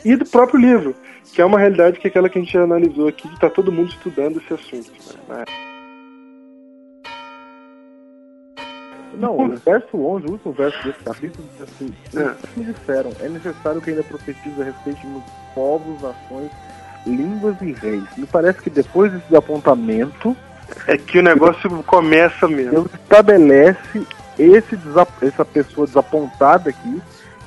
E 0.03 0.15
do 0.15 0.25
próprio 0.25 0.59
livro, 0.59 0.95
que 1.33 1.41
é 1.41 1.45
uma 1.45 1.59
realidade 1.59 1.99
que 1.99 2.07
é 2.07 2.09
aquela 2.09 2.29
que 2.29 2.39
a 2.39 2.41
gente 2.41 2.57
analisou 2.57 3.07
aqui, 3.09 3.27
que 3.27 3.33
está 3.35 3.49
todo 3.49 3.71
mundo 3.71 3.89
estudando 3.89 4.41
esse 4.41 4.53
assunto. 4.53 4.91
né? 5.27 5.43
Não, 9.19 9.37
o 9.37 9.57
verso 9.57 9.97
11, 9.97 10.25
o 10.27 10.31
último 10.31 10.53
verso 10.53 10.83
desse 10.83 11.03
capítulo, 11.03 11.47
diz 11.53 11.61
assim: 11.61 11.93
É. 12.15 12.23
"Vocês 12.23 12.55
me 12.55 12.65
disseram, 12.65 13.11
é 13.19 13.29
necessário 13.29 13.81
que 13.81 13.89
ainda 13.89 14.03
profetize 14.03 14.61
a 14.61 14.65
respeito 14.65 15.01
de 15.01 15.21
povos, 15.53 16.01
nações, 16.01 16.49
línguas 17.05 17.55
e 17.61 17.73
reis. 17.73 18.03
Me 18.17 18.25
parece 18.25 18.61
que 18.61 18.69
depois 18.69 19.11
desse 19.11 19.35
apontamento, 19.35 20.35
É 20.85 20.95
que 20.97 21.17
o 21.17 21.23
negócio 21.23 21.67
começa 21.83 22.47
mesmo. 22.47 22.71
Deus 22.71 22.93
estabelece 22.93 24.05
esse 24.37 24.77
essa 25.21 25.43
pessoa 25.43 25.87
desapontada 25.87 26.69
aqui 26.69 27.01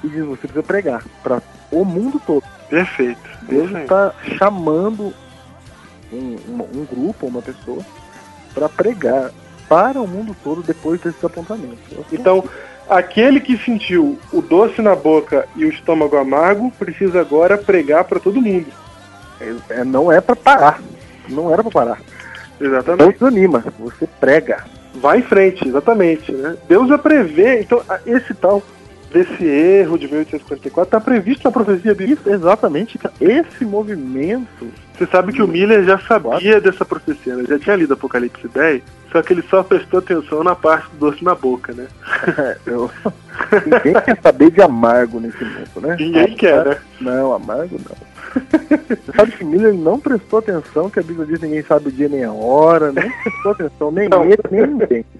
e 0.05 0.09
diz: 0.09 0.25
você 0.25 0.41
precisa 0.41 0.63
pregar 0.63 1.05
para 1.23 1.41
o 1.71 1.85
mundo 1.85 2.21
todo. 2.27 2.45
Perfeito. 2.69 3.21
Deus 3.43 3.71
está 3.71 4.13
chamando 4.39 5.13
um, 6.13 6.37
um, 6.49 6.81
um, 6.81 6.85
grupo, 6.85 7.27
uma 7.27 7.43
pessoa, 7.43 7.83
para 8.55 8.69
pregar 8.69 9.31
para 9.73 9.99
o 9.99 10.07
mundo 10.07 10.37
todo 10.45 10.63
depois 10.63 11.01
desse 11.01 11.17
desapontamento. 11.17 11.79
Então, 12.13 12.45
aquele 12.91 13.41
que 13.41 13.57
sentiu 13.57 14.19
o 14.31 14.43
doce 14.43 14.83
na 14.83 14.95
boca 14.95 15.49
e 15.57 15.65
o 15.65 15.71
estômago 15.71 16.15
amargo 16.19 16.71
precisa 16.79 17.23
agora 17.23 17.57
pregar 17.57 18.05
para 18.05 18.21
todo 18.21 18.43
mundo. 18.43 18.67
É, 19.41 19.81
é 19.81 19.85
não 19.85 20.13
é 20.13 20.21
para 20.21 20.37
parar. 20.37 20.79
Não 21.27 21.51
era 21.51 21.63
para 21.63 21.73
parar. 21.73 22.01
Exatamente. 22.61 23.03
Não 23.03 23.13
desanima, 23.13 23.65
você 23.79 24.07
prega. 24.21 24.63
Vai 24.97 25.21
em 25.21 25.23
frente, 25.23 25.67
exatamente. 25.67 26.31
Né? 26.31 26.55
Deus 26.69 26.91
a 26.91 26.99
prevê, 26.99 27.63
então, 27.63 27.83
esse 28.05 28.35
tal 28.35 28.63
desse 29.11 29.43
erro 29.43 29.99
de 29.99 30.07
1844 30.07 30.83
está 30.83 31.01
previsto 31.01 31.45
na 31.45 31.51
profecia 31.51 31.95
bíblica. 31.95 32.31
Exatamente, 32.31 33.01
esse 33.19 33.65
movimento. 33.65 34.69
Você 34.97 35.07
sabe 35.07 35.33
que 35.33 35.43
o 35.43 35.49
Miller 35.49 35.85
já 35.85 35.99
sabia 35.99 36.61
dessa 36.61 36.85
profecia, 36.85 37.35
né? 37.35 37.45
já 37.49 37.59
tinha 37.59 37.77
lido 37.77 37.95
Apocalipse 37.95 38.47
10, 38.47 38.83
só 39.11 39.23
que 39.23 39.33
ele 39.33 39.43
só 39.43 39.63
prestou 39.63 39.99
atenção 39.99 40.45
na 40.45 40.55
parte 40.55 40.89
do 40.93 41.11
doce 41.11 41.25
na 41.25 41.35
boca, 41.35 41.73
né? 41.73 41.87
Eu... 42.67 42.91
Ninguém 43.67 43.95
quer 44.03 44.21
saber 44.23 44.51
de 44.51 44.63
amargo 44.63 45.21
nesse 45.21 45.45
mundo, 45.45 45.81
né? 45.87 45.97
Ninguém 45.99 46.35
quer, 46.35 46.65
né? 46.65 46.79
Não, 47.01 47.33
amargo 47.33 47.79
não. 47.79 48.13
Você 48.33 49.13
sabe 49.15 49.33
que 49.33 49.45
Miller 49.45 49.75
não 49.75 49.99
prestou 49.99 50.39
atenção, 50.39 50.89
que 50.89 51.01
a 51.01 51.03
Bíblia 51.03 51.27
diz 51.27 51.39
que 51.39 51.47
ninguém 51.47 51.63
sabe 51.63 51.89
o 51.89 51.93
dia 51.93 52.09
nem 52.09 52.25
a 52.25 52.33
hora, 52.33 52.93
nem 52.93 53.11
prestou 53.23 53.53
atenção, 53.53 53.91
nem 53.91 54.09
não. 54.09 54.25
ele, 54.25 54.39
nem 54.51 54.67
ninguém. 54.67 55.05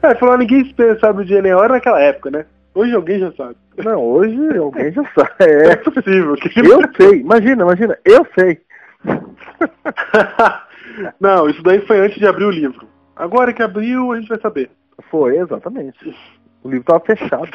É, 0.00 0.14
falou 0.14 0.38
ninguém 0.38 0.72
sabe 1.00 1.22
o 1.22 1.24
dia 1.24 1.42
nem 1.42 1.50
a 1.50 1.56
hora 1.56 1.74
naquela 1.74 2.00
época, 2.00 2.30
né? 2.30 2.44
Hoje 2.72 2.94
alguém 2.94 3.18
já 3.18 3.32
sabe. 3.32 3.56
Não, 3.78 4.00
hoje 4.00 4.56
alguém 4.56 4.92
já 4.92 5.02
sabe. 5.12 5.30
É, 5.40 5.72
é 5.72 5.76
possível. 5.76 6.34
Que... 6.36 6.60
Eu 6.60 6.80
sei, 6.96 7.20
imagina, 7.20 7.64
imagina, 7.64 7.98
eu 8.04 8.24
sei. 8.38 8.60
não, 11.20 11.48
isso 11.48 11.62
daí 11.62 11.80
foi 11.86 12.00
antes 12.00 12.18
de 12.18 12.26
abrir 12.26 12.44
o 12.44 12.50
livro. 12.50 12.88
Agora 13.14 13.52
que 13.52 13.62
abriu, 13.62 14.12
a 14.12 14.20
gente 14.20 14.28
vai 14.28 14.40
saber. 14.40 14.70
Foi, 15.10 15.36
exatamente. 15.36 16.16
O 16.62 16.68
livro 16.68 16.80
estava 16.80 17.00
fechado. 17.00 17.50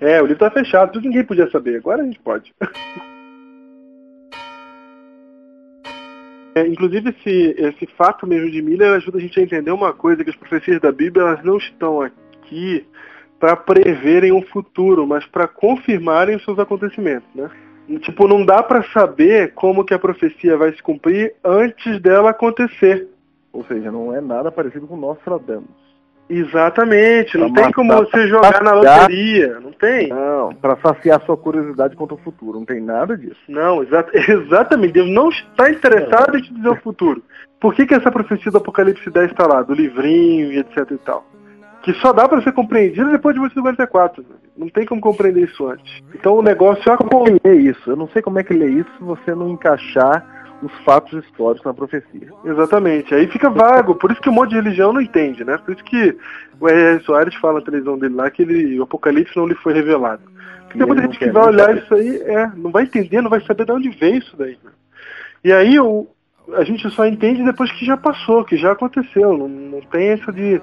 É, 0.00 0.18
o 0.18 0.26
livro 0.26 0.32
estava 0.32 0.54
fechado, 0.54 0.92
tudo 0.92 1.04
ninguém 1.04 1.24
podia 1.24 1.50
saber. 1.50 1.76
Agora 1.76 2.02
a 2.02 2.04
gente 2.04 2.20
pode. 2.20 2.52
É, 6.52 6.66
inclusive, 6.66 7.10
esse, 7.10 7.54
esse 7.56 7.86
fato 7.96 8.26
mesmo 8.26 8.50
de 8.50 8.60
Miller 8.60 8.94
ajuda 8.94 9.18
a 9.18 9.20
gente 9.20 9.38
a 9.38 9.42
entender 9.42 9.70
uma 9.70 9.92
coisa, 9.92 10.24
que 10.24 10.30
as 10.30 10.36
profecias 10.36 10.80
da 10.80 10.90
Bíblia 10.90 11.22
elas 11.22 11.44
não 11.44 11.56
estão 11.56 12.02
aqui 12.02 12.84
para 13.38 13.56
preverem 13.56 14.32
um 14.32 14.42
futuro, 14.42 15.06
mas 15.06 15.24
para 15.26 15.46
confirmarem 15.46 16.36
os 16.36 16.44
seus 16.44 16.58
acontecimentos, 16.58 17.28
né? 17.34 17.48
Tipo, 17.98 18.28
não 18.28 18.44
dá 18.44 18.62
para 18.62 18.82
saber 18.92 19.52
como 19.54 19.84
que 19.84 19.94
a 19.94 19.98
profecia 19.98 20.56
vai 20.56 20.72
se 20.72 20.82
cumprir 20.82 21.34
antes 21.44 22.00
dela 22.00 22.30
acontecer. 22.30 23.08
Ou 23.52 23.64
seja, 23.64 23.90
não 23.90 24.14
é 24.14 24.20
nada 24.20 24.52
parecido 24.52 24.86
com 24.86 24.96
Nostradamus. 24.96 25.80
Exatamente, 26.30 27.36
não 27.36 27.52
tem 27.52 27.72
como 27.72 27.92
você 27.92 28.28
jogar 28.28 28.62
na 28.62 28.72
loteria, 28.72 29.58
não 29.58 29.72
tem. 29.72 30.06
Não, 30.10 30.54
para 30.54 30.76
saciar 30.76 31.20
sua 31.22 31.36
curiosidade 31.36 31.96
quanto 31.96 32.12
ao 32.12 32.18
futuro, 32.18 32.60
não 32.60 32.64
tem 32.64 32.80
nada 32.80 33.16
disso. 33.16 33.40
Não, 33.48 33.82
exa 33.82 34.06
exatamente, 34.14 34.92
Deus 34.92 35.10
não 35.10 35.28
está 35.28 35.68
interessado 35.68 36.38
em 36.38 36.42
te 36.42 36.54
dizer 36.54 36.68
o 36.68 36.76
futuro. 36.76 37.20
Por 37.60 37.74
que, 37.74 37.84
que 37.84 37.94
essa 37.94 38.12
profecia 38.12 38.52
do 38.52 38.58
Apocalipse 38.58 39.10
10 39.10 39.32
está 39.32 39.44
lá, 39.44 39.60
do 39.62 39.74
livrinho 39.74 40.52
e 40.52 40.58
etc 40.58 40.88
e 40.92 40.98
tal? 40.98 41.26
Que 41.82 41.92
só 41.94 42.12
dá 42.12 42.28
para 42.28 42.42
ser 42.42 42.52
compreendida 42.52 43.10
depois 43.10 43.34
de 43.34 43.40
1944. 43.40 44.24
Não 44.56 44.68
tem 44.68 44.84
como 44.84 45.00
compreender 45.00 45.44
isso 45.44 45.66
antes. 45.66 46.02
Então 46.14 46.36
o 46.36 46.42
negócio 46.42 46.92
é... 46.92 46.96
Como 46.96 47.24
isso? 47.26 47.90
Eu 47.90 47.96
não 47.96 48.08
sei 48.08 48.20
como 48.20 48.38
é 48.38 48.44
que 48.44 48.52
lê 48.52 48.68
isso 48.68 48.90
se 48.98 49.02
você 49.02 49.34
não 49.34 49.48
encaixar 49.48 50.24
os 50.62 50.72
fatos 50.84 51.24
históricos 51.24 51.64
na 51.64 51.72
profecia. 51.72 52.28
Exatamente. 52.44 53.14
Aí 53.14 53.26
fica 53.28 53.48
vago. 53.48 53.94
Por 53.94 54.10
isso 54.10 54.20
que 54.20 54.28
um 54.28 54.32
monte 54.32 54.50
de 54.50 54.56
religião 54.56 54.92
não 54.92 55.00
entende, 55.00 55.44
né? 55.44 55.56
Por 55.56 55.72
isso 55.72 55.84
que 55.84 56.16
o 56.60 56.68
R.R. 56.68 57.02
Soares 57.04 57.34
fala 57.36 57.60
na 57.60 57.64
televisão 57.64 57.98
dele 57.98 58.14
lá 58.14 58.30
que 58.30 58.42
ele, 58.42 58.78
o 58.78 58.82
Apocalipse 58.82 59.36
não 59.36 59.46
lhe 59.46 59.54
foi 59.54 59.72
revelado. 59.72 60.22
Porque 60.64 60.78
tem 60.78 60.86
muita 60.86 61.02
gente 61.02 61.18
que 61.18 61.30
vai 61.30 61.46
olhar 61.46 61.76
isso 61.76 61.92
aí, 61.94 62.22
é, 62.22 62.50
não 62.54 62.70
vai 62.70 62.84
entender, 62.84 63.20
não 63.20 63.30
vai 63.30 63.40
saber 63.40 63.64
de 63.64 63.72
onde 63.72 63.88
veio 63.88 64.18
isso 64.18 64.36
daí. 64.36 64.56
E 65.42 65.52
aí 65.52 65.80
o, 65.80 66.06
a 66.54 66.62
gente 66.62 66.88
só 66.90 67.06
entende 67.06 67.42
depois 67.42 67.72
que 67.72 67.84
já 67.84 67.96
passou, 67.96 68.44
que 68.44 68.56
já 68.56 68.72
aconteceu. 68.72 69.36
Não, 69.36 69.48
não 69.48 69.80
tem 69.80 70.08
essa 70.10 70.32
de, 70.32 70.60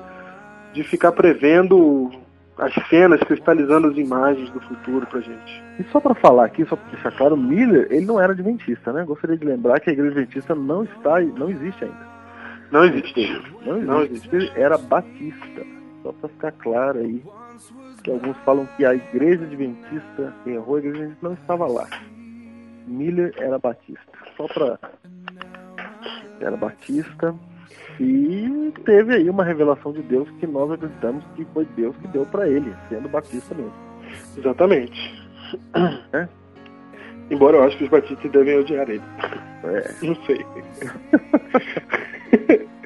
de 0.74 0.84
ficar 0.84 1.12
prevendo 1.12 2.12
as 2.58 2.74
cenas, 2.90 3.20
cristalizando 3.22 3.88
as 3.88 3.98
imagens 3.98 4.50
do 4.50 4.60
futuro 4.62 5.06
pra 5.06 5.20
gente. 5.22 5.64
E 5.80 5.84
só 5.92 6.00
para 6.00 6.16
falar 6.16 6.46
aqui, 6.46 6.66
só 6.66 6.76
para 6.76 6.90
deixar 6.92 7.12
claro, 7.12 7.38
Miller, 7.38 7.88
ele 7.92 8.06
não 8.06 8.20
era 8.20 8.34
adventista, 8.34 8.92
né? 8.92 9.04
Gostaria 9.04 9.38
de 9.38 9.46
lembrar 9.46 9.80
que 9.80 9.90
a 9.90 9.94
igreja 9.94 10.12
adventista 10.12 10.56
não 10.56 10.84
está, 10.84 11.22
não 11.22 11.50
existe 11.50 11.84
ainda. 11.84 12.08
Não 12.72 12.84
existe. 12.84 13.44
Não 13.66 13.76
existe. 13.76 13.86
Não 13.86 14.02
existe. 14.04 14.36
Ele 14.36 14.52
era 14.56 14.78
batista. 14.78 15.66
Só 16.04 16.12
para 16.14 16.30
ficar 16.30 16.52
claro 16.54 17.00
aí, 17.00 17.24
que 18.04 18.12
alguns 18.12 18.38
falam 18.38 18.68
que 18.76 18.86
a 18.86 18.94
igreja 18.94 19.44
adventista 19.44 20.34
errou, 20.46 20.76
a 20.76 20.80
igreja 20.80 20.98
adventista 20.98 21.28
não 21.28 21.34
estava 21.34 21.68
lá. 21.68 21.88
Miller 22.88 23.34
era 23.38 23.60
batista. 23.60 24.12
Só 24.36 24.48
para 24.48 24.80
era 26.40 26.56
batista 26.56 27.36
e 28.00 28.74
teve 28.86 29.16
aí 29.16 29.30
uma 29.30 29.44
revelação 29.44 29.92
de 29.92 30.02
Deus 30.04 30.30
que 30.40 30.48
nós 30.48 30.72
acreditamos 30.72 31.24
que 31.36 31.46
foi 31.54 31.66
Deus 31.76 31.96
que 31.98 32.08
deu 32.10 32.26
para 32.26 32.48
ele, 32.48 32.74
sendo 32.90 33.10
batista 33.10 33.56
mesmo. 33.56 33.74
Exatamente. 34.38 35.28
É? 36.14 36.28
Embora 37.30 37.58
eu 37.58 37.64
acho 37.64 37.78
que 37.78 37.86
os 37.86 37.90
batistas 37.90 38.32
devem 38.32 38.60
odiar 38.60 38.90
ele. 38.90 39.02
É. 39.64 39.94
Não 40.06 40.16
sei. 40.26 40.46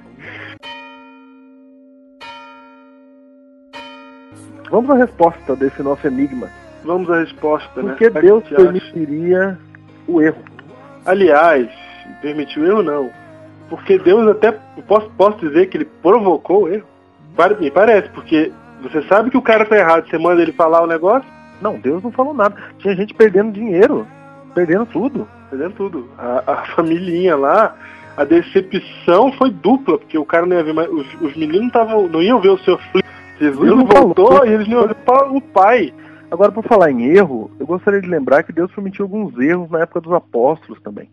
Vamos 4.71 4.89
à 4.89 4.95
resposta 4.95 5.55
desse 5.55 5.83
nosso 5.83 6.07
enigma. 6.07 6.49
Vamos 6.85 7.09
à 7.09 7.19
resposta, 7.19 7.69
Por 7.73 7.83
né? 7.83 7.95
que 7.95 8.09
Deus 8.09 8.41
permitiria 8.47 9.59
o 10.07 10.21
erro? 10.21 10.41
Aliás, 11.05 11.67
permitiu 12.21 12.63
o 12.63 12.65
erro 12.65 12.83
não. 12.83 13.20
Porque 13.71 13.97
Deus 13.97 14.27
até, 14.27 14.51
posso, 14.85 15.09
posso 15.11 15.39
dizer 15.39 15.67
que 15.67 15.77
ele 15.77 15.85
provocou 15.85 16.63
o 16.63 16.67
erro? 16.67 16.85
Me 17.57 17.71
parece, 17.71 18.09
porque 18.09 18.51
você 18.81 19.01
sabe 19.03 19.31
que 19.31 19.37
o 19.37 19.41
cara 19.41 19.65
tá 19.65 19.77
errado, 19.77 20.09
você 20.09 20.17
manda 20.17 20.41
ele 20.41 20.51
falar 20.51 20.81
o 20.81 20.87
negócio, 20.87 21.27
não, 21.61 21.79
Deus 21.79 22.03
não 22.03 22.11
falou 22.11 22.33
nada. 22.33 22.53
Tinha 22.79 22.93
gente 22.93 23.13
perdendo 23.13 23.53
dinheiro, 23.53 24.05
perdendo 24.53 24.85
tudo. 24.87 25.25
Perdendo 25.49 25.73
tudo. 25.75 26.09
A, 26.17 26.43
a 26.45 26.55
família 26.75 27.37
lá, 27.37 27.73
a 28.17 28.25
decepção 28.25 29.31
foi 29.31 29.49
dupla, 29.49 29.97
porque 29.97 30.17
o 30.17 30.25
cara 30.25 30.45
não 30.45 30.57
ia 30.57 30.63
ver 30.65 30.73
mais. 30.73 30.89
Os, 30.89 31.07
os 31.21 31.37
meninos 31.37 31.71
tavam, 31.71 32.09
não 32.09 32.21
iam 32.21 32.41
ver 32.41 32.49
o 32.49 32.59
seu 32.59 32.77
filho. 32.77 33.05
Jesus 33.39 33.69
não 33.69 33.85
voltou 33.85 34.27
falou. 34.33 34.45
e 34.45 34.49
eles 34.49 34.67
não 34.67 34.79
iam 34.79 34.87
ver 34.87 34.97
o 35.31 35.39
pai. 35.39 35.93
Agora, 36.29 36.51
por 36.51 36.65
falar 36.65 36.91
em 36.91 37.05
erro, 37.05 37.49
eu 37.57 37.65
gostaria 37.65 38.01
de 38.01 38.07
lembrar 38.09 38.43
que 38.43 38.51
Deus 38.51 38.69
permitiu 38.71 39.05
alguns 39.05 39.39
erros 39.39 39.69
na 39.69 39.79
época 39.79 40.01
dos 40.01 40.11
apóstolos 40.11 40.81
também. 40.81 41.09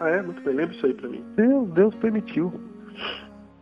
Ah, 0.00 0.08
é? 0.08 0.22
Muito 0.22 0.42
bem. 0.42 0.54
Lembra 0.54 0.74
isso 0.74 0.86
aí 0.86 0.94
pra 0.94 1.08
mim. 1.08 1.22
Deus, 1.36 1.68
Deus 1.70 1.94
permitiu. 1.96 2.52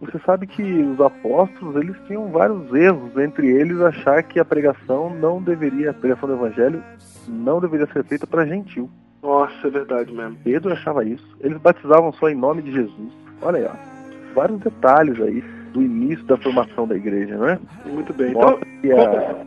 Você 0.01 0.19
sabe 0.25 0.47
que 0.47 0.63
os 0.63 1.01
apóstolos 1.01 1.75
eles 1.75 1.97
tinham 2.07 2.29
vários 2.29 2.73
erros, 2.73 3.17
entre 3.17 3.49
eles 3.49 3.81
achar 3.81 4.23
que 4.23 4.39
a 4.39 4.45
pregação 4.45 5.11
não 5.11 5.43
deveria, 5.43 5.91
a 5.91 5.95
pregação 5.95 6.29
do 6.29 6.37
evangelho 6.37 6.81
não 7.27 7.61
deveria 7.61 7.89
ser 7.89 8.05
feita 8.05 8.25
para 8.25 8.47
gentil. 8.47 8.89
Nossa, 9.21 9.67
é 9.67 9.71
verdade 9.71 10.15
mesmo. 10.15 10.39
Pedro 10.45 10.73
achava 10.73 11.05
isso. 11.05 11.27
Eles 11.41 11.59
batizavam 11.59 12.13
só 12.13 12.29
em 12.29 12.37
nome 12.37 12.63
de 12.63 12.71
Jesus. 12.71 13.13
Olha 13.43 13.59
aí, 13.59 13.65
ó. 13.65 14.35
Vários 14.35 14.61
detalhes 14.61 15.21
aí 15.21 15.43
do 15.73 15.83
início 15.83 16.25
da 16.27 16.37
formação 16.37 16.87
da 16.87 16.95
igreja, 16.95 17.37
não 17.37 17.49
é? 17.49 17.59
Muito 17.85 18.15
bem. 18.15 18.33
Mostra 18.33 18.55
então, 18.55 18.81
que 18.81 18.93
a 18.93 19.45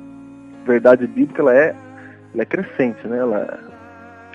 verdade 0.65 1.07
bíblica 1.07 1.41
ela 1.41 1.55
é, 1.55 1.75
ela 2.33 2.43
é 2.43 2.45
crescente, 2.45 3.07
né? 3.07 3.19
Ela, 3.19 3.59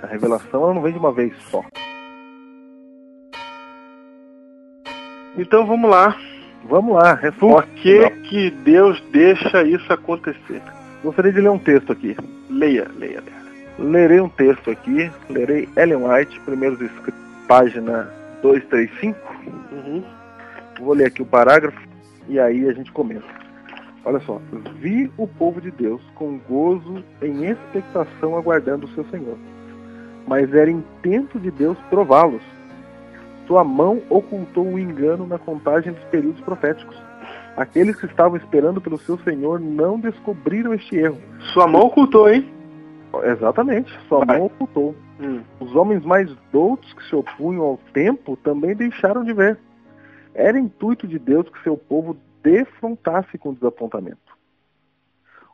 a 0.03 0.07
revelação 0.07 0.63
ela 0.63 0.75
não 0.75 0.81
vem 0.81 0.93
de 0.93 0.99
uma 0.99 1.13
vez 1.13 1.37
só. 1.51 1.63
Então 5.37 5.67
vamos 5.67 5.91
lá. 5.91 6.17
Vamos 6.69 6.95
lá, 6.95 7.15
resposta. 7.15 7.69
Por 7.71 7.81
que, 7.81 8.11
que 8.29 8.51
Deus 8.51 9.01
deixa 9.13 9.63
isso 9.63 9.93
acontecer? 9.93 10.61
Gostaria 11.03 11.33
de 11.33 11.41
ler 11.41 11.51
um 11.51 11.59
texto 11.59 11.93
aqui. 11.93 12.17
Leia, 12.51 12.89
leia, 12.97 13.23
leia. 13.23 13.47
Lerei 13.79 14.21
um 14.21 14.29
texto 14.29 14.71
aqui, 14.71 15.11
lerei 15.29 15.69
Ellen 15.77 15.99
White, 15.99 16.41
primeiros 16.41 16.81
escritos, 16.81 17.21
página 17.47 18.11
235. 18.43 19.19
Uhum. 19.71 20.03
Vou 20.81 20.95
ler 20.95 21.07
aqui 21.07 21.23
o 21.23 21.27
parágrafo 21.27 21.79
e 22.29 22.41
aí 22.41 22.69
a 22.69 22.73
gente 22.73 22.91
comenta. 22.91 23.27
Olha 24.05 24.19
só. 24.21 24.41
Vi 24.81 25.11
o 25.17 25.27
povo 25.27 25.61
de 25.61 25.71
Deus 25.71 26.01
com 26.15 26.39
gozo 26.49 27.05
em 27.21 27.45
expectação 27.45 28.37
aguardando 28.37 28.87
o 28.87 28.91
seu 28.95 29.05
Senhor. 29.11 29.37
Mas 30.27 30.53
era 30.55 30.71
intento 30.71 31.39
de 31.39 31.51
Deus 31.51 31.77
prová-los 31.91 32.43
Sua 33.47 33.63
mão 33.63 34.03
ocultou 34.11 34.67
o 34.67 34.79
engano 34.79 35.27
na 35.27 35.39
contagem 35.39 35.93
dos 35.93 36.05
períodos 36.05 36.41
proféticos. 36.41 36.97
Aqueles 37.57 37.97
que 37.97 38.07
estavam 38.07 38.37
esperando 38.37 38.81
pelo 38.81 38.99
seu 38.99 39.19
Senhor 39.21 39.61
não 39.61 39.99
descobriram 39.99 40.75
este 40.75 40.97
erro. 40.97 41.19
Sua 41.53 41.67
mão 41.67 41.83
ocultou, 41.83 42.29
hein? 42.29 42.53
Exatamente, 43.25 43.91
sua 44.09 44.25
Vai. 44.25 44.39
mão 44.39 44.47
ocultou. 44.47 44.95
Hum. 45.21 45.41
Os 45.61 45.75
homens 45.75 46.05
mais 46.05 46.31
doutos 46.53 46.93
que 46.93 47.05
se 47.05 47.17
opunham 47.17 47.63
ao 47.63 47.79
tempo 47.95 48.37
também 48.37 48.75
deixaram 48.75 49.25
de 49.25 49.33
ver. 49.33 49.59
Era 50.35 50.59
intuito 50.59 51.07
de 51.07 51.19
Deus 51.19 51.49
que 51.49 51.63
seu 51.63 51.77
povo 51.77 52.17
defrontasse 52.43 53.39
com 53.39 53.51
o 53.51 53.55
desapontamento. 53.55 54.37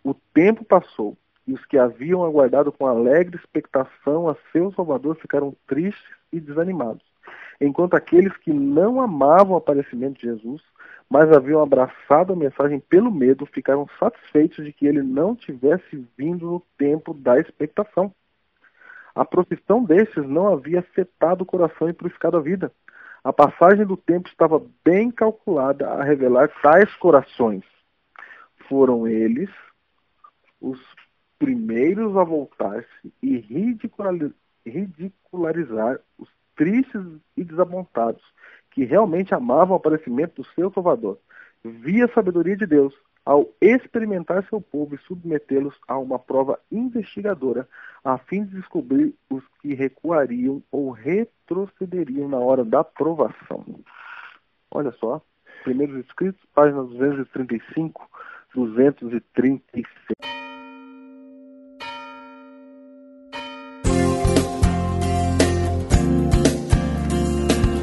O 0.02 0.12
tempo 0.34 0.64
passou 0.64 1.16
e 1.46 1.52
os 1.52 1.64
que 1.66 1.78
haviam 1.78 2.24
aguardado 2.24 2.72
com 2.72 2.86
alegre 2.86 3.36
expectação 3.36 4.28
a 4.28 4.36
seu 4.50 4.72
Salvador 4.72 5.16
ficaram 5.16 5.54
tristes 5.66 6.04
e 6.32 6.40
desanimados, 6.40 7.04
enquanto 7.66 7.94
aqueles 7.94 8.36
que 8.38 8.52
não 8.52 9.00
amavam 9.00 9.52
o 9.52 9.56
aparecimento 9.56 10.20
de 10.20 10.26
Jesus, 10.26 10.62
mas 11.08 11.30
haviam 11.30 11.62
abraçado 11.62 12.32
a 12.32 12.36
mensagem 12.36 12.80
pelo 12.80 13.10
medo, 13.10 13.44
ficaram 13.46 13.86
satisfeitos 13.98 14.64
de 14.64 14.72
que 14.72 14.86
ele 14.86 15.02
não 15.02 15.36
tivesse 15.36 16.08
vindo 16.16 16.46
no 16.46 16.62
tempo 16.78 17.12
da 17.12 17.38
expectação. 17.38 18.12
A 19.14 19.24
profissão 19.24 19.84
destes 19.84 20.26
não 20.26 20.48
havia 20.48 20.80
afetado 20.80 21.42
o 21.42 21.46
coração 21.46 21.88
e 21.88 21.92
purificado 21.92 22.38
a 22.38 22.40
vida. 22.40 22.72
A 23.22 23.32
passagem 23.32 23.84
do 23.84 23.96
tempo 23.96 24.28
estava 24.28 24.64
bem 24.82 25.10
calculada 25.10 25.88
a 25.88 26.02
revelar 26.02 26.48
tais 26.62 26.92
corações. 26.96 27.62
Foram 28.68 29.06
eles 29.06 29.50
os 30.60 30.80
primeiros 31.38 32.16
a 32.16 32.24
voltar-se 32.24 33.12
e 33.22 33.36
ridiculari- 33.36 34.34
ridicularizar 34.64 36.00
os 36.18 36.28
tristes 36.56 37.02
e 37.36 37.44
desapontados, 37.44 38.22
que 38.70 38.84
realmente 38.84 39.34
amavam 39.34 39.72
o 39.72 39.76
aparecimento 39.76 40.42
do 40.42 40.48
seu 40.54 40.72
Salvador. 40.72 41.18
Via 41.64 42.06
a 42.06 42.12
sabedoria 42.12 42.56
de 42.56 42.66
Deus 42.66 42.94
ao 43.24 43.48
experimentar 43.60 44.44
seu 44.48 44.60
povo 44.60 44.94
e 44.94 44.98
submetê-los 44.98 45.74
a 45.86 45.96
uma 45.96 46.18
prova 46.18 46.58
investigadora, 46.70 47.68
a 48.04 48.18
fim 48.18 48.44
de 48.44 48.56
descobrir 48.56 49.14
os 49.30 49.44
que 49.60 49.74
recuariam 49.74 50.62
ou 50.72 50.90
retrocederiam 50.90 52.28
na 52.28 52.38
hora 52.38 52.64
da 52.64 52.82
provação. 52.82 53.64
Olha 54.70 54.90
só, 54.92 55.22
primeiros 55.62 56.04
escritos, 56.04 56.42
página 56.52 56.82
235, 56.82 58.08
236. 58.54 59.86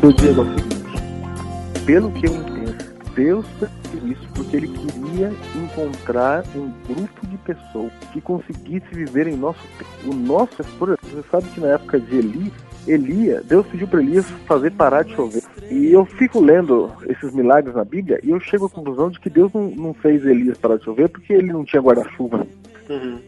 Eu 0.02 0.14
digo 0.14 0.42
o 0.42 0.46
seguinte, 0.46 1.86
pelo 1.86 2.10
que 2.14 2.26
eu 2.26 2.34
entendo, 2.34 2.78
Deus 3.14 3.46
fez 3.60 4.04
isso 4.06 4.30
porque 4.34 4.56
ele 4.56 4.70
queria 4.70 5.30
encontrar 5.54 6.46
um 6.56 6.72
grupo 6.88 7.28
de 7.28 7.36
pessoas 7.40 7.92
que 8.14 8.22
conseguisse 8.22 8.88
viver 8.94 9.28
em 9.28 9.36
nosso 9.36 9.60
tempo. 9.78 10.10
O 10.10 10.16
nosso, 10.16 10.64
por 10.78 10.88
exemplo, 10.88 11.10
você 11.10 11.30
sabe 11.30 11.50
que 11.50 11.60
na 11.60 11.68
época 11.74 12.00
de 12.00 12.16
Eli, 12.16 12.54
Elia, 12.88 13.42
Deus 13.44 13.68
pediu 13.68 13.90
para 13.90 14.02
Elias 14.02 14.26
fazer 14.48 14.72
parar 14.72 15.04
de 15.04 15.14
chover. 15.14 15.44
E 15.70 15.92
eu 15.92 16.06
fico 16.06 16.40
lendo 16.40 16.94
esses 17.06 17.34
milagres 17.34 17.76
na 17.76 17.84
Bíblia 17.84 18.22
e 18.24 18.30
eu 18.30 18.40
chego 18.40 18.68
à 18.68 18.70
conclusão 18.70 19.10
de 19.10 19.20
que 19.20 19.30
Deus 19.30 19.52
não, 19.54 19.70
não 19.70 19.94
fez 19.94 20.26
Elias 20.26 20.58
parar 20.58 20.78
de 20.78 20.86
chover 20.86 21.10
porque 21.10 21.34
ele 21.34 21.52
não 21.52 21.66
tinha 21.66 21.82
guarda-chuva. 21.82 22.48
Uhum. 22.90 23.20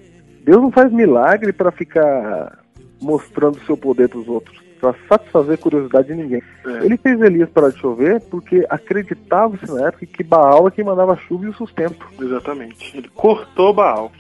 Deus 0.46 0.62
não 0.62 0.72
faz 0.72 0.90
milagre 0.90 1.52
para 1.52 1.70
ficar 1.70 2.60
mostrando 3.02 3.60
seu 3.66 3.76
poder 3.76 4.08
para 4.08 4.20
os 4.20 4.28
outros, 4.30 4.58
para 4.82 4.96
satisfazer 5.08 5.54
a 5.54 5.58
curiosidade 5.58 6.08
de 6.08 6.16
ninguém. 6.16 6.44
É. 6.66 6.86
Ele 6.86 6.98
fez 6.98 7.22
Elias 7.22 7.50
parar 7.50 7.70
de 7.70 7.80
chover 7.80 8.20
porque 8.22 8.66
acreditava-se 8.68 9.72
na 9.72 9.88
época 9.88 10.08
que 10.08 10.24
Baal 10.24 10.68
é 10.68 10.72
quem 10.72 10.84
mandava 10.84 11.14
a 11.14 11.18
chuva 11.18 11.46
e 11.46 11.50
o 11.50 11.54
sustento. 11.54 12.04
Exatamente. 12.20 12.98
Ele 12.98 13.08
cortou 13.10 13.72
Baal. 13.72 14.12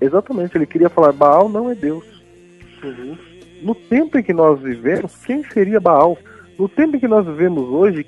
Exatamente, 0.00 0.56
ele 0.56 0.66
queria 0.66 0.88
falar: 0.88 1.12
Baal 1.12 1.48
não 1.48 1.70
é 1.70 1.74
Deus. 1.74 2.04
Uhum. 2.82 3.18
No 3.62 3.74
tempo 3.74 4.18
em 4.18 4.22
que 4.22 4.32
nós 4.32 4.58
vivemos, 4.60 5.14
quem 5.26 5.44
seria 5.44 5.78
Baal? 5.78 6.16
No 6.58 6.68
tempo 6.68 6.96
em 6.96 7.00
que 7.00 7.08
nós 7.08 7.26
vivemos 7.26 7.68
hoje, 7.68 8.06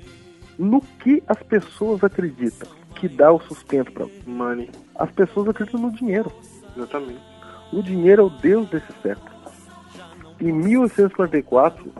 no 0.57 0.81
que 0.81 1.21
as 1.27 1.41
pessoas 1.43 2.03
acreditam 2.03 2.67
que 2.95 3.07
dá 3.07 3.31
o 3.31 3.39
sustento 3.41 3.91
para 3.91 4.07
Money. 4.25 4.69
As 4.95 5.11
pessoas 5.11 5.49
acreditam 5.49 5.81
no 5.81 5.91
dinheiro. 5.91 6.31
Exatamente. 6.75 7.21
O 7.73 7.81
dinheiro 7.81 8.21
é 8.21 8.25
o 8.25 8.29
Deus 8.29 8.69
desse 8.69 8.91
século. 9.01 9.30
Em 10.41 10.51
1844, 10.51 11.93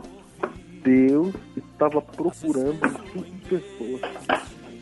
Deus 0.82 1.32
estava 1.56 2.02
procurando 2.02 2.74
um 2.74 2.90
grupo 2.90 3.24
de 3.24 3.40
pessoas 3.48 4.00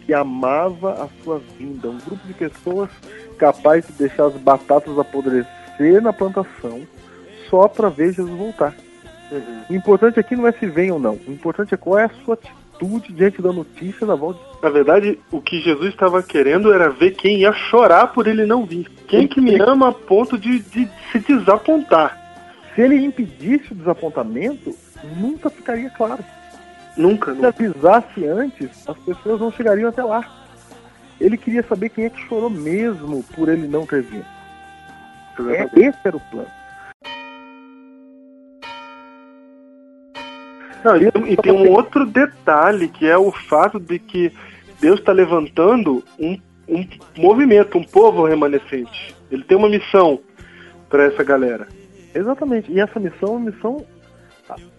que 0.06 0.14
amava 0.14 1.04
a 1.04 1.08
sua 1.22 1.42
vinda, 1.58 1.90
um 1.90 1.98
grupo 1.98 2.26
de 2.26 2.32
pessoas 2.32 2.88
capaz 3.36 3.86
de 3.86 3.92
deixar 3.92 4.28
as 4.28 4.34
batatas 4.34 4.98
apodrecer 4.98 6.00
na 6.00 6.10
plantação 6.10 6.80
só 7.50 7.68
para 7.68 7.90
ver 7.90 8.14
Jesus 8.14 8.34
voltar. 8.34 8.74
Uhum. 9.30 9.62
O 9.68 9.74
importante 9.74 10.18
aqui 10.18 10.34
não 10.34 10.46
é 10.46 10.52
se 10.52 10.66
vem 10.66 10.90
ou 10.90 10.98
não. 10.98 11.18
O 11.28 11.30
importante 11.30 11.74
é 11.74 11.76
qual 11.76 11.98
é 11.98 12.04
a 12.04 12.10
sua 12.24 12.34
atitude 12.34 13.12
diante 13.12 13.42
da 13.42 13.52
notícia 13.52 14.06
da 14.06 14.14
volta. 14.14 14.40
Na 14.62 14.70
verdade, 14.70 15.18
o 15.30 15.38
que 15.40 15.60
Jesus 15.60 15.90
estava 15.90 16.22
querendo 16.22 16.72
era 16.72 16.88
ver 16.88 17.10
quem 17.10 17.40
ia 17.40 17.52
chorar 17.52 18.06
por 18.06 18.26
ele 18.26 18.46
não 18.46 18.64
vir. 18.64 18.88
Quem 19.06 19.28
que 19.28 19.38
me 19.38 19.60
ama 19.60 19.90
a 19.90 19.92
ponto 19.92 20.38
de, 20.38 20.60
de 20.60 20.88
se 21.12 21.18
desapontar. 21.18 22.19
Se 22.74 22.80
ele 22.82 23.04
impedisse 23.04 23.72
o 23.72 23.76
desapontamento, 23.76 24.74
nunca 25.16 25.50
ficaria 25.50 25.90
claro. 25.90 26.24
Nunca, 26.96 27.32
Se 27.32 27.36
nunca. 27.40 27.48
avisasse 27.48 28.26
antes, 28.26 28.88
as 28.88 28.96
pessoas 28.98 29.40
não 29.40 29.52
chegariam 29.52 29.88
até 29.88 30.02
lá. 30.02 30.28
Ele 31.20 31.36
queria 31.36 31.62
saber 31.62 31.90
quem 31.90 32.04
é 32.06 32.10
que 32.10 32.20
chorou 32.26 32.48
mesmo 32.50 33.22
por 33.34 33.48
ele 33.48 33.66
não 33.68 33.84
ter 33.86 34.02
vindo. 34.02 34.24
É, 35.50 35.64
esse 35.80 35.98
era 36.04 36.16
o 36.16 36.20
plano. 36.20 36.48
Não, 40.84 40.96
e, 40.96 41.10
tem- 41.12 41.32
e 41.32 41.36
tem 41.36 41.52
um 41.52 41.70
outro 41.70 42.06
detalhe 42.06 42.88
que 42.88 43.06
é 43.06 43.16
o 43.16 43.30
fato 43.30 43.78
de 43.78 43.98
que 43.98 44.32
Deus 44.80 44.98
está 44.98 45.12
levantando 45.12 46.02
um, 46.18 46.38
um 46.68 46.86
movimento, 47.18 47.76
um 47.76 47.84
povo 47.84 48.24
remanescente. 48.24 49.14
Ele 49.30 49.44
tem 49.44 49.56
uma 49.56 49.68
missão 49.68 50.20
para 50.88 51.04
essa 51.04 51.22
galera. 51.22 51.68
Exatamente. 52.14 52.70
E 52.72 52.80
essa 52.80 52.98
missão 52.98 53.28
é 53.28 53.32
uma 53.32 53.50
missão 53.50 53.86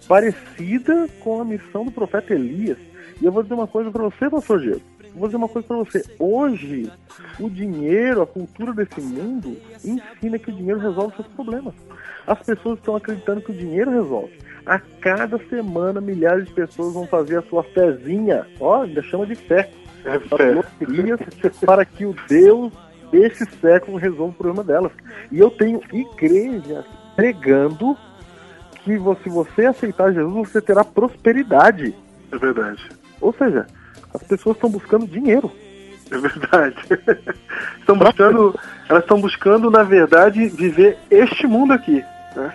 parecida 0.07 1.07
com 1.21 1.41
a 1.41 1.45
missão 1.45 1.86
do 1.86 1.91
profeta 1.91 2.34
Elias. 2.34 2.77
E 3.21 3.25
eu 3.25 3.32
vou 3.32 3.43
dizer 3.43 3.55
uma 3.55 3.67
coisa 3.67 3.91
para 3.91 4.03
você, 4.03 4.29
pastor 4.29 4.59
Diego. 4.59 4.82
Vou 5.13 5.27
dizer 5.27 5.38
uma 5.38 5.49
coisa 5.49 5.67
para 5.67 5.77
você. 5.77 6.03
Hoje, 6.17 6.91
o 7.39 7.49
dinheiro, 7.49 8.21
a 8.21 8.27
cultura 8.27 8.73
desse 8.73 9.01
mundo, 9.01 9.57
ensina 9.84 10.39
que 10.39 10.49
o 10.49 10.53
dinheiro 10.53 10.79
resolve 10.79 11.15
seus 11.15 11.27
problemas. 11.27 11.73
As 12.25 12.41
pessoas 12.41 12.79
estão 12.79 12.95
acreditando 12.95 13.41
que 13.41 13.51
o 13.51 13.55
dinheiro 13.55 13.91
resolve. 13.91 14.32
A 14.65 14.79
cada 14.79 15.38
semana, 15.49 15.99
milhares 15.99 16.45
de 16.45 16.53
pessoas 16.53 16.93
vão 16.93 17.05
fazer 17.07 17.39
a 17.39 17.41
sua 17.43 17.63
fezinha. 17.63 18.45
Ó, 18.59 18.84
ainda 18.84 19.01
chama 19.03 19.25
de 19.25 19.36
fé. 19.36 19.69
É 20.05 20.19
fé. 20.19 20.61
para 21.65 21.84
que 21.84 22.05
o 22.05 22.15
Deus 22.27 22.71
desse 23.11 23.45
século 23.59 23.97
resolva 23.97 24.32
o 24.32 24.34
problema 24.34 24.63
delas. 24.63 24.91
E 25.32 25.39
eu 25.39 25.51
tenho 25.51 25.82
igrejas 25.91 26.86
pregando 27.16 27.97
que 28.84 28.97
se 29.24 29.30
você 29.30 29.66
aceitar 29.66 30.14
Jesus, 30.14 30.49
você 30.49 30.62
terá 30.62 30.84
prosperidade. 30.84 31.95
É 32.32 32.38
verdade. 32.38 32.89
Ou 33.20 33.34
seja, 33.34 33.68
as 34.14 34.24
pessoas 34.24 34.55
estão 34.55 34.70
buscando 34.70 35.07
dinheiro. 35.07 35.51
É 36.09 36.18
verdade. 36.18 36.76
estão 37.80 37.97
buscando, 37.97 38.59
elas 38.89 39.03
estão 39.03 39.22
buscando, 39.22 39.72
na 39.72 39.84
verdade, 39.84 40.47
viver 40.47 40.97
este 41.09 41.47
mundo 41.47 41.74
aqui. 41.74 42.03
Né? 42.36 42.53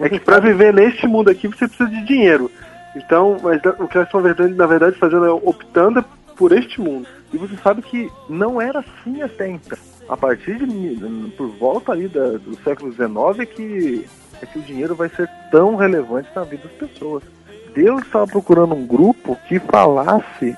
É 0.00 0.08
que 0.08 0.20
para 0.20 0.40
viver 0.40 0.72
neste 0.72 1.06
mundo 1.06 1.30
aqui 1.30 1.48
você 1.48 1.66
precisa 1.66 1.88
de 1.88 2.04
dinheiro. 2.04 2.50
Então, 2.94 3.38
mas 3.42 3.60
o 3.78 3.88
que 3.88 3.96
elas 3.96 4.08
estão, 4.08 4.20
na 4.20 4.66
verdade, 4.66 4.98
fazendo 4.98 5.24
é 5.24 5.30
optando 5.30 6.04
por 6.36 6.52
este 6.52 6.80
mundo. 6.80 7.08
E 7.32 7.38
você 7.38 7.56
sabe 7.56 7.82
que 7.82 8.10
não 8.28 8.60
era 8.60 8.80
assim 8.80 9.22
até 9.22 9.48
então. 9.48 9.78
A 10.12 10.16
partir 10.16 10.58
de 10.66 11.30
por 11.38 11.48
volta 11.52 11.90
ali 11.90 12.06
da- 12.06 12.36
do 12.36 12.54
século 12.62 12.92
XIX 12.92 13.38
é 13.40 13.46
que, 13.46 14.06
é 14.42 14.44
que 14.44 14.58
o 14.58 14.62
dinheiro 14.62 14.94
vai 14.94 15.08
ser 15.08 15.26
tão 15.50 15.74
relevante 15.74 16.28
na 16.36 16.44
vida 16.44 16.68
das 16.68 16.90
pessoas. 16.90 17.22
Deus 17.74 18.02
estava 18.02 18.26
procurando 18.26 18.74
um 18.74 18.86
grupo 18.86 19.38
que 19.48 19.58
falasse 19.58 20.54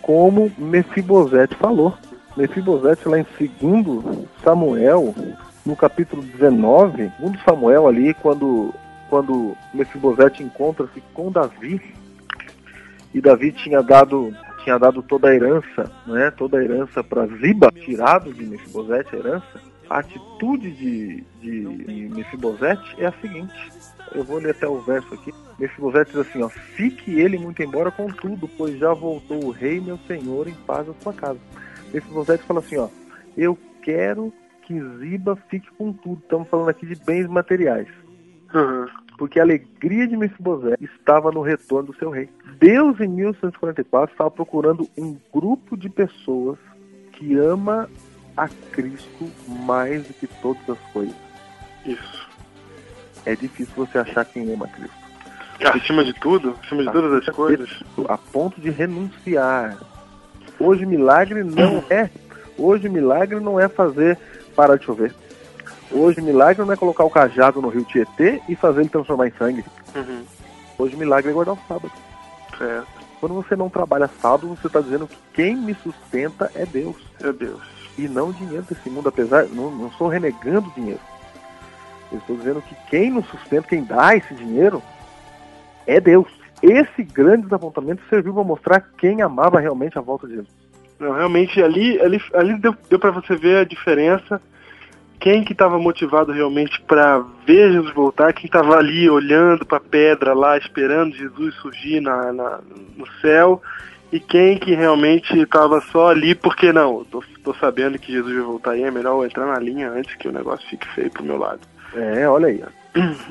como 0.00 0.52
Mefibosete 0.56 1.56
falou. 1.56 1.92
Mefibosete 2.36 3.08
lá 3.08 3.18
em 3.18 3.26
2 3.40 4.28
Samuel, 4.44 5.12
no 5.66 5.74
capítulo 5.74 6.22
19, 6.22 7.10
2 7.18 7.42
Samuel 7.44 7.88
ali, 7.88 8.14
quando, 8.14 8.72
quando 9.10 9.56
Mefibosete 9.74 10.44
encontra-se 10.44 11.02
com 11.12 11.32
Davi, 11.32 11.82
e 13.12 13.20
Davi 13.20 13.50
tinha 13.50 13.82
dado 13.82 14.32
tinha 14.64 14.78
dado 14.78 15.02
toda 15.02 15.28
a 15.28 15.34
herança, 15.34 15.92
né, 16.06 16.30
toda 16.30 16.58
a 16.58 16.64
herança 16.64 17.04
para 17.04 17.26
Ziba, 17.26 17.70
tirado 17.70 18.32
de 18.32 18.44
Mefibosete 18.44 19.14
a 19.14 19.18
herança, 19.18 19.60
a 19.88 19.98
atitude 19.98 20.70
de, 20.72 21.24
de, 21.40 21.76
de 21.84 22.08
Mefibosete 22.14 22.96
é 22.98 23.06
a 23.06 23.12
seguinte, 23.20 23.72
eu 24.14 24.24
vou 24.24 24.38
ler 24.38 24.50
até 24.50 24.66
o 24.66 24.80
verso 24.80 25.12
aqui, 25.14 25.32
Mefibosete 25.58 26.12
diz 26.12 26.20
assim, 26.20 26.42
ó, 26.42 26.48
fique 26.48 27.20
ele 27.20 27.38
muito 27.38 27.62
embora 27.62 27.90
com 27.90 28.06
tudo, 28.06 28.48
pois 28.56 28.78
já 28.78 28.92
voltou 28.92 29.44
o 29.44 29.50
rei, 29.50 29.80
meu 29.80 29.98
senhor, 30.08 30.48
em 30.48 30.54
paz 30.66 30.88
à 30.88 30.94
sua 30.94 31.12
casa. 31.12 31.38
Mefibosete 31.92 32.42
fala 32.44 32.60
assim, 32.60 32.76
ó, 32.78 32.88
eu 33.36 33.56
quero 33.82 34.32
que 34.62 34.80
Ziba 34.98 35.36
fique 35.48 35.70
com 35.72 35.92
tudo. 35.92 36.20
Estamos 36.22 36.48
falando 36.48 36.70
aqui 36.70 36.86
de 36.86 36.96
bens 36.96 37.28
materiais. 37.28 37.88
Uhum. 38.52 38.86
Porque 39.16 39.38
a 39.38 39.42
alegria 39.42 40.06
de 40.08 40.16
Mefibosete 40.16 40.84
estava 40.84 41.30
no 41.30 41.40
retorno 41.40 41.92
do 41.92 41.98
seu 41.98 42.10
rei. 42.10 42.28
Deus, 42.58 43.00
em 43.00 43.08
1144, 43.08 44.12
estava 44.12 44.30
procurando 44.30 44.88
um 44.98 45.16
grupo 45.32 45.76
de 45.76 45.88
pessoas 45.88 46.58
que 47.12 47.36
ama 47.36 47.88
a 48.36 48.48
Cristo 48.48 49.30
mais 49.46 50.06
do 50.06 50.14
que 50.14 50.26
todas 50.26 50.68
as 50.68 50.78
coisas. 50.92 51.14
Isso. 51.86 52.28
É 53.24 53.34
difícil 53.36 53.72
você 53.76 53.98
achar 53.98 54.24
quem 54.24 54.52
ama 54.52 54.66
Cristo. 54.68 55.04
Acima 55.64 56.04
de 56.04 56.12
tudo, 56.14 56.56
acima 56.62 56.84
de 56.84 56.92
todas 56.92 57.26
as 57.26 57.34
coisas. 57.34 57.70
A 58.08 58.18
ponto 58.18 58.60
de 58.60 58.70
renunciar. 58.70 59.78
Hoje 60.58 60.84
milagre 60.84 61.42
não 61.44 61.84
é. 61.88 62.10
Hoje 62.58 62.88
milagre 62.88 63.38
não 63.40 63.58
é 63.58 63.68
fazer 63.68 64.18
parar 64.54 64.76
de 64.76 64.84
chover. 64.84 65.14
Hoje 65.94 66.20
milagre 66.20 66.64
não 66.64 66.72
é 66.72 66.76
colocar 66.76 67.04
o 67.04 67.10
cajado 67.10 67.62
no 67.62 67.68
rio 67.68 67.84
Tietê 67.84 68.42
e 68.48 68.56
fazer 68.56 68.80
ele 68.80 68.88
transformar 68.88 69.28
em 69.28 69.32
sangue. 69.38 69.64
Uhum. 69.94 70.24
Hoje 70.76 70.96
milagre 70.96 71.30
é 71.30 71.32
guardar 71.32 71.54
o 71.54 71.58
sábado. 71.68 71.92
Certo. 72.58 72.88
Quando 73.20 73.34
você 73.36 73.54
não 73.54 73.70
trabalha 73.70 74.10
sábado, 74.20 74.48
você 74.48 74.66
está 74.66 74.80
dizendo 74.80 75.06
que 75.06 75.16
quem 75.32 75.56
me 75.56 75.72
sustenta 75.74 76.50
é 76.54 76.66
Deus. 76.66 76.96
Meu 77.20 77.32
Deus. 77.32 77.62
E 77.96 78.08
não 78.08 78.30
o 78.30 78.32
dinheiro 78.32 78.66
desse 78.68 78.90
mundo, 78.90 79.08
apesar. 79.08 79.46
Não, 79.46 79.70
não 79.70 79.86
estou 79.86 80.08
renegando 80.08 80.68
o 80.68 80.72
dinheiro. 80.72 81.00
Eu 82.10 82.18
estou 82.18 82.36
dizendo 82.36 82.60
que 82.62 82.74
quem 82.90 83.10
nos 83.10 83.26
sustenta, 83.28 83.68
quem 83.68 83.84
dá 83.84 84.16
esse 84.16 84.34
dinheiro, 84.34 84.82
é 85.86 86.00
Deus. 86.00 86.28
Esse 86.60 87.04
grande 87.04 87.44
desapontamento 87.44 88.02
serviu 88.10 88.34
para 88.34 88.42
mostrar 88.42 88.80
quem 88.98 89.22
amava 89.22 89.60
realmente 89.60 89.96
a 89.96 90.02
volta 90.02 90.26
de 90.26 90.34
Jesus. 90.34 90.54
Não, 90.98 91.12
realmente 91.12 91.62
ali, 91.62 92.00
ali, 92.00 92.20
ali 92.34 92.58
deu, 92.58 92.74
deu 92.90 92.98
para 92.98 93.12
você 93.12 93.36
ver 93.36 93.58
a 93.58 93.64
diferença. 93.64 94.40
Quem 95.18 95.42
que 95.42 95.52
estava 95.52 95.78
motivado 95.78 96.32
realmente 96.32 96.80
para 96.82 97.24
ver 97.46 97.72
Jesus 97.72 97.92
voltar, 97.94 98.32
quem 98.32 98.46
estava 98.46 98.76
ali 98.76 99.08
olhando 99.08 99.64
para 99.64 99.78
a 99.78 99.80
pedra 99.80 100.34
lá, 100.34 100.58
esperando 100.58 101.16
Jesus 101.16 101.54
surgir 101.56 102.00
na, 102.00 102.32
na, 102.32 102.60
no 102.96 103.06
céu, 103.20 103.62
e 104.12 104.20
quem 104.20 104.58
que 104.58 104.74
realmente 104.74 105.36
estava 105.38 105.80
só 105.80 106.08
ali 106.08 106.34
porque 106.34 106.72
não, 106.72 107.04
tô, 107.04 107.22
tô 107.42 107.54
sabendo 107.54 107.98
que 107.98 108.12
Jesus 108.12 108.34
vai 108.34 108.44
voltar 108.44 108.70
aí, 108.72 108.82
é 108.82 108.90
melhor 108.90 109.16
eu 109.16 109.24
entrar 109.24 109.46
na 109.46 109.58
linha 109.58 109.90
antes 109.90 110.14
que 110.14 110.28
o 110.28 110.32
negócio 110.32 110.68
fique 110.68 110.86
feio 110.94 111.10
pro 111.10 111.24
meu 111.24 111.38
lado. 111.38 111.60
É, 111.94 112.28
olha 112.28 112.48
aí. 112.48 112.62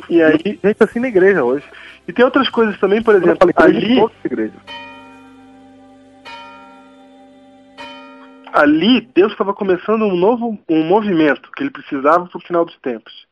E 0.10 0.22
aí, 0.22 0.60
Gente 0.64 0.84
assim 0.84 1.00
na 1.00 1.08
igreja 1.08 1.44
hoje. 1.44 1.64
e 2.08 2.12
tem 2.12 2.26
outras 2.26 2.50
coisas 2.50 2.78
também, 2.80 3.02
por 3.02 3.16
exemplo, 3.16 3.50
falei 3.56 4.04
igreja 4.26 4.54
ali, 8.54 9.02
Deus 9.16 9.32
estava 9.32 9.54
começando 9.54 10.04
um 10.04 10.16
novo 10.16 10.58
um 10.70 10.84
movimento 10.84 11.52
que 11.52 11.64
ele 11.64 11.72
precisava 11.72 12.28
para 12.28 12.38
o 12.38 12.42
final 12.42 12.64
dos 12.64 12.78
tempos. 12.78 13.26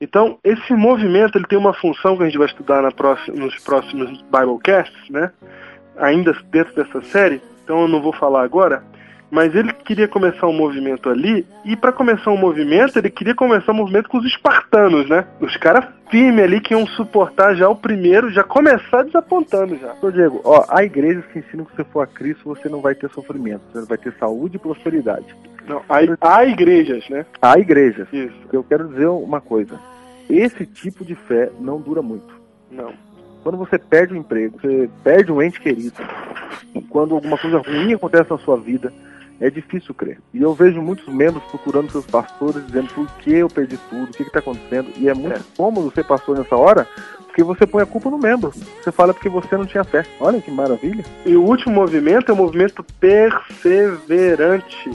Então, 0.00 0.38
esse 0.42 0.72
movimento 0.74 1.38
ele 1.38 1.46
tem 1.46 1.58
uma 1.58 1.72
função 1.72 2.16
que 2.16 2.24
a 2.24 2.26
gente 2.26 2.38
vai 2.38 2.46
estudar 2.48 2.92
próxima, 2.92 3.36
nos 3.36 3.56
próximos 3.62 4.20
Biblecasts, 4.22 5.08
né? 5.10 5.30
Ainda 5.96 6.32
dentro 6.50 6.74
dessa 6.74 7.00
série, 7.02 7.40
então 7.64 7.82
eu 7.82 7.88
não 7.88 8.02
vou 8.02 8.12
falar 8.12 8.42
agora, 8.42 8.82
mas 9.30 9.54
ele 9.54 9.72
queria 9.72 10.08
começar 10.08 10.46
um 10.46 10.52
movimento 10.52 11.08
ali, 11.08 11.46
e 11.64 11.76
para 11.76 11.92
começar 11.92 12.30
um 12.30 12.36
movimento, 12.36 12.98
ele 12.98 13.10
queria 13.10 13.34
começar 13.34 13.72
um 13.72 13.76
movimento 13.76 14.08
com 14.08 14.18
os 14.18 14.26
espartanos, 14.26 15.08
né? 15.08 15.24
Os 15.40 15.56
caras 15.56 15.84
firmes 16.10 16.42
ali 16.42 16.60
que 16.60 16.72
iam 16.72 16.86
suportar 16.86 17.54
já 17.54 17.68
o 17.68 17.76
primeiro, 17.76 18.30
já 18.30 18.42
começar 18.42 19.02
desapontando 19.04 19.76
já. 19.76 19.88
Doutor 19.88 20.12
Diego, 20.12 20.40
ó, 20.44 20.64
há 20.68 20.82
igrejas 20.82 21.24
que 21.26 21.38
ensinam 21.40 21.64
que 21.64 21.72
se 21.72 21.76
você 21.76 21.84
for 21.84 22.00
a 22.00 22.06
Cristo, 22.06 22.44
você 22.44 22.68
não 22.68 22.80
vai 22.80 22.94
ter 22.94 23.10
sofrimento, 23.10 23.60
você 23.72 23.86
vai 23.86 23.98
ter 23.98 24.14
saúde 24.18 24.56
e 24.56 24.60
prosperidade. 24.60 25.26
Não, 25.66 25.82
há, 25.88 26.36
há 26.36 26.46
igrejas, 26.46 27.06
né? 27.10 27.26
Há 27.42 27.58
igrejas. 27.58 28.08
Isso. 28.10 28.34
Eu 28.50 28.64
quero 28.64 28.88
dizer 28.88 29.06
uma 29.06 29.40
coisa. 29.40 29.78
Esse 30.28 30.64
tipo 30.64 31.04
de 31.04 31.14
fé 31.14 31.50
não 31.60 31.78
dura 31.78 32.00
muito. 32.00 32.34
Não. 32.70 32.92
Quando 33.42 33.58
você 33.58 33.78
perde 33.78 34.14
o 34.14 34.16
emprego, 34.16 34.58
você 34.60 34.88
perde 35.04 35.30
um 35.30 35.42
ente 35.42 35.60
querido, 35.60 35.96
quando 36.90 37.14
alguma 37.14 37.38
coisa 37.38 37.58
ruim 37.58 37.94
acontece 37.94 38.30
na 38.30 38.38
sua 38.38 38.56
vida, 38.56 38.92
é 39.40 39.48
difícil 39.50 39.94
crer. 39.94 40.18
E 40.34 40.42
eu 40.42 40.52
vejo 40.54 40.80
muitos 40.82 41.06
membros 41.12 41.42
procurando 41.44 41.90
seus 41.90 42.06
pastores, 42.06 42.66
dizendo 42.66 42.88
por 42.94 43.06
que 43.18 43.34
eu 43.34 43.48
perdi 43.48 43.78
tudo, 43.88 44.04
o 44.04 44.12
que 44.12 44.22
está 44.22 44.38
acontecendo. 44.40 44.90
E 44.96 45.08
é 45.08 45.14
muito 45.14 45.44
cômodo 45.56 45.92
ser 45.94 46.04
pastor 46.04 46.38
nessa 46.38 46.56
hora, 46.56 46.86
porque 47.26 47.42
você 47.42 47.66
põe 47.66 47.82
a 47.82 47.86
culpa 47.86 48.10
no 48.10 48.18
membro. 48.18 48.52
Você 48.82 48.90
fala 48.90 49.14
porque 49.14 49.28
você 49.28 49.56
não 49.56 49.64
tinha 49.66 49.84
fé. 49.84 50.04
Olha 50.20 50.40
que 50.40 50.50
maravilha. 50.50 51.04
E 51.24 51.36
o 51.36 51.42
último 51.44 51.74
movimento 51.74 52.30
é 52.30 52.34
o 52.34 52.36
movimento 52.36 52.84
perseverante. 52.98 54.90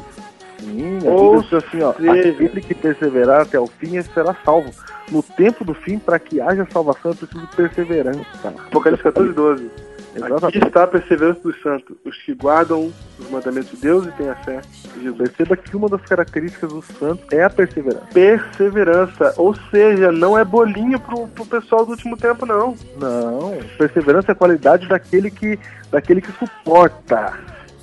Sim, 0.59 0.99
a 1.05 1.09
Ou 1.11 1.41
diz 1.41 1.53
assim, 1.53 1.81
ó, 1.81 1.93
seja- 1.93 2.11
aquele 2.29 2.61
que 2.61 2.73
perseverar 2.73 3.41
até 3.41 3.59
o 3.59 3.67
fim, 3.67 4.01
será 4.01 4.35
salvo. 4.45 4.71
No 5.11 5.21
tempo 5.21 5.65
do 5.65 5.73
fim, 5.73 5.99
para 5.99 6.17
que 6.17 6.39
haja 6.39 6.65
salvação, 6.71 7.11
é 7.11 7.15
preciso 7.15 7.47
perseverança. 7.55 8.25
Apocalipse 8.45 9.03
14, 9.03 9.33
12. 9.33 9.69
Aqui 10.16 10.26
Exatamente. 10.26 10.68
está 10.68 10.84
a 10.84 10.88
perseverança 10.88 11.39
dos 11.41 11.61
santos, 11.61 11.97
os 12.05 12.16
que 12.18 12.36
guardam 12.36 12.91
os 13.20 13.30
mandamentos 13.32 13.72
de 13.72 13.78
Deus 13.78 14.05
e 14.05 14.11
têm 14.11 14.30
a 14.30 14.36
fé 14.36 14.61
em 14.95 15.03
Jesus. 15.03 15.18
Perceba 15.18 15.57
que 15.57 15.76
uma 15.76 15.89
das 15.89 16.01
características 16.01 16.72
dos 16.72 16.86
santos 16.86 17.26
é 17.32 17.43
a 17.43 17.49
perseverança. 17.49 18.05
Perseverança, 18.14 19.34
ou 19.38 19.55
seja, 19.72 20.11
não 20.11 20.38
é 20.38 20.45
bolinho 20.45 20.99
pro, 20.99 21.28
pro 21.28 21.45
pessoal 21.45 21.84
do 21.86 21.91
último 21.91 22.16
tempo, 22.16 22.45
não. 22.45 22.76
Não, 22.99 23.57
perseverança 23.78 24.32
é 24.32 24.34
a 24.34 24.36
qualidade 24.36 24.88
daquele 24.88 25.32
que, 25.32 25.57
daquele 25.89 26.22
que 26.22 26.32
suporta. 26.34 27.34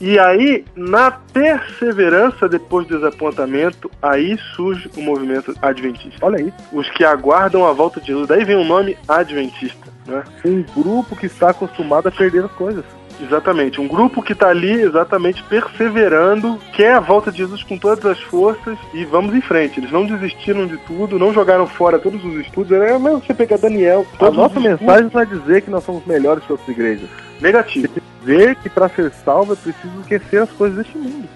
E 0.00 0.18
aí, 0.18 0.64
na 0.74 1.10
perseverança 1.10 2.48
depois 2.48 2.86
do 2.86 2.96
desapontamento, 2.96 3.90
aí 4.00 4.38
surge 4.56 4.90
o 4.96 5.02
movimento 5.02 5.54
adventista. 5.60 6.24
Olha 6.24 6.38
aí, 6.38 6.52
Os 6.72 6.88
que 6.88 7.04
aguardam 7.04 7.66
a 7.66 7.72
volta 7.72 8.00
de 8.00 8.06
Jesus. 8.06 8.26
Daí 8.26 8.42
vem 8.42 8.56
o 8.56 8.64
nome 8.64 8.96
adventista, 9.06 9.92
né? 10.10 10.24
um 10.44 10.62
grupo 10.62 11.16
que 11.16 11.26
está 11.26 11.50
acostumado 11.50 12.08
a 12.08 12.12
perder 12.12 12.44
as 12.44 12.52
coisas. 12.52 12.84
Exatamente, 13.22 13.80
um 13.80 13.86
grupo 13.86 14.22
que 14.22 14.32
está 14.32 14.48
ali 14.48 14.80
exatamente 14.80 15.42
perseverando, 15.42 16.58
quer 16.72 16.94
a 16.94 17.00
volta 17.00 17.30
de 17.30 17.38
Jesus 17.38 17.62
com 17.62 17.76
todas 17.76 18.04
as 18.06 18.18
forças 18.18 18.78
e 18.94 19.04
vamos 19.04 19.34
em 19.34 19.42
frente. 19.42 19.78
Eles 19.78 19.92
não 19.92 20.06
desistiram 20.06 20.66
de 20.66 20.78
tudo, 20.78 21.18
não 21.18 21.32
jogaram 21.32 21.66
fora 21.66 21.98
todos 21.98 22.24
os 22.24 22.34
estudos. 22.36 22.72
É 22.72 22.98
mesmo 22.98 23.20
você 23.20 23.34
pegar 23.34 23.58
Daniel. 23.58 24.06
A 24.18 24.30
nossa 24.30 24.58
mensagem 24.58 25.10
não 25.12 25.20
é 25.20 25.26
dizer 25.26 25.60
que 25.60 25.70
nós 25.70 25.84
somos 25.84 26.04
melhores 26.06 26.44
que 26.44 26.52
outras 26.52 26.68
igrejas. 26.68 27.10
Negativo. 27.40 27.88
É 27.94 28.00
dizer 28.20 28.56
que 28.56 28.70
para 28.70 28.88
ser 28.88 29.12
salvo 29.12 29.52
é 29.52 29.56
preciso 29.56 30.00
esquecer 30.00 30.42
as 30.42 30.50
coisas 30.52 30.78
deste 30.78 30.96
mundo. 30.96 31.28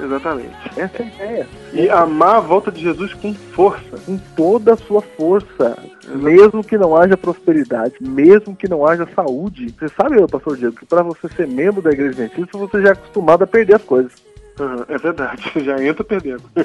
Exatamente. 0.00 0.56
Essa 0.76 1.02
é 1.02 1.02
a 1.02 1.06
ideia. 1.06 1.48
E 1.72 1.88
amar 1.88 2.36
a 2.36 2.40
volta 2.40 2.72
de 2.72 2.80
Jesus 2.80 3.14
com 3.14 3.32
força. 3.32 3.98
Com 4.04 4.18
toda 4.36 4.74
a 4.74 4.76
sua 4.76 5.02
força. 5.02 5.78
Mesmo 6.08 6.64
que 6.64 6.76
não 6.76 6.96
haja 6.96 7.16
prosperidade, 7.16 7.94
mesmo 8.00 8.56
que 8.56 8.68
não 8.68 8.86
haja 8.86 9.08
saúde. 9.14 9.74
Você 9.78 9.88
sabe, 9.88 10.16
pastor 10.26 10.56
Diego, 10.56 10.76
que 10.76 10.86
para 10.86 11.02
você 11.02 11.28
ser 11.28 11.46
membro 11.46 11.80
da 11.80 11.90
igreja 11.90 12.22
adventista, 12.22 12.58
você 12.58 12.82
já 12.82 12.88
é 12.88 12.92
acostumado 12.92 13.44
a 13.44 13.46
perder 13.46 13.76
as 13.76 13.82
coisas. 13.82 14.12
Uhum, 14.58 14.84
é 14.88 14.98
verdade, 14.98 15.50
já 15.64 15.82
entra 15.82 16.04
perdendo. 16.04 16.42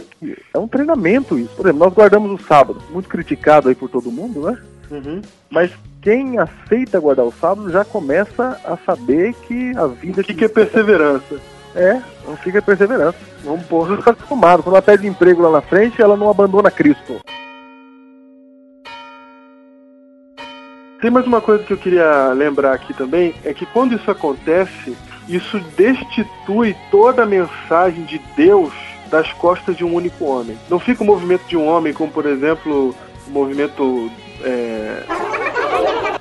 É 0.54 0.60
um 0.60 0.68
treinamento 0.68 1.38
isso. 1.38 1.56
Por 1.56 1.66
exemplo, 1.66 1.86
nós 1.86 1.94
guardamos 1.94 2.32
o 2.32 2.44
sábado, 2.44 2.82
muito 2.90 3.08
criticado 3.08 3.70
aí 3.70 3.76
por 3.76 3.90
todo 3.90 4.12
mundo, 4.12 4.42
né? 4.42 4.58
Uhum. 4.90 5.22
Mas 5.50 5.72
quem 6.02 6.40
aceita 6.40 7.00
guardar 7.00 7.26
o 7.26 7.34
sábado 7.34 7.70
já 7.70 7.86
começa 7.86 8.60
a 8.66 8.78
saber 8.78 9.34
que 9.48 9.76
a 9.78 9.86
vida 9.88 10.22
O 10.22 10.24
que, 10.24 10.34
que 10.34 10.46
é 10.46 10.48
perseverança? 10.48 11.36
é, 11.76 12.02
não 12.26 12.36
fica 12.38 12.62
perseverança. 12.62 13.18
Vamos. 13.44 13.66
Você 13.68 13.94
está 13.94 14.12
acostumado. 14.12 14.64
Quando 14.64 14.76
ela 14.76 14.82
pede 14.82 15.08
emprego 15.08 15.44
lá 15.44 15.52
na 15.52 15.62
frente, 15.62 16.02
ela 16.02 16.18
não 16.18 16.30
abandona 16.30 16.72
Cristo. 16.72 17.22
Tem 21.02 21.12
mais 21.12 21.28
uma 21.28 21.40
coisa 21.40 21.64
que 21.64 21.72
eu 21.72 21.78
queria 21.78 22.30
lembrar 22.34 22.74
aqui 22.74 22.94
também, 22.94 23.34
é 23.44 23.54
que 23.54 23.66
quando 23.68 23.96
isso 23.96 24.10
acontece, 24.10 24.98
isso 25.30 25.60
destitui 25.78 26.76
toda 26.90 27.24
a 27.24 27.26
mensagem 27.26 28.04
de 28.06 28.20
Deus 28.36 28.74
das 29.10 29.32
costas 29.34 29.78
de 29.78 29.86
um 29.86 29.94
único 29.94 30.26
homem. 30.26 30.58
Não 30.70 30.80
fica 30.80 31.04
o 31.04 31.06
movimento 31.06 31.44
de 31.48 31.56
um 31.56 31.68
homem, 31.68 31.94
como 31.94 32.12
por 32.12 32.26
exemplo 32.26 32.96
o 33.28 33.32
movimento. 33.32 34.12
É, 34.44 35.04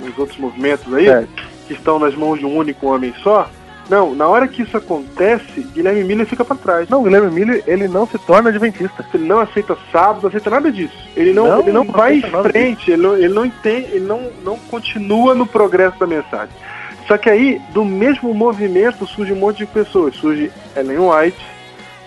os 0.09 0.19
outros 0.19 0.39
movimentos 0.39 0.93
aí, 0.95 1.09
É. 1.09 1.27
que 1.67 1.73
estão 1.73 1.99
nas 1.99 2.15
mãos 2.15 2.39
de 2.39 2.47
um 2.47 2.57
único 2.57 2.87
homem 2.87 3.13
só. 3.23 3.49
Não, 3.89 4.15
na 4.15 4.27
hora 4.27 4.49
que 4.49 4.63
isso 4.63 4.77
acontece, 4.77 5.63
Guilherme 5.73 6.03
Miller 6.03 6.27
fica 6.27 6.45
para 6.45 6.57
trás. 6.57 6.89
Não, 6.89 7.03
Guilherme 7.03 7.31
Miller, 7.31 7.63
ele 7.67 7.87
não 7.87 8.07
se 8.07 8.19
torna 8.19 8.51
adventista. 8.51 9.07
Ele 9.15 9.25
não 9.25 9.39
aceita 9.39 9.77
sábado, 9.93 10.23
não 10.23 10.29
aceita 10.29 10.51
nada 10.51 10.73
disso. 10.73 10.97
Ele 11.17 11.33
não, 11.33 11.47
Não, 11.47 11.61
ele 11.61 11.73
não 11.73 11.85
não 11.85 11.93
vai 11.93 12.17
em 12.17 12.23
frente, 12.23 12.91
ele 12.91 13.03
não, 13.03 13.17
ele 13.17 13.29
não 13.29 13.47
entende, 13.47 13.89
ele 13.93 14.05
não, 14.05 14.31
não 14.43 14.59
continua 14.59 15.35
no 15.35 15.47
progresso 15.47 15.99
da 15.99 16.07
mensagem. 16.07 16.55
Só 17.07 17.17
que 17.17 17.31
aí, 17.31 17.61
do 17.71 17.85
mesmo 17.85 18.35
movimento, 18.35 19.07
surge 19.07 19.33
um 19.33 19.37
monte 19.37 19.59
de 19.59 19.67
pessoas. 19.67 20.17
Surge 20.17 20.51
Ellen 20.77 20.99
White, 20.99 21.47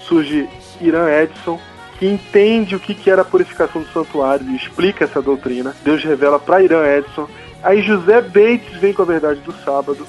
surge 0.01 0.49
Irã 0.81 1.09
Edson, 1.09 1.57
que 1.97 2.05
entende 2.05 2.75
o 2.75 2.79
que 2.79 2.93
que 2.93 3.09
era 3.09 3.21
a 3.21 3.25
purificação 3.25 3.81
do 3.81 3.87
santuário 3.89 4.45
e 4.49 4.55
explica 4.57 5.05
essa 5.05 5.21
doutrina. 5.21 5.73
Deus 5.83 6.03
revela 6.03 6.37
para 6.37 6.61
Irã 6.61 6.85
Edson 6.85 7.27
Aí 7.61 7.81
José 7.81 8.21
Bates 8.21 8.79
vem 8.79 8.93
com 8.93 9.01
a 9.01 9.05
verdade 9.05 9.41
do 9.41 9.51
sábado. 9.63 10.07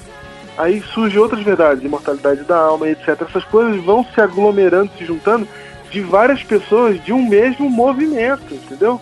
Aí 0.61 0.79
surgem 0.93 1.19
outras 1.19 1.41
verdades, 1.41 1.83
imortalidade 1.83 2.43
da 2.43 2.55
alma, 2.55 2.87
etc. 2.87 3.19
Essas 3.19 3.43
coisas 3.45 3.83
vão 3.83 4.03
se 4.03 4.21
aglomerando, 4.21 4.91
se 4.91 5.03
juntando 5.03 5.47
de 5.89 6.01
várias 6.01 6.43
pessoas 6.43 7.03
de 7.03 7.11
um 7.11 7.27
mesmo 7.27 7.67
movimento, 7.67 8.53
entendeu? 8.53 9.01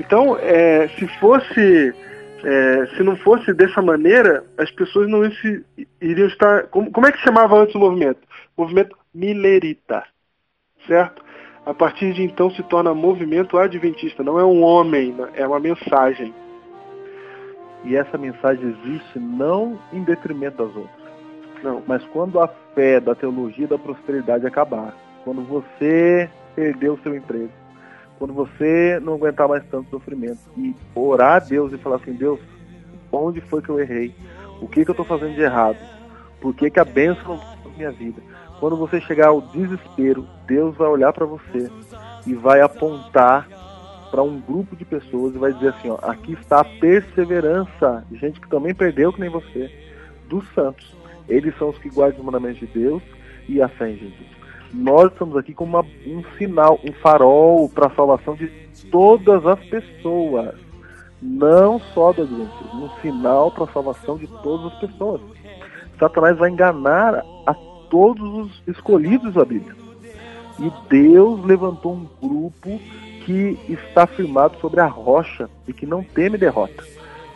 Então, 0.00 0.36
é, 0.40 0.88
se 0.98 1.06
fosse, 1.20 1.94
é, 2.42 2.86
se 2.96 3.04
não 3.04 3.16
fosse 3.18 3.54
dessa 3.54 3.80
maneira, 3.80 4.44
as 4.58 4.68
pessoas 4.72 5.08
não 5.08 5.30
se, 5.30 5.64
iriam 6.00 6.26
estar. 6.26 6.64
Como, 6.64 6.90
como 6.90 7.06
é 7.06 7.12
que 7.12 7.18
chamava 7.18 7.56
antes 7.56 7.76
o 7.76 7.78
movimento? 7.78 8.18
Movimento 8.58 8.98
milerita, 9.14 10.02
certo? 10.88 11.22
A 11.64 11.72
partir 11.72 12.12
de 12.14 12.24
então 12.24 12.50
se 12.50 12.64
torna 12.64 12.92
movimento 12.92 13.56
adventista. 13.58 14.24
Não 14.24 14.40
é 14.40 14.44
um 14.44 14.64
homem, 14.64 15.14
é 15.34 15.46
uma 15.46 15.60
mensagem. 15.60 16.34
E 17.84 17.96
essa 17.96 18.18
mensagem 18.18 18.68
existe 18.68 19.18
não 19.18 19.78
em 19.92 20.02
detrimento 20.02 20.64
das 20.64 20.76
outras. 20.76 21.00
Não. 21.62 21.82
Mas 21.86 22.02
quando 22.12 22.40
a 22.40 22.48
fé 22.74 23.00
da 23.00 23.14
teologia 23.14 23.66
da 23.66 23.78
prosperidade 23.78 24.46
acabar, 24.46 24.94
quando 25.24 25.42
você 25.42 26.28
perder 26.54 26.90
o 26.90 26.98
seu 27.02 27.14
emprego, 27.14 27.50
quando 28.18 28.34
você 28.34 29.00
não 29.02 29.14
aguentar 29.14 29.48
mais 29.48 29.64
tanto 29.70 29.88
sofrimento 29.90 30.40
e 30.56 30.74
orar 30.94 31.36
a 31.36 31.38
Deus 31.38 31.72
e 31.72 31.78
falar 31.78 31.96
assim, 31.96 32.12
Deus, 32.12 32.38
onde 33.10 33.40
foi 33.40 33.62
que 33.62 33.70
eu 33.70 33.80
errei? 33.80 34.14
O 34.60 34.68
que, 34.68 34.84
que 34.84 34.90
eu 34.90 34.92
estou 34.92 35.06
fazendo 35.06 35.34
de 35.34 35.40
errado? 35.40 35.78
Por 36.40 36.54
que, 36.54 36.70
que 36.70 36.80
a 36.80 36.84
bênção 36.84 37.36
não 37.36 37.70
na 37.70 37.76
minha 37.76 37.90
vida? 37.90 38.20
Quando 38.58 38.76
você 38.76 39.00
chegar 39.00 39.28
ao 39.28 39.40
desespero, 39.40 40.26
Deus 40.46 40.76
vai 40.76 40.88
olhar 40.88 41.12
para 41.14 41.24
você 41.24 41.70
e 42.26 42.34
vai 42.34 42.60
apontar 42.60 43.48
para 44.10 44.22
um 44.22 44.40
grupo 44.40 44.74
de 44.76 44.84
pessoas 44.84 45.34
e 45.34 45.38
vai 45.38 45.52
dizer 45.52 45.68
assim, 45.68 45.90
ó, 45.90 45.98
aqui 46.02 46.32
está 46.32 46.60
a 46.60 46.64
perseverança, 46.64 48.04
gente 48.12 48.40
que 48.40 48.48
também 48.48 48.74
perdeu 48.74 49.12
que 49.12 49.20
nem 49.20 49.30
você, 49.30 49.70
dos 50.28 50.44
santos. 50.54 50.94
Eles 51.28 51.56
são 51.58 51.68
os 51.68 51.78
que 51.78 51.88
guardam 51.88 52.20
os 52.20 52.26
mandamentos 52.26 52.58
de 52.58 52.66
Deus 52.66 53.02
e 53.48 53.62
a 53.62 53.68
fé 53.68 53.90
em 53.90 53.96
Jesus. 53.96 54.40
Nós 54.72 55.10
estamos 55.12 55.36
aqui 55.36 55.52
como 55.52 55.76
uma, 55.76 55.86
um 56.06 56.22
sinal, 56.38 56.78
um 56.84 56.92
farol 56.92 57.68
para 57.68 57.86
a 57.86 57.94
salvação 57.94 58.34
de 58.34 58.48
todas 58.90 59.44
as 59.46 59.58
pessoas, 59.66 60.54
não 61.20 61.80
só 61.92 62.12
do 62.12 62.22
Adventismo, 62.22 62.84
um 62.84 63.00
sinal 63.00 63.50
para 63.50 63.64
a 63.64 63.72
salvação 63.72 64.16
de 64.16 64.26
todas 64.42 64.72
as 64.72 64.78
pessoas. 64.80 65.20
Satanás 65.98 66.38
vai 66.38 66.50
enganar 66.50 67.22
a 67.46 67.54
todos 67.90 68.22
os 68.22 68.62
escolhidos 68.66 69.34
da 69.34 69.44
Bíblia. 69.44 69.74
E 70.58 70.72
Deus 70.88 71.44
levantou 71.44 71.92
um 71.92 72.06
grupo 72.20 72.80
que 73.30 73.72
está 73.72 74.08
firmado 74.08 74.58
sobre 74.60 74.80
a 74.80 74.86
rocha 74.86 75.48
e 75.68 75.72
que 75.72 75.86
não 75.86 76.02
teme 76.02 76.36
derrota. 76.36 76.84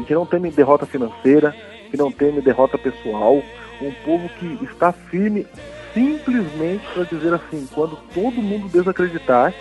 E 0.01 0.03
que 0.03 0.13
não 0.13 0.27
teme 0.27 0.51
derrota 0.51 0.85
financeira, 0.85 1.55
que 1.89 1.97
não 1.97 2.11
teme 2.11 2.41
derrota 2.41 2.77
pessoal. 2.77 3.41
Um 3.81 3.93
povo 4.05 4.29
que 4.31 4.59
está 4.65 4.93
firme 4.93 5.47
simplesmente 5.93 6.85
para 6.93 7.05
dizer 7.05 7.33
assim: 7.33 7.69
quando 7.73 7.97
todo 8.13 8.43
mundo 8.43 8.69
desacreditar, 8.69 9.55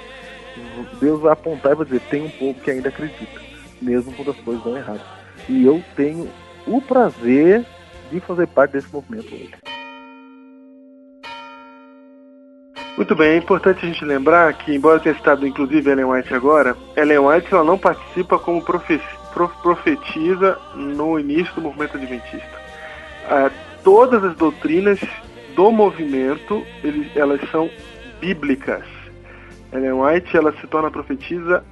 Deus 0.99 1.21
vai 1.21 1.33
apontar 1.33 1.73
e 1.73 1.75
vai 1.75 1.85
dizer: 1.85 2.01
tem 2.09 2.25
um 2.25 2.31
povo 2.31 2.59
que 2.59 2.71
ainda 2.71 2.89
acredita, 2.89 3.39
mesmo 3.79 4.11
quando 4.13 4.31
as 4.31 4.37
coisas 4.37 4.63
dão 4.63 4.75
errado. 4.75 5.01
E 5.47 5.63
eu 5.63 5.83
tenho 5.95 6.27
o 6.65 6.81
prazer 6.81 7.63
de 8.11 8.19
fazer 8.19 8.47
parte 8.47 8.71
desse 8.71 8.91
movimento 8.91 9.35
hoje. 9.35 9.62
Muito 12.95 13.15
bem, 13.15 13.31
é 13.31 13.37
importante 13.37 13.83
a 13.83 13.87
gente 13.87 14.05
lembrar 14.05 14.53
que, 14.53 14.75
embora 14.75 14.99
tenha 14.99 15.15
citado 15.15 15.47
inclusive 15.47 15.89
Ellen 15.89 16.05
White 16.05 16.31
agora, 16.31 16.77
Ellen 16.95 17.19
White 17.19 17.51
ela 17.51 17.63
não 17.63 17.77
participa 17.77 18.37
como 18.37 18.63
profetiza 18.63 20.59
no 20.75 21.19
início 21.19 21.55
do 21.55 21.61
movimento 21.61 21.97
adventista. 21.97 22.61
Ah, 23.27 23.49
todas 23.83 24.23
as 24.23 24.35
doutrinas 24.35 24.99
do 25.55 25.71
movimento, 25.71 26.63
eles, 26.83 27.07
elas 27.15 27.41
são 27.49 27.67
bíblicas. 28.21 28.83
Ellen 29.71 29.93
White 29.93 30.37
ela 30.37 30.53
se 30.61 30.67
torna 30.67 30.91
profetisa 30.91 31.65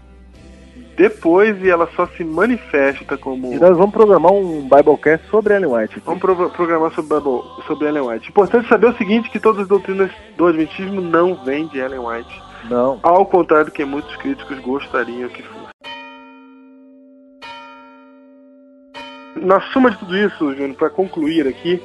depois 0.96 1.62
e 1.64 1.70
ela 1.70 1.90
só 1.96 2.08
se 2.08 2.24
manifesta 2.24 3.18
como. 3.18 3.54
E 3.54 3.58
nós 3.58 3.78
vamos 3.78 3.92
programar 3.92 4.32
um 4.32 4.62
Biblecast 4.62 5.28
sobre 5.30 5.56
Ellen 5.56 5.72
White. 5.72 5.98
Aqui. 5.98 6.06
Vamos 6.06 6.20
pro 6.20 6.50
programar 6.50 6.94
sobre, 6.94 7.16
Bible, 7.16 7.42
sobre 7.66 7.88
Ellen 7.88 8.04
White. 8.04 8.30
Importante 8.30 8.68
saber 8.68 8.88
o 8.88 8.98
seguinte: 8.98 9.30
que 9.30 9.40
todas 9.40 9.62
as 9.62 9.68
doutrinas 9.68 10.12
do 10.38 10.48
Adventismo 10.48 11.02
não 11.02 11.36
vêm 11.44 11.68
de 11.68 11.80
Ellen 11.80 12.00
White. 12.00 12.42
Não. 12.70 13.00
Ao 13.02 13.26
contrário 13.26 13.66
do 13.66 13.72
que 13.72 13.84
muitos 13.86 14.16
críticos 14.18 14.60
gostariam 14.60 15.30
que 15.30 15.42
fosse. 15.42 15.62
Na 19.36 19.60
suma 19.74 19.90
de 19.90 19.98
tudo 19.98 20.16
isso, 20.16 20.54
Júnior, 20.54 20.76
para 20.76 20.90
concluir 20.90 21.48
aqui, 21.48 21.82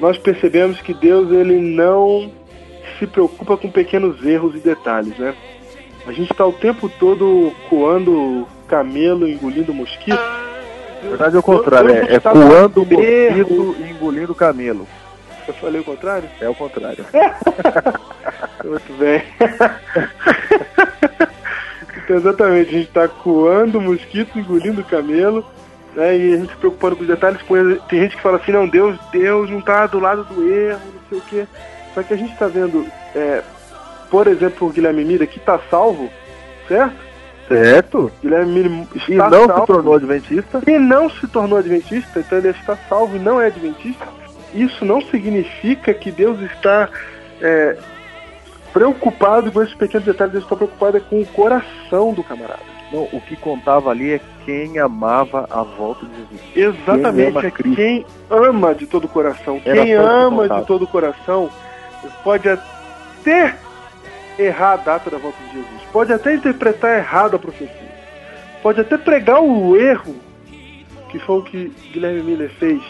nós 0.00 0.16
percebemos 0.16 0.80
que 0.80 0.94
Deus 0.94 1.30
ele 1.30 1.60
não 1.60 2.32
se 2.98 3.06
preocupa 3.06 3.56
com 3.56 3.70
pequenos 3.70 4.24
erros 4.24 4.54
e 4.54 4.58
detalhes, 4.58 5.16
né? 5.18 5.34
A 6.06 6.12
gente 6.12 6.32
está 6.32 6.46
o 6.46 6.52
tempo 6.52 6.88
todo 6.88 7.52
coando 7.68 8.46
camelo, 8.68 9.28
engolindo 9.28 9.72
mosquito. 9.72 10.18
Na 11.02 11.10
verdade 11.10 11.36
é 11.36 11.38
o 11.38 11.42
contrário, 11.42 11.90
é, 11.90 12.14
é 12.14 12.20
coando 12.20 12.84
mosquito 12.84 13.76
e 13.78 13.90
engolindo 13.90 14.34
camelo. 14.34 14.86
Eu 15.46 15.54
falei 15.54 15.80
o 15.80 15.84
contrário? 15.84 16.28
É 16.40 16.48
o 16.48 16.54
contrário. 16.54 17.04
Muito 18.64 18.92
bem. 18.98 19.22
então, 22.02 22.16
exatamente, 22.16 22.68
a 22.68 22.72
gente 22.72 22.88
está 22.88 23.06
coando 23.06 23.80
mosquito, 23.80 24.38
engolindo 24.38 24.82
camelo, 24.84 25.44
né, 25.94 26.16
e 26.16 26.34
a 26.34 26.38
gente 26.38 26.50
se 26.50 26.56
preocupando 26.56 26.96
com 26.96 27.02
os 27.02 27.08
detalhes. 27.08 27.40
Tem 27.88 28.00
gente 28.00 28.16
que 28.16 28.22
fala 28.22 28.38
assim, 28.38 28.52
não, 28.52 28.66
Deus, 28.66 28.98
Deus 29.12 29.50
não 29.50 29.58
está 29.58 29.86
do 29.86 30.00
lado 30.00 30.24
do 30.24 30.48
erro, 30.48 30.80
não 30.94 31.00
sei 31.10 31.18
o 31.18 31.22
quê. 31.22 31.46
Só 31.94 32.02
que 32.02 32.14
a 32.14 32.16
gente 32.16 32.32
está 32.32 32.46
vendo 32.46 32.86
é, 33.14 33.42
por 34.14 34.28
exemplo, 34.28 34.68
o 34.68 34.70
Guilherme 34.70 35.04
Mira, 35.04 35.26
que 35.26 35.38
está 35.38 35.58
salvo, 35.68 36.08
certo? 36.68 36.94
Certo. 37.48 38.12
Guilherme 38.22 38.62
Mira 38.62 38.86
está 38.94 39.12
e 39.12 39.16
não 39.16 39.46
salvo, 39.46 39.60
se 39.60 39.66
tornou 39.66 39.94
adventista. 39.94 40.62
E 40.68 40.78
não 40.78 41.10
se 41.10 41.26
tornou 41.26 41.58
adventista, 41.58 42.20
então 42.20 42.38
ele 42.38 42.50
está 42.50 42.76
salvo 42.88 43.16
e 43.16 43.18
não 43.18 43.40
é 43.40 43.48
adventista. 43.48 44.06
Isso 44.54 44.84
não 44.84 45.00
significa 45.00 45.92
que 45.92 46.12
Deus 46.12 46.40
está 46.42 46.88
é, 47.42 47.76
preocupado 48.72 49.50
com 49.50 49.60
esses 49.60 49.74
pequenos 49.74 50.06
detalhes, 50.06 50.30
Deus 50.30 50.44
está 50.44 50.54
preocupado 50.54 50.96
é 50.96 51.00
com 51.00 51.20
o 51.20 51.26
coração 51.26 52.12
do 52.12 52.22
camarada. 52.22 52.62
Não, 52.92 53.08
o 53.12 53.20
que 53.20 53.34
contava 53.34 53.90
ali 53.90 54.12
é 54.12 54.20
quem 54.44 54.78
amava 54.78 55.44
a 55.50 55.64
volta 55.64 56.06
de 56.06 56.14
Jesus. 56.54 56.78
Exatamente, 56.86 57.50
quem 57.50 57.72
é 57.72 57.74
quem 57.74 58.06
ama 58.30 58.76
de 58.76 58.86
todo 58.86 59.06
o 59.06 59.08
coração. 59.08 59.60
Era 59.64 59.82
quem 59.82 59.92
ama 59.94 60.48
de 60.48 60.64
todo 60.68 60.84
o 60.84 60.86
coração 60.86 61.50
pode 62.22 62.48
até 62.48 63.56
errar 64.38 64.72
a 64.72 64.76
data 64.76 65.10
da 65.10 65.18
volta 65.18 65.38
de 65.44 65.54
Jesus, 65.54 65.82
pode 65.92 66.12
até 66.12 66.34
interpretar 66.34 66.98
errado 66.98 67.36
a 67.36 67.38
profecia, 67.38 67.94
pode 68.62 68.80
até 68.80 68.96
pregar 68.98 69.42
o 69.42 69.76
erro, 69.76 70.16
que 71.10 71.18
foi 71.18 71.38
o 71.38 71.42
que 71.42 71.72
Guilherme 71.92 72.22
Miller 72.22 72.50
fez, 72.58 72.82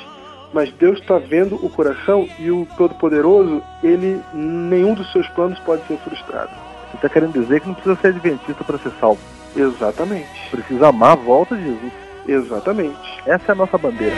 mas 0.53 0.73
Deus 0.73 1.01
está 1.01 1.19
vendo 1.19 1.57
o 1.57 1.69
coração 1.69 2.29
e 2.39 2.51
o 2.51 2.67
Todo-Poderoso, 2.77 3.63
ele 3.83 4.21
nenhum 4.33 4.95
dos 4.95 5.11
seus 5.13 5.29
planos 5.31 5.59
pode 5.61 5.87
ser 5.87 5.99
frustrado. 5.99 6.51
Você 6.91 6.97
está 6.97 7.09
querendo 7.09 7.33
dizer 7.33 7.61
que 7.61 7.67
não 7.67 7.75
precisa 7.75 7.97
ser 7.97 8.09
adventista 8.09 8.63
para 8.63 8.79
ser 8.79 8.93
salvo? 9.01 9.21
Exatamente. 9.57 10.51
Precisa 10.51 10.89
amar 10.89 11.13
a 11.13 11.17
volta 11.17 11.57
de 11.57 11.65
Jesus. 11.65 11.93
Exatamente. 12.27 13.23
Essa 13.27 13.51
é 13.51 13.53
a 13.53 13.55
nossa 13.57 13.77
bandeira. 13.77 14.15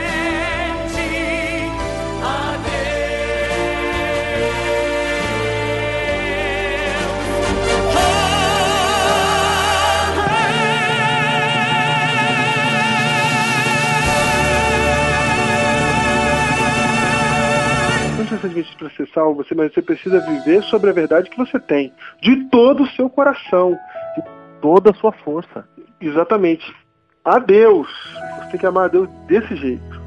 Adventista 18.44 18.76
para 18.78 18.90
ser 18.90 19.08
salvo, 19.08 19.42
você, 19.42 19.54
mas 19.54 19.72
você 19.72 19.82
precisa 19.82 20.20
viver 20.20 20.62
sobre 20.64 20.90
a 20.90 20.92
verdade 20.92 21.30
que 21.30 21.36
você 21.36 21.58
tem, 21.58 21.92
de 22.20 22.44
todo 22.50 22.82
o 22.82 22.90
seu 22.90 23.08
coração, 23.08 23.78
de 24.16 24.22
toda 24.60 24.90
a 24.90 24.94
sua 24.94 25.12
força. 25.12 25.66
Exatamente. 26.00 26.74
A 27.24 27.38
Deus. 27.38 27.88
Você 28.38 28.50
tem 28.50 28.60
que 28.60 28.66
amar 28.66 28.84
a 28.84 28.88
Deus 28.88 29.08
desse 29.26 29.56
jeito. 29.56 30.00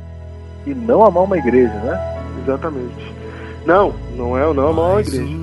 E 0.65 0.73
não 0.73 1.03
amar 1.03 1.23
uma 1.23 1.37
igreja, 1.37 1.73
né? 1.73 1.97
Exatamente. 2.43 3.13
Não, 3.65 3.93
não 4.15 4.37
é 4.37 4.53
não 4.53 4.69
amar 4.69 4.91
uma 4.91 5.01
igreja. 5.01 5.33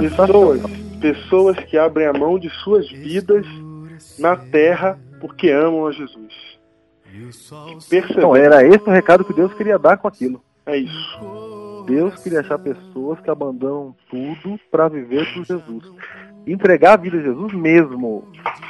Pessoas, 0.00 0.62
pessoas 1.00 1.58
que 1.60 1.78
abrem 1.78 2.06
a 2.06 2.12
mão 2.12 2.38
de 2.38 2.50
suas 2.50 2.90
vidas 2.90 3.46
na 4.18 4.36
terra 4.36 4.98
porque 5.20 5.50
amam 5.50 5.86
a 5.86 5.92
Jesus. 5.92 6.56
Então, 7.90 8.36
era 8.36 8.66
esse 8.66 8.86
o 8.86 8.92
recado 8.92 9.24
que 9.24 9.32
Deus 9.32 9.52
queria 9.54 9.78
dar 9.78 9.96
com 9.96 10.08
aquilo. 10.08 10.42
É 10.66 10.76
isso. 10.76 11.18
Deus 11.86 12.22
queria 12.22 12.40
achar 12.40 12.58
pessoas 12.58 13.20
que 13.20 13.30
abandonam 13.30 13.94
tudo 14.10 14.58
para 14.70 14.88
viver 14.88 15.32
por 15.32 15.44
Jesus. 15.44 15.84
Entregar 16.46 16.94
a 16.94 16.96
vida 16.96 17.16
a 17.18 17.22
Jesus 17.22 17.52
mesmo. 17.52 18.24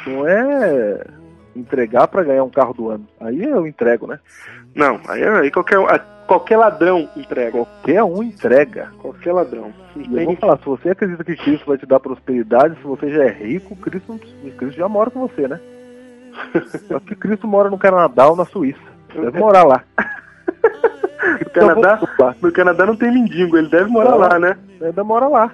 Não 0.07 0.27
é 0.27 1.05
entregar 1.55 2.07
para 2.09 2.23
ganhar 2.23 2.45
um 2.45 2.51
carro 2.51 2.75
do 2.75 2.91
ano. 2.91 3.07
Aí 3.21 3.43
eu 3.43 3.67
entrego, 3.67 4.07
né? 4.07 4.21
Não, 4.75 5.01
aí, 5.09 5.25
aí 5.25 5.51
qualquer, 5.51 5.79
qualquer 6.27 6.57
ladrão 6.59 7.09
entrega. 7.17 7.53
Qualquer 7.53 8.05
um 8.05 8.23
entrega. 8.23 8.93
Qualquer 8.99 9.33
ladrão. 9.33 9.73
E 9.97 10.15
eu 10.15 10.25
vou 10.27 10.37
falar, 10.37 10.59
se 10.59 10.67
você 10.67 10.91
acredita 10.91 11.25
que 11.25 11.37
Cristo 11.37 11.67
vai 11.67 11.79
te 11.79 11.87
dar 11.87 11.99
prosperidade, 11.99 12.77
se 12.77 12.83
você 12.83 13.11
já 13.11 13.25
é 13.25 13.31
rico, 13.31 13.75
Cristo, 13.77 14.19
Cristo 14.59 14.77
já 14.77 14.89
mora 14.89 15.11
com 15.11 15.27
você, 15.27 15.49
né? 15.49 15.59
Só 16.87 17.01
que 17.01 17.15
Cristo 17.15 17.47
mora 17.47 17.71
no 17.71 17.79
Canadá 17.79 18.29
ou 18.29 18.37
na 18.37 18.45
Suíça. 18.45 18.79
Deve 19.15 19.39
morar 19.39 19.65
lá. 19.65 19.83
No 21.41 21.51
Canadá, 21.51 22.01
no 22.41 22.53
Canadá 22.53 22.87
não 22.87 22.97
tem 22.97 23.13
mendigo, 23.13 23.57
ele 23.57 23.69
deve 23.69 23.91
morar 23.91 24.15
lá, 24.15 24.39
né? 24.39 24.57
Ele 24.81 24.93
deve 24.93 25.03
morar 25.03 25.29
lá. 25.29 25.53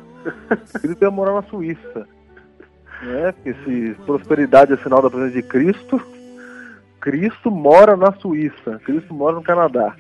Cristo 0.81 1.01
deve 1.01 1.11
morar 1.11 1.35
na 1.35 1.43
Suíça. 1.43 2.07
Né? 3.03 3.33
Porque 3.33 3.55
se 3.65 3.97
prosperidade 4.07 4.73
é 4.73 4.77
sinal 4.77 5.03
da 5.03 5.11
presença 5.11 5.35
de 5.35 5.43
Cristo, 5.43 6.01
Cristo 7.01 7.51
mora 7.51 7.97
na 7.97 8.13
Suíça, 8.13 8.81
Cristo 8.85 9.13
mora 9.13 9.35
no 9.35 9.43
Canadá. 9.43 9.95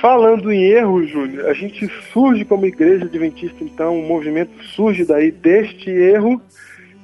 Falando 0.00 0.52
em 0.52 0.62
erro, 0.62 1.06
Júlio, 1.06 1.48
a 1.48 1.54
gente 1.54 1.88
surge 2.12 2.44
como 2.44 2.66
igreja 2.66 3.06
adventista, 3.06 3.64
então, 3.64 3.98
um 3.98 4.06
movimento 4.06 4.52
surge 4.64 5.04
daí 5.04 5.30
deste 5.30 5.88
erro, 5.88 6.40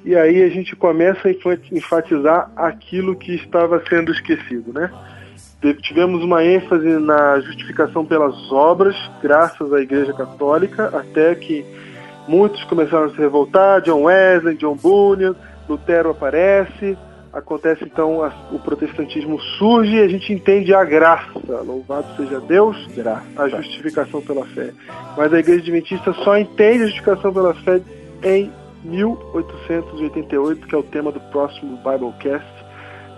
e 0.05 0.17
aí 0.17 0.43
a 0.43 0.49
gente 0.49 0.75
começa 0.75 1.29
a 1.29 1.33
enfatizar 1.73 2.51
aquilo 2.57 3.17
que 3.17 3.35
estava 3.35 3.83
sendo 3.89 4.11
esquecido, 4.13 4.73
né? 4.73 4.91
Tivemos 5.83 6.25
uma 6.25 6.43
ênfase 6.43 6.89
na 6.99 7.39
justificação 7.41 8.05
pelas 8.05 8.51
obras, 8.51 8.97
graças 9.23 9.71
à 9.73 9.81
Igreja 9.81 10.13
Católica, 10.15 10.87
até 10.87 11.35
que 11.35 11.65
muitos 12.27 12.65
começaram 12.65 13.05
a 13.05 13.11
se 13.11 13.19
revoltar, 13.19 13.83
John 13.83 14.05
Wesley, 14.05 14.57
John 14.57 14.75
Bunyan, 14.75 15.37
Lutero 15.69 16.11
aparece, 16.11 16.97
acontece 17.31 17.85
então 17.85 18.25
a, 18.25 18.33
o 18.51 18.59
protestantismo 18.59 19.39
surge 19.59 19.97
e 19.97 20.03
a 20.03 20.09
gente 20.09 20.33
entende 20.33 20.73
a 20.75 20.83
graça, 20.83 21.39
louvado 21.63 22.17
seja 22.17 22.41
Deus, 22.41 22.77
graça. 22.95 23.23
a 23.37 23.49
justificação 23.49 24.23
pela 24.23 24.47
fé. 24.47 24.71
Mas 25.15 25.31
a 25.31 25.39
igreja 25.39 25.61
adventista 25.61 26.13
só 26.25 26.39
entende 26.39 26.85
a 26.85 26.87
justificação 26.87 27.33
pela 27.35 27.53
fé 27.53 27.83
em 28.23 28.51
1888, 28.85 30.67
que 30.67 30.75
é 30.75 30.79
o 30.79 30.83
tema 30.83 31.13
do 31.13 31.21
próximo 31.31 31.77
Biblecast. 31.79 32.47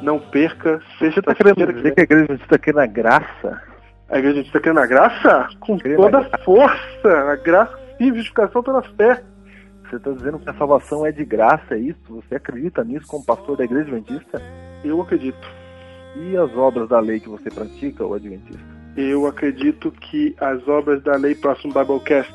Não 0.03 0.19
perca, 0.19 0.81
seja 0.99 1.15
Você 1.15 1.21
está 1.21 1.35
querendo 1.35 1.73
dizer 1.73 1.95
que 1.95 2.01
a 2.01 2.05
igreja 2.05 2.25
adventista 2.25 2.59
quer 2.59 2.75
na 2.75 2.87
graça? 2.87 3.63
A 4.09 4.19
igreja 4.19 4.41
adventista 4.41 4.61
quer 4.61 4.75
na 4.75 4.87
graça? 4.87 5.49
Com 5.61 5.79
toda 5.79 6.19
a 6.19 6.39
força, 6.39 7.09
a 7.31 7.37
graça 7.37 7.83
sim, 8.03 8.15
justificação 8.15 8.63
pela 8.63 8.83
fé. 8.83 9.23
Você 9.89 9.97
está 9.97 10.11
dizendo 10.11 10.39
que 10.39 10.49
a 10.49 10.55
salvação 10.55 11.07
é 11.07 11.13
de 11.13 11.25
graça, 11.25 11.75
é 11.75 11.79
isso? 11.79 12.01
Você 12.09 12.35
acredita 12.35 12.83
nisso 12.83 13.07
como 13.07 13.25
pastor 13.25 13.57
da 13.57 13.65
igreja 13.65 13.95
adventista? 13.95 14.43
Eu 14.85 15.01
acredito. 15.01 15.47
E 16.17 16.37
as 16.37 16.55
obras 16.57 16.89
da 16.89 16.99
lei 16.99 17.21
que 17.21 17.29
você 17.29 17.51
pratica, 17.51 18.05
o 18.05 18.15
adventista? 18.15 18.63
Eu 18.97 19.27
acredito 19.27 19.91
que 19.91 20.35
as 20.41 20.67
obras 20.67 21.03
da 21.03 21.17
lei, 21.17 21.35
próximo 21.35 21.73
Biblecast, 21.73 22.35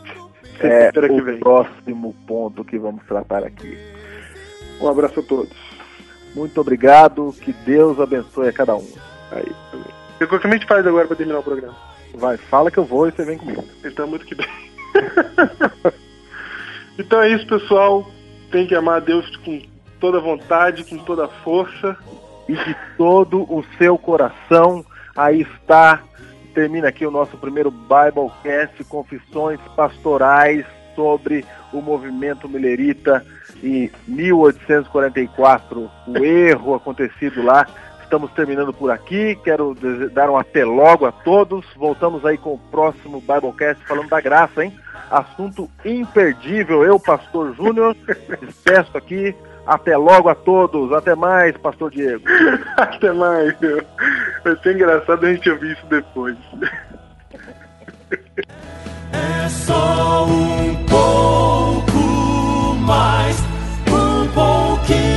é 0.61 0.91
o 1.11 1.23
vem. 1.23 1.39
próximo 1.39 2.15
ponto 2.27 2.63
que 2.63 2.77
vamos 2.77 3.03
tratar 3.05 3.43
aqui. 3.43 3.77
Um 4.81 4.87
abraço 4.87 5.19
a 5.19 5.23
todos. 5.23 5.55
Muito 6.35 6.59
obrigado, 6.61 7.33
que 7.41 7.51
Deus 7.51 7.99
abençoe 7.99 8.49
a 8.49 8.53
cada 8.53 8.75
um. 8.75 8.87
Aí, 9.31 9.51
também. 9.71 9.97
O 10.21 10.39
que 10.39 10.47
a 10.47 10.51
gente 10.51 10.65
faz 10.65 10.85
agora 10.85 11.07
para 11.07 11.17
terminar 11.17 11.39
o 11.39 11.43
programa? 11.43 11.75
Vai, 12.15 12.37
fala 12.37 12.71
que 12.71 12.77
eu 12.77 12.85
vou 12.85 13.07
e 13.07 13.11
você 13.11 13.23
vem 13.23 13.37
comigo. 13.37 13.63
Então, 13.83 14.07
muito 14.07 14.25
que 14.25 14.35
bem. 14.35 14.47
Então 16.97 17.21
é 17.21 17.29
isso, 17.29 17.45
pessoal. 17.45 18.09
Tem 18.51 18.65
que 18.65 18.73
amar 18.75 18.97
a 18.97 18.99
Deus 18.99 19.35
com 19.37 19.61
toda 19.99 20.19
vontade, 20.19 20.83
com 20.83 20.97
toda 20.97 21.27
força. 21.27 21.95
E 22.49 22.55
de 22.55 22.75
todo 22.97 23.41
o 23.43 23.63
seu 23.77 23.97
coração. 23.97 24.83
Aí 25.15 25.41
está. 25.41 26.01
Termina 26.57 26.87
aqui 26.87 27.05
o 27.05 27.11
nosso 27.11 27.37
primeiro 27.37 27.69
Biblecast, 27.69 28.83
confissões 28.85 29.59
pastorais 29.75 30.65
sobre 30.95 31.45
o 31.71 31.79
movimento 31.83 32.49
milerita 32.49 33.23
em 33.61 33.91
1844, 34.07 35.87
o 36.07 36.17
erro 36.17 36.73
acontecido 36.73 37.43
lá. 37.43 37.67
Estamos 38.01 38.31
terminando 38.31 38.73
por 38.73 38.89
aqui. 38.89 39.37
Quero 39.43 39.77
dar 40.11 40.31
um 40.31 40.35
até 40.35 40.65
logo 40.65 41.05
a 41.05 41.11
todos. 41.11 41.63
Voltamos 41.75 42.25
aí 42.25 42.39
com 42.39 42.55
o 42.55 42.59
próximo 42.71 43.21
Biblecast 43.21 43.85
falando 43.85 44.09
da 44.09 44.19
graça, 44.19 44.65
hein? 44.65 44.73
assunto 45.11 45.69
imperdível. 45.85 46.83
Eu, 46.83 46.99
Pastor 46.99 47.55
Júnior, 47.55 47.95
despeço 48.41 48.97
aqui. 48.97 49.35
Até 49.67 49.97
logo 49.97 50.29
a 50.29 50.35
todos. 50.35 50.93
Até 50.93 51.13
mais, 51.13 51.55
Pastor 51.57 51.91
Diego. 51.91 52.23
Até 52.77 53.11
mais. 53.11 53.53
Vai 54.43 54.55
ser 54.63 54.75
engraçado 54.75 55.25
a 55.25 55.33
gente 55.33 55.49
ouvir 55.49 55.73
isso 55.73 55.85
depois. 55.87 56.37
É 59.11 59.49
só 59.49 60.25
um 60.25 60.85
pouco 60.85 62.75
mais, 62.85 63.37
um 63.89 64.27
pouquinho 64.33 65.16